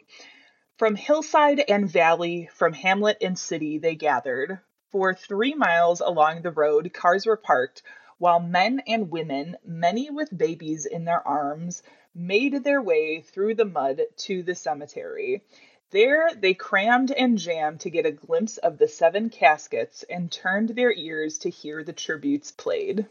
from 0.78 0.96
hillside 0.96 1.64
and 1.68 1.90
valley 1.90 2.50
from 2.54 2.74
hamlet 2.74 3.18
and 3.22 3.38
city 3.38 3.80
they 3.80 3.96
gathered 3.96 4.60
for 4.92 5.14
three 5.14 5.54
miles 5.54 6.02
along 6.02 6.42
the 6.42 6.52
road 6.52 6.92
cars 6.94 7.26
were 7.26 7.38
parked 7.38 7.82
while 8.18 8.40
men 8.40 8.82
and 8.88 9.12
women 9.12 9.58
many 9.66 10.10
with 10.10 10.36
babies 10.36 10.86
in 10.86 11.06
their 11.06 11.26
arms 11.28 11.84
made 12.16 12.64
their 12.64 12.82
way 12.82 13.22
through 13.22 13.56
the 13.56 13.66
mud 13.66 14.02
to 14.18 14.44
the 14.44 14.56
cemetery 14.56 15.44
there 15.92 16.30
they 16.36 16.54
crammed 16.54 17.12
and 17.12 17.38
jammed 17.38 17.80
to 17.82 17.90
get 17.90 18.06
a 18.06 18.12
glimpse 18.12 18.58
of 18.58 18.78
the 18.78 18.90
seven 18.90 19.30
caskets 19.30 20.04
and 20.10 20.32
turned 20.32 20.70
their 20.70 20.92
ears 20.92 21.38
to 21.40 21.50
hear 21.50 21.84
the 21.84 21.92
tributes 21.94 22.52
played. 22.52 23.08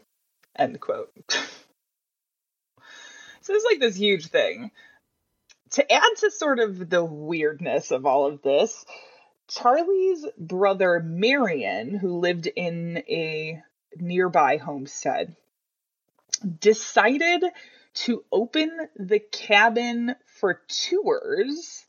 End 0.55 0.79
quote. 0.79 1.11
so 1.29 1.43
it's 3.53 3.65
like 3.65 3.79
this 3.79 3.95
huge 3.95 4.27
thing. 4.27 4.71
To 5.71 5.91
add 5.91 6.17
to 6.17 6.29
sort 6.31 6.59
of 6.59 6.89
the 6.89 7.03
weirdness 7.03 7.89
of 7.91 8.05
all 8.05 8.27
of 8.27 8.43
this, 8.43 8.85
Charlie's 9.47 10.25
brother 10.37 10.99
Marion, 10.99 11.95
who 11.95 12.19
lived 12.19 12.47
in 12.47 12.97
a 13.09 13.63
nearby 13.95 14.57
homestead, 14.57 15.35
decided 16.59 17.43
to 17.93 18.23
open 18.31 18.69
the 18.95 19.19
cabin 19.19 20.15
for 20.25 20.61
tours 20.67 21.85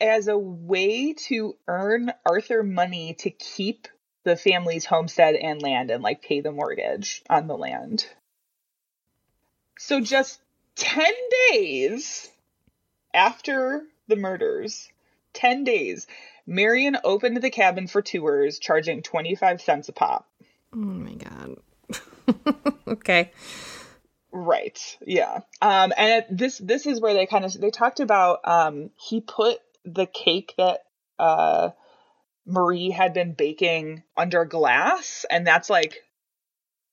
as 0.00 0.28
a 0.28 0.38
way 0.38 1.12
to 1.12 1.56
earn 1.66 2.12
Arthur 2.24 2.62
money 2.62 3.14
to 3.14 3.30
keep 3.30 3.88
the 4.24 4.36
family's 4.36 4.84
homestead 4.84 5.34
and 5.34 5.60
land 5.60 5.90
and 5.90 6.02
like 6.02 6.22
pay 6.22 6.40
the 6.40 6.52
mortgage 6.52 7.22
on 7.28 7.46
the 7.46 7.56
land. 7.56 8.06
So 9.78 10.00
just 10.00 10.40
10 10.76 11.12
days 11.50 12.30
after 13.12 13.82
the 14.08 14.16
murders, 14.16 14.88
10 15.32 15.64
days, 15.64 16.06
Marion 16.46 16.98
opened 17.04 17.42
the 17.42 17.50
cabin 17.50 17.86
for 17.86 18.02
tours, 18.02 18.58
charging 18.58 19.02
25 19.02 19.60
cents 19.60 19.88
a 19.88 19.92
pop. 19.92 20.28
Oh 20.72 20.76
my 20.76 21.14
God. 21.14 21.56
okay. 22.88 23.32
Right. 24.32 24.78
Yeah. 25.04 25.40
Um 25.60 25.92
and 25.96 26.24
it, 26.24 26.26
this 26.30 26.58
this 26.58 26.86
is 26.86 27.00
where 27.00 27.14
they 27.14 27.26
kind 27.26 27.44
of 27.44 27.52
they 27.60 27.70
talked 27.70 28.00
about 28.00 28.40
um 28.44 28.90
he 28.96 29.20
put 29.20 29.58
the 29.84 30.06
cake 30.06 30.54
that 30.56 30.80
uh 31.18 31.70
Marie 32.46 32.90
had 32.90 33.12
been 33.12 33.32
baking 33.32 34.02
under 34.16 34.44
glass 34.44 35.24
and 35.30 35.46
that's 35.46 35.68
like 35.68 36.02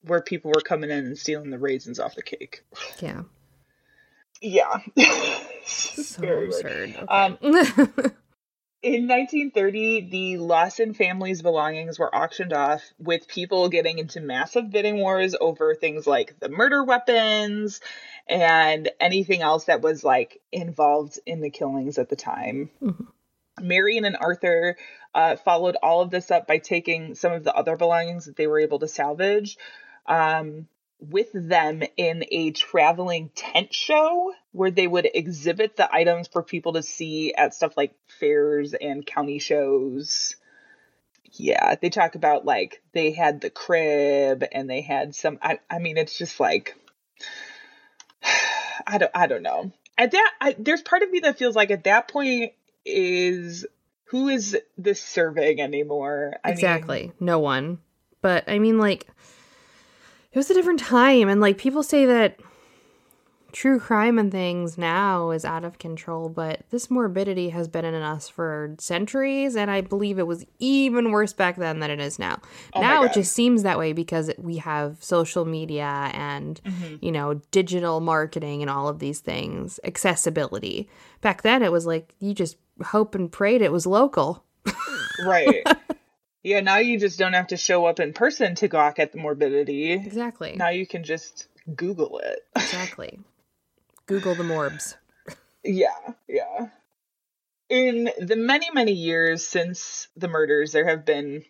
where 0.02 0.22
people 0.22 0.50
were 0.54 0.60
coming 0.60 0.90
in 0.90 1.06
and 1.06 1.18
stealing 1.18 1.50
the 1.50 1.58
raisins 1.58 2.00
off 2.00 2.14
the 2.14 2.22
cake. 2.22 2.64
Yeah. 3.00 3.22
Yeah. 4.40 4.78
So 5.68 6.22
weird. 6.22 6.48
absurd. 6.48 6.96
Okay. 6.96 7.06
Um, 7.06 7.38
In 8.80 9.08
1930, 9.08 10.08
the 10.08 10.36
Lawson 10.38 10.94
family's 10.94 11.42
belongings 11.42 11.98
were 11.98 12.14
auctioned 12.14 12.52
off, 12.52 12.82
with 12.98 13.26
people 13.26 13.68
getting 13.68 13.98
into 13.98 14.20
massive 14.20 14.70
bidding 14.70 14.98
wars 14.98 15.34
over 15.40 15.74
things 15.74 16.06
like 16.06 16.38
the 16.38 16.48
murder 16.48 16.84
weapons 16.84 17.80
and 18.28 18.88
anything 19.00 19.42
else 19.42 19.64
that 19.64 19.82
was 19.82 20.04
like 20.04 20.40
involved 20.52 21.18
in 21.26 21.40
the 21.40 21.50
killings 21.50 21.98
at 21.98 22.08
the 22.08 22.14
time. 22.14 22.70
Marion 23.60 24.04
and 24.04 24.16
Arthur 24.16 24.76
uh, 25.12 25.34
followed 25.34 25.76
all 25.82 26.00
of 26.00 26.10
this 26.10 26.30
up 26.30 26.46
by 26.46 26.58
taking 26.58 27.16
some 27.16 27.32
of 27.32 27.42
the 27.42 27.54
other 27.54 27.76
belongings 27.76 28.26
that 28.26 28.36
they 28.36 28.46
were 28.46 28.60
able 28.60 28.78
to 28.78 28.86
salvage 28.86 29.58
um, 30.06 30.68
with 31.00 31.28
them 31.32 31.82
in 31.96 32.24
a 32.30 32.50
traveling 32.50 33.30
tent 33.34 33.72
show 33.72 34.32
where 34.52 34.70
they 34.70 34.86
would 34.86 35.08
exhibit 35.12 35.76
the 35.76 35.92
items 35.94 36.28
for 36.28 36.42
people 36.42 36.72
to 36.72 36.82
see 36.82 37.32
at 37.34 37.54
stuff 37.54 37.76
like 37.76 37.94
fairs 38.18 38.74
and 38.74 39.06
county 39.06 39.38
shows. 39.38 40.36
Yeah, 41.32 41.76
they 41.80 41.90
talk 41.90 42.14
about 42.14 42.44
like 42.44 42.82
they 42.92 43.12
had 43.12 43.40
the 43.40 43.50
crib 43.50 44.44
and 44.50 44.68
they 44.68 44.80
had 44.80 45.14
some 45.14 45.38
I, 45.40 45.60
I 45.70 45.78
mean 45.78 45.96
it's 45.96 46.16
just 46.16 46.40
like 46.40 46.74
I 48.86 48.98
don't 48.98 49.12
I 49.14 49.26
don't 49.26 49.42
know. 49.42 49.70
At 49.96 50.12
that 50.12 50.30
I, 50.40 50.56
there's 50.58 50.82
part 50.82 51.02
of 51.02 51.10
me 51.10 51.20
that 51.20 51.38
feels 51.38 51.54
like 51.54 51.70
at 51.70 51.84
that 51.84 52.08
point 52.08 52.52
is 52.84 53.66
who 54.08 54.28
is 54.28 54.56
this 54.76 55.02
serving 55.02 55.60
anymore? 55.60 56.36
I 56.42 56.48
mean, 56.48 56.54
exactly. 56.54 57.12
no 57.20 57.38
one. 57.38 57.78
But 58.22 58.44
I 58.48 58.58
mean, 58.58 58.78
like, 58.78 59.06
it 60.38 60.46
was 60.46 60.50
a 60.50 60.54
different 60.54 60.78
time. 60.78 61.28
And, 61.28 61.40
like, 61.40 61.58
people 61.58 61.82
say 61.82 62.06
that 62.06 62.38
true 63.50 63.80
crime 63.80 64.18
and 64.20 64.30
things 64.30 64.78
now 64.78 65.30
is 65.32 65.44
out 65.44 65.64
of 65.64 65.78
control, 65.80 66.28
but 66.28 66.62
this 66.70 66.90
morbidity 66.92 67.48
has 67.48 67.66
been 67.66 67.84
in 67.84 67.94
us 67.94 68.28
for 68.28 68.76
centuries. 68.78 69.56
And 69.56 69.68
I 69.68 69.80
believe 69.80 70.18
it 70.20 70.28
was 70.28 70.44
even 70.60 71.10
worse 71.10 71.32
back 71.32 71.56
then 71.56 71.80
than 71.80 71.90
it 71.90 71.98
is 71.98 72.20
now. 72.20 72.40
Oh 72.74 72.80
now 72.82 73.02
it 73.02 73.14
just 73.14 73.32
seems 73.32 73.64
that 73.64 73.78
way 73.78 73.92
because 73.92 74.30
we 74.38 74.58
have 74.58 75.02
social 75.02 75.44
media 75.44 76.10
and, 76.14 76.60
Mm-hmm. 76.64 76.96
you 77.00 77.10
know, 77.10 77.40
digital 77.50 77.98
marketing 77.98 78.60
and 78.62 78.70
all 78.70 78.86
of 78.86 79.00
these 79.00 79.18
things, 79.18 79.80
accessibility. 79.82 80.88
Back 81.20 81.42
then, 81.42 81.64
it 81.64 81.72
was 81.72 81.84
like 81.84 82.14
you 82.20 82.34
just 82.34 82.56
hope 82.84 83.16
and 83.16 83.32
prayed 83.32 83.60
it 83.62 83.72
was 83.72 83.86
local. 83.86 84.44
right. 85.24 85.66
yeah, 86.42 86.60
now 86.60 86.78
you 86.78 86.98
just 86.98 87.18
don't 87.18 87.32
have 87.32 87.48
to 87.48 87.56
show 87.56 87.86
up 87.86 88.00
in 88.00 88.12
person 88.12 88.54
to 88.56 88.68
gawk 88.68 88.98
at 88.98 89.12
the 89.12 89.18
morbidity. 89.18 89.92
Exactly. 89.92 90.54
Now 90.56 90.68
you 90.70 90.86
can 90.86 91.04
just 91.04 91.48
Google 91.74 92.18
it. 92.18 92.40
Exactly. 92.56 93.20
Google 94.06 94.34
the 94.34 94.44
morbs. 94.44 94.94
Yeah, 95.64 95.88
yeah. 96.28 96.68
In 97.68 98.10
the 98.18 98.36
many, 98.36 98.70
many 98.72 98.92
years 98.92 99.46
since 99.46 100.08
the 100.16 100.28
murders, 100.28 100.72
there 100.72 100.88
have 100.88 101.04
been 101.04 101.44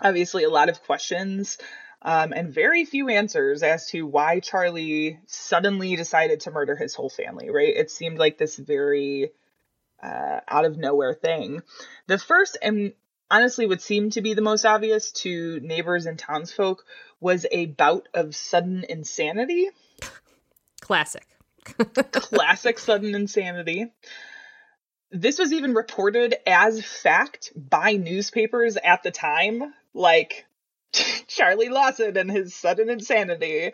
obviously 0.00 0.44
a 0.44 0.50
lot 0.50 0.68
of 0.68 0.82
questions 0.82 1.58
um, 2.02 2.32
and 2.32 2.52
very 2.52 2.84
few 2.84 3.08
answers 3.08 3.62
as 3.62 3.86
to 3.88 4.06
why 4.06 4.40
Charlie 4.40 5.20
suddenly 5.26 5.96
decided 5.96 6.40
to 6.40 6.50
murder 6.50 6.74
his 6.74 6.94
whole 6.94 7.10
family, 7.10 7.50
right? 7.50 7.76
It 7.76 7.90
seemed 7.90 8.18
like 8.18 8.38
this 8.38 8.56
very 8.56 9.32
uh, 10.02 10.40
out 10.48 10.64
of 10.64 10.78
nowhere 10.78 11.14
thing. 11.14 11.62
The 12.06 12.18
first 12.18 12.56
and 12.62 12.94
honestly 13.30 13.66
what 13.66 13.80
seemed 13.80 14.12
to 14.12 14.20
be 14.20 14.34
the 14.34 14.42
most 14.42 14.64
obvious 14.64 15.12
to 15.12 15.60
neighbors 15.60 16.06
and 16.06 16.18
townsfolk 16.18 16.84
was 17.20 17.46
a 17.50 17.66
bout 17.66 18.08
of 18.14 18.34
sudden 18.34 18.84
insanity. 18.88 19.68
Classic. 20.80 21.26
Classic 22.12 22.78
sudden 22.78 23.14
insanity. 23.14 23.92
This 25.12 25.38
was 25.38 25.52
even 25.52 25.74
reported 25.74 26.36
as 26.46 26.84
fact 26.84 27.52
by 27.56 27.92
newspapers 27.92 28.76
at 28.76 29.02
the 29.02 29.10
time, 29.10 29.74
like 29.92 30.46
Charlie 31.26 31.68
Lawson 31.68 32.16
and 32.16 32.30
his 32.30 32.54
sudden 32.54 32.88
insanity. 32.88 33.72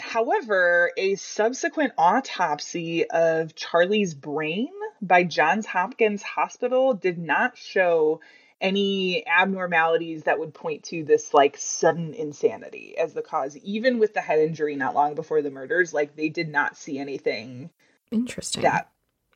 However, 0.00 0.90
a 0.96 1.16
subsequent 1.16 1.92
autopsy 1.98 3.08
of 3.08 3.54
Charlie's 3.54 4.14
brain 4.14 4.70
by 5.02 5.24
Johns 5.24 5.66
Hopkins 5.66 6.22
Hospital 6.22 6.94
did 6.94 7.18
not 7.18 7.58
show 7.58 8.20
any 8.62 9.26
abnormalities 9.26 10.22
that 10.22 10.38
would 10.38 10.54
point 10.54 10.84
to 10.84 11.04
this 11.04 11.34
like 11.34 11.56
sudden 11.58 12.14
insanity 12.14 12.94
as 12.96 13.12
the 13.12 13.22
cause 13.22 13.56
even 13.58 13.98
with 13.98 14.14
the 14.14 14.20
head 14.20 14.38
injury 14.38 14.76
not 14.76 14.94
long 14.94 15.14
before 15.14 15.42
the 15.42 15.50
murders 15.50 15.92
like 15.92 16.16
they 16.16 16.28
did 16.30 16.48
not 16.48 16.76
see 16.76 16.98
anything 16.98 17.68
Interesting. 18.10 18.62
that 18.62 18.88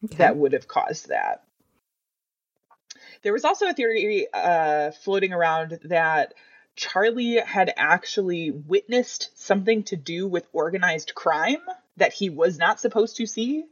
Okay. 0.05 0.17
that 0.19 0.37
would 0.37 0.53
have 0.53 0.69
caused 0.69 1.09
that 1.09 1.43
there 3.23 3.33
was 3.33 3.45
also 3.45 3.67
a 3.67 3.75
theory 3.75 4.29
uh, 4.33 4.93
floating 4.93 5.33
around 5.33 5.79
that 5.85 6.35
Charlie 6.77 7.39
had 7.39 7.73
actually 7.77 8.51
witnessed 8.51 9.31
something 9.35 9.83
to 9.85 9.97
do 9.97 10.29
with 10.29 10.47
organized 10.53 11.15
crime 11.15 11.63
that 11.97 12.13
he 12.13 12.31
was 12.31 12.59
not 12.59 12.79
supposed 12.81 13.17
to 13.17 13.27
see. 13.27 13.65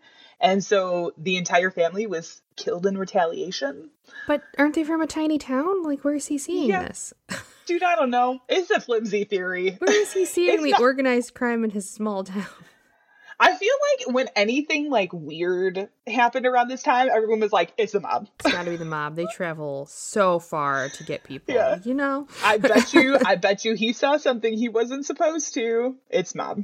And 0.45 0.62
so 0.62 1.12
the 1.16 1.36
entire 1.36 1.70
family 1.70 2.07
was 2.07 2.42
killed 2.55 2.84
in 2.86 2.99
retaliation. 2.99 3.90
But 4.28 4.42
aren't 4.59 4.74
they 4.74 4.84
from 4.84 5.01
a 5.01 5.07
tiny 5.07 5.38
town? 5.38 5.82
Like, 5.82 6.05
where 6.05 6.14
is 6.14 6.26
he 6.26 6.36
seeing 6.36 6.68
Yeah. 6.68 6.84
this? 6.86 7.14
Dude, 7.66 7.82
I 7.82 7.97
don't 7.97 8.11
know. 8.11 8.40
It's 8.49 8.70
a 8.70 8.78
flimsy 8.78 9.24
theory. 9.24 9.76
Where 9.78 10.03
is 10.03 10.12
he 10.12 10.24
seeing 10.26 10.62
the 10.62 10.70
not- 10.72 10.80
organized 10.82 11.32
crime 11.34 11.64
in 11.64 11.70
his 11.70 11.88
small 11.90 12.24
town? 12.24 12.45
I 13.40 13.57
feel 13.57 13.72
like 13.99 14.14
when 14.14 14.28
anything 14.36 14.90
like 14.90 15.12
weird 15.12 15.88
happened 16.07 16.47
around 16.47 16.68
this 16.68 16.82
time, 16.84 17.09
everyone 17.12 17.40
was 17.40 17.51
like, 17.53 17.72
it's 17.76 17.92
the 17.92 18.01
mob. 18.01 18.28
It's 18.40 18.53
got 18.53 18.64
to 18.64 18.70
be 18.70 18.76
the 18.76 18.84
mob. 18.84 19.16
They 19.16 19.26
travel 19.34 19.86
so 19.86 20.38
far 20.38 20.88
to 20.90 21.05
get 21.05 21.24
people. 21.24 21.53
Yeah. 21.55 21.78
You 21.82 21.95
know? 21.95 22.28
I 22.45 22.59
bet 22.59 22.92
you, 22.95 23.18
I 23.24 23.34
bet 23.36 23.64
you 23.64 23.74
he 23.74 23.92
saw 23.92 24.18
something 24.18 24.57
he 24.57 24.68
wasn't 24.68 25.05
supposed 25.07 25.55
to. 25.55 25.97
It's 26.11 26.34
mob. 26.36 26.62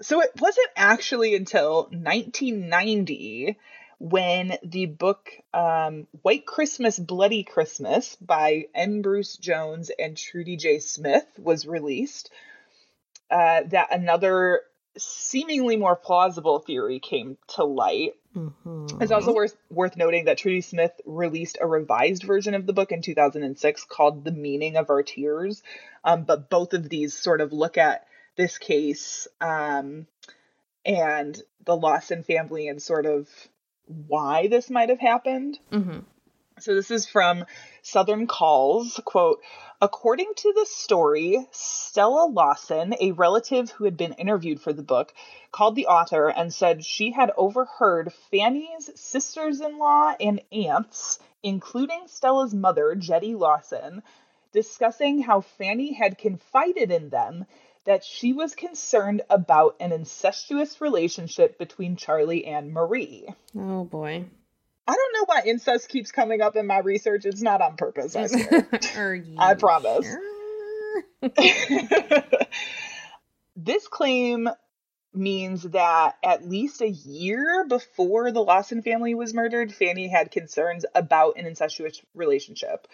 So 0.00 0.20
it 0.20 0.30
wasn't 0.38 0.68
actually 0.76 1.34
until 1.34 1.84
1990 1.90 3.56
when 3.98 4.56
the 4.62 4.86
book 4.86 5.30
um, 5.52 6.06
White 6.22 6.46
Christmas, 6.46 6.98
Bloody 6.98 7.42
Christmas 7.42 8.16
by 8.16 8.66
M. 8.74 9.02
Bruce 9.02 9.36
Jones 9.36 9.90
and 9.98 10.16
Trudy 10.16 10.56
J. 10.56 10.78
Smith 10.78 11.26
was 11.36 11.66
released 11.66 12.30
uh, 13.30 13.62
that 13.66 13.88
another 13.90 14.60
seemingly 14.96 15.76
more 15.76 15.96
plausible 15.96 16.60
theory 16.60 17.00
came 17.00 17.36
to 17.48 17.64
light. 17.64 18.14
Mhm. 18.36 19.02
It's 19.02 19.12
also 19.12 19.32
worth 19.32 19.56
worth 19.70 19.96
noting 19.96 20.26
that 20.26 20.38
Trudy 20.38 20.60
Smith 20.60 20.92
released 21.04 21.58
a 21.60 21.66
revised 21.66 22.22
version 22.22 22.54
of 22.54 22.66
the 22.66 22.72
book 22.72 22.92
in 22.92 23.02
2006 23.02 23.84
called 23.84 24.24
"The 24.24 24.32
Meaning 24.32 24.76
of 24.76 24.90
Our 24.90 25.02
Tears," 25.02 25.62
um, 26.04 26.24
but 26.24 26.48
both 26.50 26.72
of 26.72 26.88
these 26.88 27.14
sort 27.14 27.40
of 27.40 27.52
look 27.52 27.78
at 27.78 28.06
this 28.38 28.56
case 28.56 29.28
um, 29.42 30.06
and 30.86 31.38
the 31.66 31.76
Lawson 31.76 32.22
family 32.22 32.68
and 32.68 32.80
sort 32.80 33.04
of 33.04 33.28
why 34.06 34.46
this 34.48 34.70
might 34.70 34.88
have 34.88 35.00
happened. 35.00 35.58
Mm-hmm. 35.70 35.98
So 36.60 36.74
this 36.74 36.90
is 36.90 37.06
from 37.06 37.44
Southern 37.82 38.26
Calls, 38.26 39.00
quote, 39.04 39.40
according 39.80 40.32
to 40.36 40.52
the 40.54 40.66
story, 40.66 41.46
Stella 41.52 42.26
Lawson, 42.26 42.94
a 43.00 43.12
relative 43.12 43.70
who 43.70 43.84
had 43.84 43.96
been 43.96 44.14
interviewed 44.14 44.60
for 44.60 44.72
the 44.72 44.82
book, 44.82 45.12
called 45.52 45.76
the 45.76 45.86
author 45.86 46.28
and 46.28 46.52
said 46.52 46.84
she 46.84 47.12
had 47.12 47.30
overheard 47.36 48.12
Fanny's 48.30 48.90
sisters-in-law 48.96 50.16
and 50.20 50.40
aunts, 50.50 51.20
including 51.42 52.02
Stella's 52.06 52.54
mother, 52.54 52.94
Jetty 52.96 53.34
Lawson, 53.34 54.02
discussing 54.52 55.22
how 55.22 55.42
Fanny 55.42 55.92
had 55.92 56.18
confided 56.18 56.90
in 56.90 57.10
them 57.10 57.46
that 57.84 58.04
she 58.04 58.32
was 58.32 58.54
concerned 58.54 59.22
about 59.30 59.76
an 59.80 59.92
incestuous 59.92 60.80
relationship 60.80 61.58
between 61.58 61.96
Charlie 61.96 62.46
and 62.46 62.72
Marie. 62.72 63.26
Oh, 63.56 63.84
boy. 63.84 64.26
I 64.86 64.94
don't 64.94 65.12
know 65.14 65.24
why 65.26 65.42
incest 65.44 65.88
keeps 65.88 66.12
coming 66.12 66.40
up 66.40 66.56
in 66.56 66.66
my 66.66 66.78
research. 66.78 67.26
It's 67.26 67.42
not 67.42 67.60
on 67.60 67.76
purpose, 67.76 68.16
I 68.16 68.26
swear. 68.26 68.68
I 69.38 69.54
promise. 69.54 70.06
this 73.56 73.86
claim 73.88 74.48
means 75.12 75.62
that 75.64 76.16
at 76.22 76.48
least 76.48 76.80
a 76.80 76.88
year 76.88 77.66
before 77.68 78.32
the 78.32 78.42
Lawson 78.42 78.82
family 78.82 79.14
was 79.14 79.34
murdered, 79.34 79.74
Fanny 79.74 80.08
had 80.08 80.30
concerns 80.30 80.84
about 80.94 81.36
an 81.36 81.46
incestuous 81.46 82.00
relationship. 82.14 82.86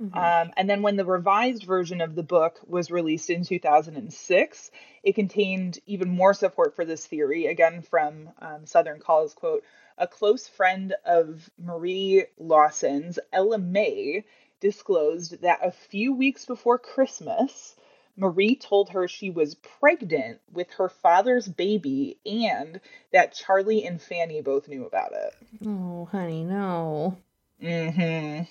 Um, 0.00 0.52
and 0.56 0.70
then 0.70 0.82
when 0.82 0.96
the 0.96 1.04
revised 1.04 1.64
version 1.64 2.00
of 2.00 2.14
the 2.14 2.22
book 2.22 2.60
was 2.66 2.90
released 2.90 3.30
in 3.30 3.44
2006, 3.44 4.70
it 5.02 5.14
contained 5.14 5.78
even 5.86 6.08
more 6.08 6.34
support 6.34 6.76
for 6.76 6.84
this 6.84 7.04
theory, 7.04 7.46
again 7.46 7.82
from 7.82 8.30
um, 8.40 8.66
Southern 8.66 9.00
Calls, 9.00 9.34
quote, 9.34 9.64
a 9.96 10.06
close 10.06 10.46
friend 10.46 10.94
of 11.04 11.50
Marie 11.58 12.24
Lawson's, 12.38 13.18
Ella 13.32 13.58
May, 13.58 14.24
disclosed 14.60 15.42
that 15.42 15.60
a 15.64 15.72
few 15.72 16.14
weeks 16.14 16.44
before 16.44 16.78
Christmas, 16.78 17.74
Marie 18.16 18.56
told 18.56 18.90
her 18.90 19.08
she 19.08 19.30
was 19.30 19.56
pregnant 19.56 20.40
with 20.52 20.70
her 20.72 20.88
father's 20.88 21.48
baby 21.48 22.18
and 22.24 22.80
that 23.12 23.34
Charlie 23.34 23.84
and 23.84 24.00
Fanny 24.00 24.40
both 24.40 24.68
knew 24.68 24.84
about 24.84 25.12
it. 25.12 25.34
Oh, 25.66 26.08
honey, 26.10 26.44
no. 26.44 27.16
hmm 27.60 28.42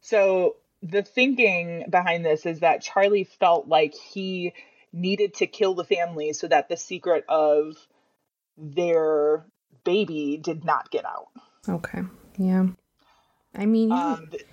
So 0.00 0.56
the 0.84 1.02
thinking 1.02 1.86
behind 1.90 2.24
this 2.24 2.44
is 2.46 2.60
that 2.60 2.82
Charlie 2.82 3.24
felt 3.24 3.66
like 3.66 3.94
he 3.94 4.52
needed 4.92 5.34
to 5.34 5.46
kill 5.46 5.74
the 5.74 5.84
family 5.84 6.32
so 6.34 6.46
that 6.46 6.68
the 6.68 6.76
secret 6.76 7.24
of 7.28 7.74
their 8.56 9.44
baby 9.84 10.36
did 10.42 10.64
not 10.64 10.90
get 10.90 11.04
out. 11.04 11.28
Okay. 11.68 12.02
Yeah. 12.36 12.66
I 13.54 13.66
mean, 13.66 13.88
you 13.90 13.94
Um, 13.96 14.28
didn't 14.30 14.46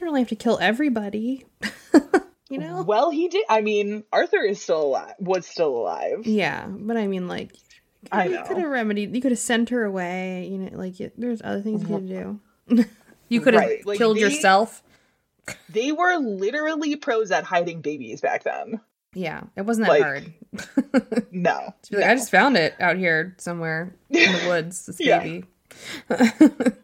really 0.00 0.20
have 0.20 0.28
to 0.28 0.36
kill 0.36 0.58
everybody. 0.60 1.44
you 2.48 2.58
know? 2.58 2.82
well, 2.82 3.10
he 3.10 3.28
did. 3.28 3.44
I 3.48 3.60
mean, 3.60 4.04
Arthur 4.12 4.42
is 4.42 4.62
still 4.62 4.82
alive. 4.82 5.14
Was 5.18 5.46
still 5.46 5.76
alive. 5.76 6.26
Yeah, 6.26 6.66
but 6.68 6.96
I 6.96 7.06
mean, 7.06 7.26
like, 7.28 7.52
I 8.12 8.26
you 8.28 8.42
could 8.46 8.58
have 8.58 8.70
remedied. 8.70 9.14
You 9.14 9.20
could 9.22 9.32
have 9.32 9.38
sent 9.38 9.70
her 9.70 9.84
away. 9.84 10.46
You 10.50 10.58
know, 10.58 10.76
like, 10.76 11.00
you, 11.00 11.10
there's 11.16 11.42
other 11.42 11.60
things 11.62 11.82
you 11.88 11.88
could 11.88 12.08
do. 12.08 12.40
you 13.28 13.40
could 13.40 13.54
have 13.54 13.62
Right, 13.64 13.84
like, 13.86 13.98
killed 13.98 14.16
they- 14.16 14.20
yourself. 14.22 14.82
They 15.68 15.92
were 15.92 16.16
literally 16.16 16.96
pros 16.96 17.30
at 17.30 17.44
hiding 17.44 17.80
babies 17.80 18.20
back 18.20 18.44
then. 18.44 18.80
Yeah, 19.14 19.42
it 19.56 19.62
wasn't 19.62 19.86
that 19.86 19.92
like, 19.92 20.02
hard. 20.02 21.26
No. 21.32 21.74
Be 21.90 21.98
like, 21.98 22.06
I 22.06 22.14
just 22.14 22.30
found 22.30 22.56
it 22.56 22.74
out 22.80 22.96
here 22.96 23.34
somewhere 23.38 23.94
in 24.10 24.32
the 24.32 24.42
woods. 24.48 24.86
This 24.86 24.96
baby. 24.98 25.44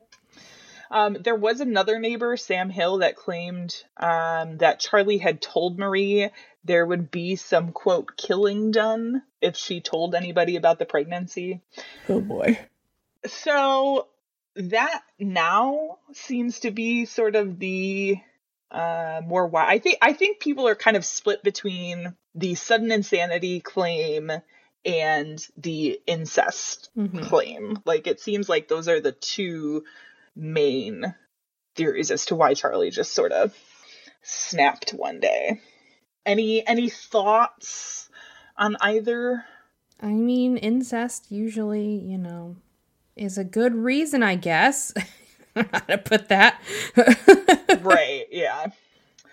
Um, 0.91 1.17
there 1.21 1.37
was 1.37 1.61
another 1.61 2.01
neighbor, 2.01 2.37
Sam 2.37 2.69
Hill, 2.69 2.99
that 2.99 3.15
claimed 3.15 3.77
um, 3.97 4.59
that 4.59 4.81
Charlie 4.81 5.19
had 5.19 5.41
told 5.41 5.79
Marie 5.79 6.31
there 6.65 6.85
would 6.85 7.11
be 7.11 7.37
some 7.37 7.73
quote 7.73 8.17
killing 8.17 8.73
done 8.73 9.23
if 9.41 9.57
she 9.57 9.81
told 9.81 10.15
anybody 10.15 10.57
about 10.57 10.79
the 10.79 10.85
pregnancy. 10.85 11.61
Oh 12.09 12.21
boy. 12.21 12.59
So 13.27 14.09
that 14.57 15.03
now 15.19 15.99
seems 16.13 16.61
to 16.61 16.73
be 16.73 17.05
sort 17.05 17.37
of 17.37 17.59
the 17.59 18.19
uh, 18.71 19.21
more 19.27 19.47
why 19.47 19.67
I 19.67 19.79
think 19.79 19.99
I 20.01 20.13
think 20.13 20.41
people 20.41 20.69
are 20.69 20.75
kind 20.75 20.97
of 20.97 21.05
split 21.05 21.43
between 21.43 22.15
the 22.35 22.55
sudden 22.55 22.93
insanity 22.93 23.61
claim 23.61 24.31
and 24.85 25.47
the 25.57 26.01
incest 26.07 26.91
Mhm. 26.97 27.23
claim. 27.23 27.79
Like 27.85 28.07
it 28.07 28.21
seems 28.21 28.49
like 28.49 28.69
those 28.69 28.89
are 28.89 29.01
the 29.01 29.13
two 29.13 29.85
main 30.37 31.15
theories 31.77 32.11
as 32.11 32.27
to 32.27 32.37
why 32.37 32.55
Charlie 32.55 32.91
just 32.91 33.13
sort 33.13 33.33
of 33.33 33.55
snapped 34.23 34.91
one 34.91 35.21
day. 35.21 35.61
Any 36.25 36.67
any 36.67 36.89
thoughts 36.89 38.09
on 38.57 38.77
either? 38.81 39.45
I 40.01 40.13
mean, 40.13 40.57
incest 40.57 41.31
usually, 41.31 41.97
you 41.99 42.19
know, 42.19 42.57
is 43.17 43.37
a 43.37 43.45
good 43.45 43.75
reason, 43.75 44.23
I 44.23 44.37
guess. 44.37 44.95
How 45.73 45.81
to 45.81 45.99
put 45.99 46.29
that? 46.29 46.61
right, 47.83 48.27
yeah. 48.31 48.67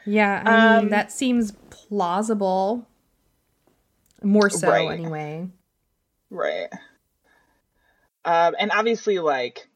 yeah, 0.06 0.44
I 0.46 0.50
mean, 0.78 0.84
Um, 0.86 0.90
that 0.90 1.12
seems 1.12 1.54
plausible. 1.70 2.88
More 4.24 4.50
so, 4.50 4.70
Right. 4.70 4.92
anyway. 5.00 5.48
Right. 6.30 6.68
Um, 8.26 8.56
and 8.60 8.72
obviously, 8.72 9.20
like, 9.20 9.68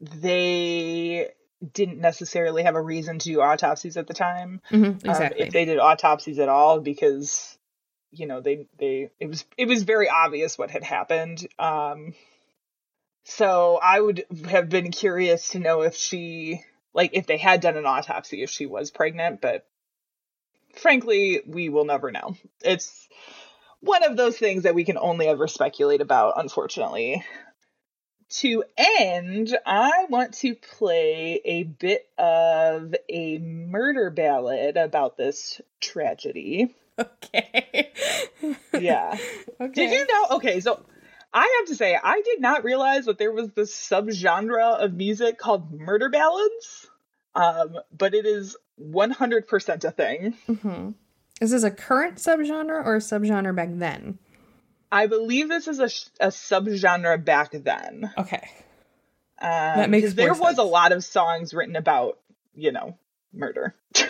they 0.00 1.30
didn't 1.72 1.98
necessarily 2.00 2.62
have 2.62 2.74
a 2.74 2.80
reason 2.80 3.18
to 3.18 3.24
do 3.24 3.40
autopsies 3.40 3.96
at 3.96 4.06
the 4.06 4.14
time. 4.14 4.60
hmm 4.68 4.84
um, 4.84 4.92
if 5.36 5.52
they 5.52 5.64
did 5.64 5.78
autopsies 5.78 6.38
at 6.38 6.48
all, 6.48 6.80
because 6.80 7.56
you 8.12 8.26
know 8.26 8.40
they 8.40 8.66
they 8.78 9.10
it 9.18 9.26
was 9.28 9.44
it 9.56 9.66
was 9.66 9.82
very 9.82 10.08
obvious 10.08 10.58
what 10.58 10.70
had 10.70 10.84
happened. 10.84 11.46
Um, 11.58 12.14
so 13.28 13.80
I 13.82 14.00
would 14.00 14.24
have 14.48 14.68
been 14.68 14.92
curious 14.92 15.48
to 15.48 15.58
know 15.58 15.82
if 15.82 15.96
she 15.96 16.62
like 16.94 17.10
if 17.12 17.26
they 17.26 17.38
had 17.38 17.60
done 17.60 17.76
an 17.76 17.84
autopsy 17.84 18.44
if 18.44 18.50
she 18.50 18.66
was 18.66 18.92
pregnant, 18.92 19.40
but 19.40 19.66
frankly, 20.76 21.42
we 21.44 21.68
will 21.68 21.84
never 21.84 22.12
know. 22.12 22.36
It's 22.62 23.08
one 23.80 24.04
of 24.04 24.16
those 24.16 24.38
things 24.38 24.62
that 24.62 24.76
we 24.76 24.84
can 24.84 24.96
only 24.96 25.26
ever 25.26 25.48
speculate 25.48 26.00
about, 26.00 26.34
unfortunately. 26.36 27.24
To 28.28 28.62
end, 28.76 29.56
I 29.66 30.06
want 30.08 30.34
to 30.34 30.54
play 30.54 31.40
a 31.44 31.64
bit 31.64 32.08
of 32.18 32.94
a 33.08 33.38
murder 33.38 34.10
ballad 34.10 34.76
about 34.76 35.16
this 35.16 35.60
tragedy. 35.80 36.74
okay. 36.98 37.92
Yeah. 38.72 39.18
okay. 39.60 39.72
Did 39.72 39.90
you 39.90 40.06
know? 40.06 40.36
Okay, 40.36 40.60
so 40.60 40.84
I 41.36 41.58
have 41.60 41.68
to 41.68 41.74
say, 41.76 41.98
I 42.02 42.22
did 42.22 42.40
not 42.40 42.64
realize 42.64 43.04
that 43.04 43.18
there 43.18 43.30
was 43.30 43.50
this 43.50 43.74
subgenre 43.74 44.78
of 44.82 44.94
music 44.94 45.36
called 45.36 45.70
murder 45.70 46.08
ballads. 46.08 46.88
Um, 47.34 47.76
but 47.94 48.14
it 48.14 48.24
is 48.24 48.56
100% 48.80 49.84
a 49.84 49.90
thing. 49.90 50.32
hmm 50.46 50.90
Is 51.42 51.50
this 51.50 51.62
a 51.62 51.70
current 51.70 52.16
subgenre 52.16 52.82
or 52.82 52.96
a 52.96 53.00
subgenre 53.00 53.54
back 53.54 53.68
then? 53.72 54.18
I 54.90 55.08
believe 55.08 55.50
this 55.50 55.68
is 55.68 55.78
a, 55.78 55.90
a 56.24 56.28
subgenre 56.28 57.22
back 57.22 57.50
then. 57.52 58.10
Okay. 58.16 58.48
Um, 59.38 59.76
That 59.76 59.90
makes 59.90 60.14
there 60.14 60.32
was 60.32 60.56
a 60.56 60.62
lot 60.62 60.92
of 60.92 61.04
songs 61.04 61.52
written 61.52 61.76
about, 61.76 62.18
you 62.54 62.72
know, 62.72 62.96
murder. 63.34 63.74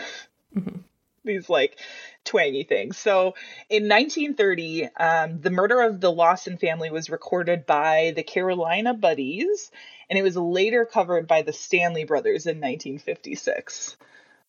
Mhm. 0.56 0.84
These 1.26 1.48
like 1.48 1.78
twangy 2.24 2.64
things. 2.64 2.96
So 2.96 3.34
in 3.68 3.88
1930, 3.88 4.88
um, 4.96 5.40
the 5.40 5.50
murder 5.50 5.80
of 5.80 6.00
the 6.00 6.10
Lawson 6.10 6.56
family 6.56 6.90
was 6.90 7.10
recorded 7.10 7.66
by 7.66 8.12
the 8.16 8.22
Carolina 8.22 8.94
Buddies, 8.94 9.70
and 10.08 10.18
it 10.18 10.22
was 10.22 10.36
later 10.36 10.84
covered 10.84 11.26
by 11.26 11.42
the 11.42 11.52
Stanley 11.52 12.04
Brothers 12.04 12.46
in 12.46 12.56
1956. 12.56 13.96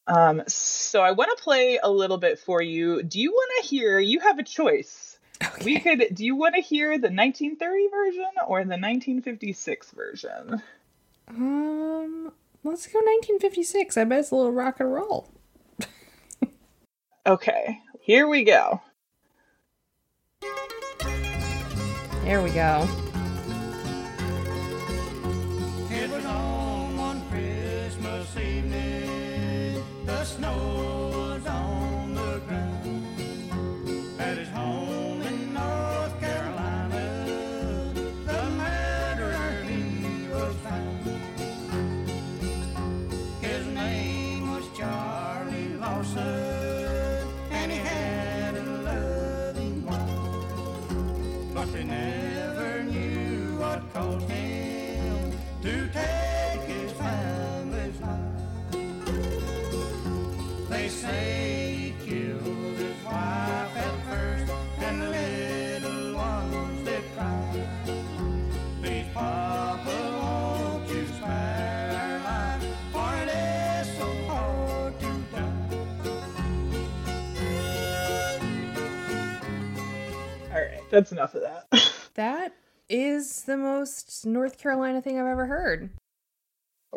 Um, 0.07 0.43
so 0.47 1.01
I 1.01 1.11
want 1.11 1.37
to 1.37 1.43
play 1.43 1.79
a 1.81 1.91
little 1.91 2.17
bit 2.17 2.39
for 2.39 2.61
you. 2.61 3.03
Do 3.03 3.19
you 3.19 3.31
want 3.31 3.51
to 3.61 3.67
hear? 3.67 3.99
You 3.99 4.21
have 4.21 4.39
a 4.39 4.43
choice. 4.43 5.19
We 5.63 5.79
could. 5.79 6.07
Do 6.13 6.25
you 6.25 6.35
want 6.35 6.55
to 6.55 6.61
hear 6.61 6.97
the 6.97 7.09
1930 7.09 7.87
version 7.89 8.31
or 8.47 8.59
the 8.59 8.79
1956 8.79 9.91
version? 9.91 10.61
Um, 11.27 12.31
let's 12.63 12.87
go 12.87 12.99
1956. 12.99 13.97
I 13.97 14.03
bet 14.05 14.19
it's 14.19 14.31
a 14.31 14.35
little 14.35 14.51
rock 14.51 14.79
and 14.79 14.91
roll. 14.91 15.29
Okay, 17.27 17.81
here 17.99 18.25
we 18.29 18.45
go. 18.45 18.79
There 22.23 22.41
we 22.41 22.51
go. 22.51 22.87
It 25.91 26.09
was 26.09 26.25
on 26.25 26.95
one 26.95 27.21
Christmas 27.29 28.37
evening. 28.37 29.83
The 30.05 30.23
snow 30.23 30.86
They 60.77 60.89
say 60.89 61.75
he 61.75 62.05
killed 62.05 62.77
his 62.77 63.03
wife 63.03 63.77
at 63.77 63.95
first, 64.07 64.51
and 64.77 65.01
the 65.01 65.09
little 65.09 66.13
ones 66.13 66.85
did 66.85 67.03
cry. 67.15 67.67
Please, 68.79 69.07
Papa, 69.11 69.97
won't 70.21 70.87
you 70.87 71.07
spare 71.07 71.91
our 71.99 72.19
lives, 72.19 72.65
for 72.91 73.11
it 73.23 73.27
is 73.27 73.87
so 73.97 74.07
hard 74.27 74.99
to 74.99 75.11
die. 75.33 75.79
All 80.53 80.61
right, 80.61 80.83
that's 80.91 81.11
enough 81.11 81.33
of 81.33 81.41
that. 81.41 81.65
That 82.13 82.53
is 82.89 83.43
the 83.43 83.57
most 83.57 84.25
North 84.25 84.57
Carolina 84.57 85.01
thing 85.03 85.19
I've 85.19 85.27
ever 85.27 85.45
heard. 85.47 85.89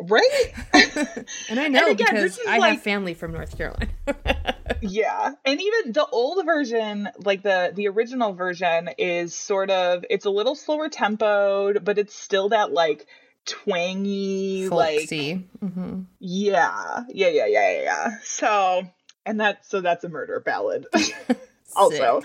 Right? 0.01 0.53
And 1.49 1.59
I 1.59 1.67
know 1.67 1.89
again, 1.91 2.07
because 2.07 2.21
this 2.23 2.37
is 2.37 2.47
I 2.47 2.57
like- 2.57 2.73
have 2.73 2.81
family 2.81 3.13
from 3.13 3.33
North 3.33 3.57
Carolina. 3.57 3.87
yeah. 4.81 5.33
And 5.45 5.61
even 5.61 5.91
the 5.91 6.05
old 6.11 6.43
version, 6.45 7.09
like 7.23 7.43
the 7.43 7.71
the 7.73 7.87
original 7.87 8.33
version 8.33 8.89
is 8.97 9.35
sort 9.35 9.69
of 9.69 10.05
it's 10.09 10.25
a 10.25 10.29
little 10.29 10.55
slower 10.55 10.89
tempoed, 10.89 11.83
but 11.83 11.97
it's 11.97 12.15
still 12.15 12.49
that 12.49 12.71
like 12.71 13.05
twangy 13.45 14.69
like 14.69 14.99
Folksy. 14.99 15.47
hmm 15.59 16.01
yeah. 16.19 17.03
Yeah, 17.09 17.27
yeah, 17.29 17.45
yeah, 17.45 17.71
yeah, 17.71 17.81
yeah. 17.83 18.09
So, 18.23 18.87
and 19.25 19.39
that 19.41 19.65
so 19.65 19.81
that's 19.81 20.03
a 20.03 20.09
murder 20.09 20.39
ballad. 20.39 20.85
also. 21.75 22.21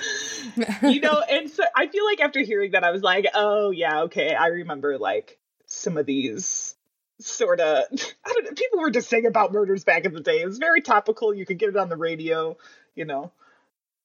you 0.83 1.01
know, 1.01 1.23
and 1.29 1.51
so 1.51 1.65
I 1.75 1.89
feel 1.89 2.05
like 2.05 2.21
after 2.21 2.41
hearing 2.41 2.73
that, 2.73 2.85
I 2.85 2.91
was 2.91 3.03
like, 3.03 3.27
oh 3.35 3.71
yeah, 3.71 4.03
okay, 4.03 4.35
I 4.35 4.49
remember 4.49 4.99
like 4.99 5.39
some 5.67 5.97
of 5.97 6.07
these 6.07 6.76
sort 7.21 7.61
of 7.61 7.85
I 8.25 8.33
don't 8.33 8.45
know. 8.45 8.51
People 8.57 8.81
were 8.81 8.91
just 8.91 9.09
saying 9.09 9.27
about 9.27 9.53
murders 9.53 9.85
back 9.85 10.05
in 10.05 10.13
the 10.13 10.21
day. 10.21 10.41
It 10.41 10.47
was 10.47 10.59
very 10.59 10.81
topical. 10.81 11.35
You 11.35 11.47
could 11.47 11.59
get 11.59 11.69
it 11.71 11.77
on 11.77 11.89
the 11.89 11.97
radio, 11.97 12.57
you 12.95 13.05
know, 13.05 13.33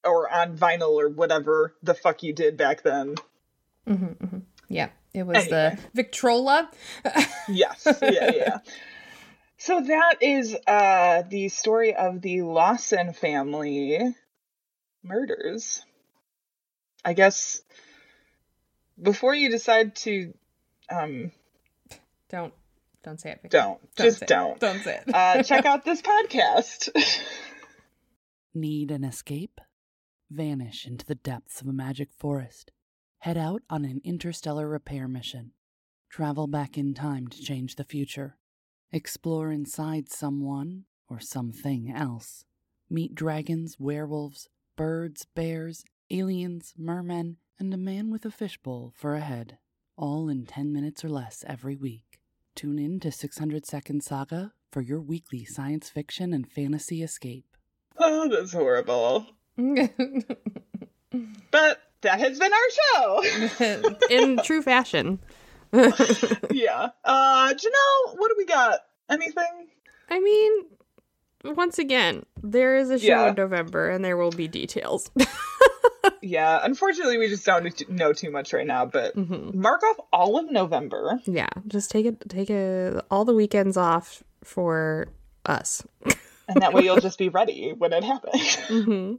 or 0.04 0.32
on 0.32 0.56
vinyl 0.56 0.92
or 0.92 1.08
whatever 1.08 1.74
the 1.82 1.94
fuck 1.94 2.22
you 2.22 2.32
did 2.32 2.56
back 2.56 2.82
then. 2.82 3.14
hmm 3.86 3.94
hmm 3.94 4.38
Yeah, 4.68 4.88
it 5.14 5.24
was 5.24 5.44
Anyway. 5.44 5.76
the 5.76 5.78
Victrola. 5.94 6.70
Yes, 7.48 7.86
yeah, 8.02 8.30
yeah. 8.30 8.58
So 9.58 9.80
that 9.80 10.16
is 10.22 10.56
uh 10.66 11.22
the 11.28 11.48
story 11.48 11.94
of 11.94 12.20
the 12.20 12.42
Lawson 12.42 13.12
family 13.12 14.14
murders. 15.04 15.84
I 17.04 17.12
guess 17.12 17.62
before 19.00 19.34
you 19.34 19.50
decide 19.50 19.96
to 19.96 20.32
um 20.90 21.32
don't 22.28 22.54
don't 23.02 23.20
say 23.20 23.30
it. 23.32 23.40
Vicky. 23.42 23.48
don't 23.56 23.80
just 23.96 24.18
say 24.20 24.24
it. 24.24 24.28
don't 24.28 24.60
Don't 24.60 24.80
say 24.80 25.00
it. 25.06 25.14
uh 25.14 25.42
check 25.44 25.64
out 25.64 25.84
this 25.84 26.02
podcast. 26.02 26.88
Need 28.54 28.90
an 28.90 29.04
escape? 29.04 29.60
Vanish 30.30 30.86
into 30.86 31.04
the 31.06 31.14
depths 31.14 31.60
of 31.60 31.66
a 31.68 31.72
magic 31.72 32.10
forest. 32.18 32.70
Head 33.20 33.36
out 33.36 33.62
on 33.70 33.84
an 33.84 34.00
interstellar 34.04 34.68
repair 34.68 35.08
mission. 35.08 35.52
Travel 36.10 36.46
back 36.46 36.76
in 36.76 36.92
time 36.94 37.28
to 37.28 37.40
change 37.42 37.76
the 37.76 37.84
future. 37.84 38.36
Explore 38.90 39.50
inside 39.50 40.10
someone 40.10 40.84
or 41.08 41.20
something 41.20 41.90
else. 41.94 42.44
Meet 42.90 43.14
dragons, 43.14 43.76
werewolves, 43.78 44.48
birds, 44.76 45.24
bears, 45.34 45.84
aliens, 46.10 46.74
mermen, 46.76 47.36
and 47.58 47.72
a 47.72 47.78
man 47.78 48.10
with 48.10 48.26
a 48.26 48.30
fishbowl 48.30 48.92
for 48.94 49.14
a 49.14 49.20
head. 49.20 49.56
All 49.96 50.28
in 50.28 50.44
10 50.44 50.72
minutes 50.72 51.04
or 51.04 51.08
less 51.08 51.44
every 51.46 51.76
week. 51.76 52.11
Tune 52.54 52.78
in 52.78 53.00
to 53.00 53.10
600 53.10 53.66
Second 53.66 54.02
Saga 54.02 54.52
for 54.70 54.80
your 54.82 55.00
weekly 55.00 55.44
science 55.44 55.88
fiction 55.88 56.32
and 56.32 56.50
fantasy 56.50 57.02
escape. 57.02 57.44
oh, 57.98 58.28
that's 58.28 58.52
horrible. 58.52 59.26
But 61.50 61.82
that 62.00 62.18
has 62.20 62.38
been 62.38 62.50
our 62.52 62.70
show. 62.94 63.94
In 64.10 64.38
true 64.42 64.62
fashion. 64.62 65.18
yeah. 65.72 66.88
Uh 67.04 67.52
Janelle, 67.54 68.16
what 68.16 68.28
do 68.28 68.34
we 68.38 68.46
got? 68.46 68.80
Anything? 69.10 69.68
I 70.08 70.18
mean, 70.20 70.64
once 71.54 71.78
again, 71.78 72.24
there 72.42 72.76
is 72.78 72.88
a 72.88 72.98
show 72.98 73.06
Yeah. 73.06 73.28
in 73.28 73.34
November 73.34 73.90
and 73.90 74.02
there 74.02 74.16
will 74.16 74.30
be 74.30 74.48
details. 74.48 75.10
Yeah, 76.22 76.60
unfortunately, 76.62 77.18
we 77.18 77.28
just 77.28 77.44
don't 77.44 77.90
know 77.90 78.12
too 78.12 78.30
much 78.30 78.52
right 78.52 78.66
now. 78.66 78.86
But 78.86 79.16
Mm-hmm. 79.16 79.60
mark 79.60 79.82
off 79.82 79.96
all 80.12 80.38
of 80.38 80.50
November. 80.50 81.20
Yeah, 81.24 81.48
just 81.66 81.90
take 81.90 82.06
it, 82.06 82.28
take 82.28 82.48
it 82.48 83.04
all 83.10 83.24
the 83.24 83.34
weekends 83.34 83.76
off 83.76 84.22
for 84.44 85.08
us. 85.44 85.84
and 86.48 86.62
that 86.62 86.72
way 86.72 86.84
you'll 86.84 87.00
just 87.00 87.18
be 87.18 87.28
ready 87.28 87.74
when 87.76 87.92
it 87.92 88.04
happens. 88.04 88.56
Mm-hmm. 88.68 89.14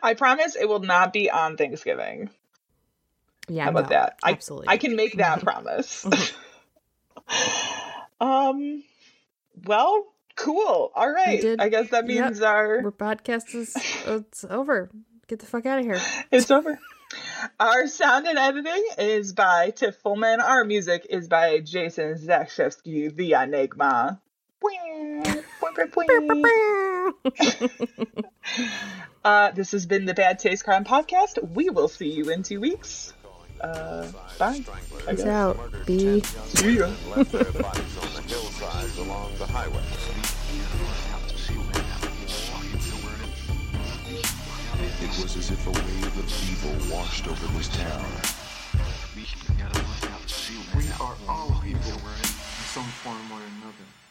I 0.02 0.14
promise 0.14 0.56
it 0.56 0.68
will 0.68 0.80
not 0.80 1.12
be 1.12 1.30
on 1.30 1.56
Thanksgiving. 1.56 2.30
Yeah, 3.48 3.64
How 3.64 3.70
about 3.70 3.84
no, 3.84 3.88
that? 3.90 4.18
I, 4.22 4.32
absolutely. 4.32 4.68
I 4.68 4.76
can 4.76 4.96
make 4.96 5.16
that 5.18 5.42
promise. 5.42 6.06
um, 8.20 8.82
well, 9.64 10.06
cool. 10.36 10.92
All 10.94 11.12
right. 11.12 11.56
I 11.58 11.68
guess 11.68 11.90
that 11.90 12.08
yep. 12.08 12.24
means 12.24 12.40
our 12.40 12.84
Our 12.84 12.92
podcast 12.92 13.54
is 13.54 13.74
it's 14.06 14.44
over. 14.44 14.90
Get 15.28 15.38
the 15.38 15.46
fuck 15.46 15.66
out 15.66 15.78
of 15.78 15.84
here. 15.84 16.00
it's 16.30 16.50
over. 16.50 16.78
Our 17.60 17.86
sound 17.86 18.26
and 18.26 18.38
editing 18.38 18.84
is 18.98 19.32
by 19.32 19.70
Tiff 19.70 20.02
Fullman. 20.02 20.40
Our 20.40 20.64
music 20.64 21.06
is 21.10 21.28
by 21.28 21.60
Jason 21.60 22.14
Zakshevsky, 22.14 23.14
the 23.14 23.34
Enigma. 23.34 24.20
uh, 29.24 29.50
this 29.52 29.72
has 29.72 29.86
been 29.86 30.04
the 30.04 30.14
Bad 30.14 30.38
Taste 30.38 30.64
Crime 30.64 30.84
Podcast. 30.84 31.42
We 31.54 31.70
will 31.70 31.88
see 31.88 32.10
you 32.10 32.30
in 32.30 32.42
two 32.42 32.60
weeks. 32.60 33.12
Uh, 33.60 34.10
bye. 34.38 34.64
Peace 35.08 35.24
out. 35.24 35.58
Be 35.86 36.20
See 36.20 36.78
ya. 36.78 36.90
It 45.12 45.22
was 45.22 45.36
as 45.36 45.50
if 45.50 45.66
a 45.66 45.70
wave 45.70 46.18
of 46.18 46.26
evil 46.50 46.96
washed 46.96 47.28
over 47.28 47.46
this 47.58 47.68
town. 47.68 48.02
We 50.74 50.88
are 51.00 51.16
all 51.28 51.60
people 51.62 51.92
in 51.92 52.24
some 52.72 52.88
form 53.04 53.30
or 53.30 53.42
another. 53.58 54.01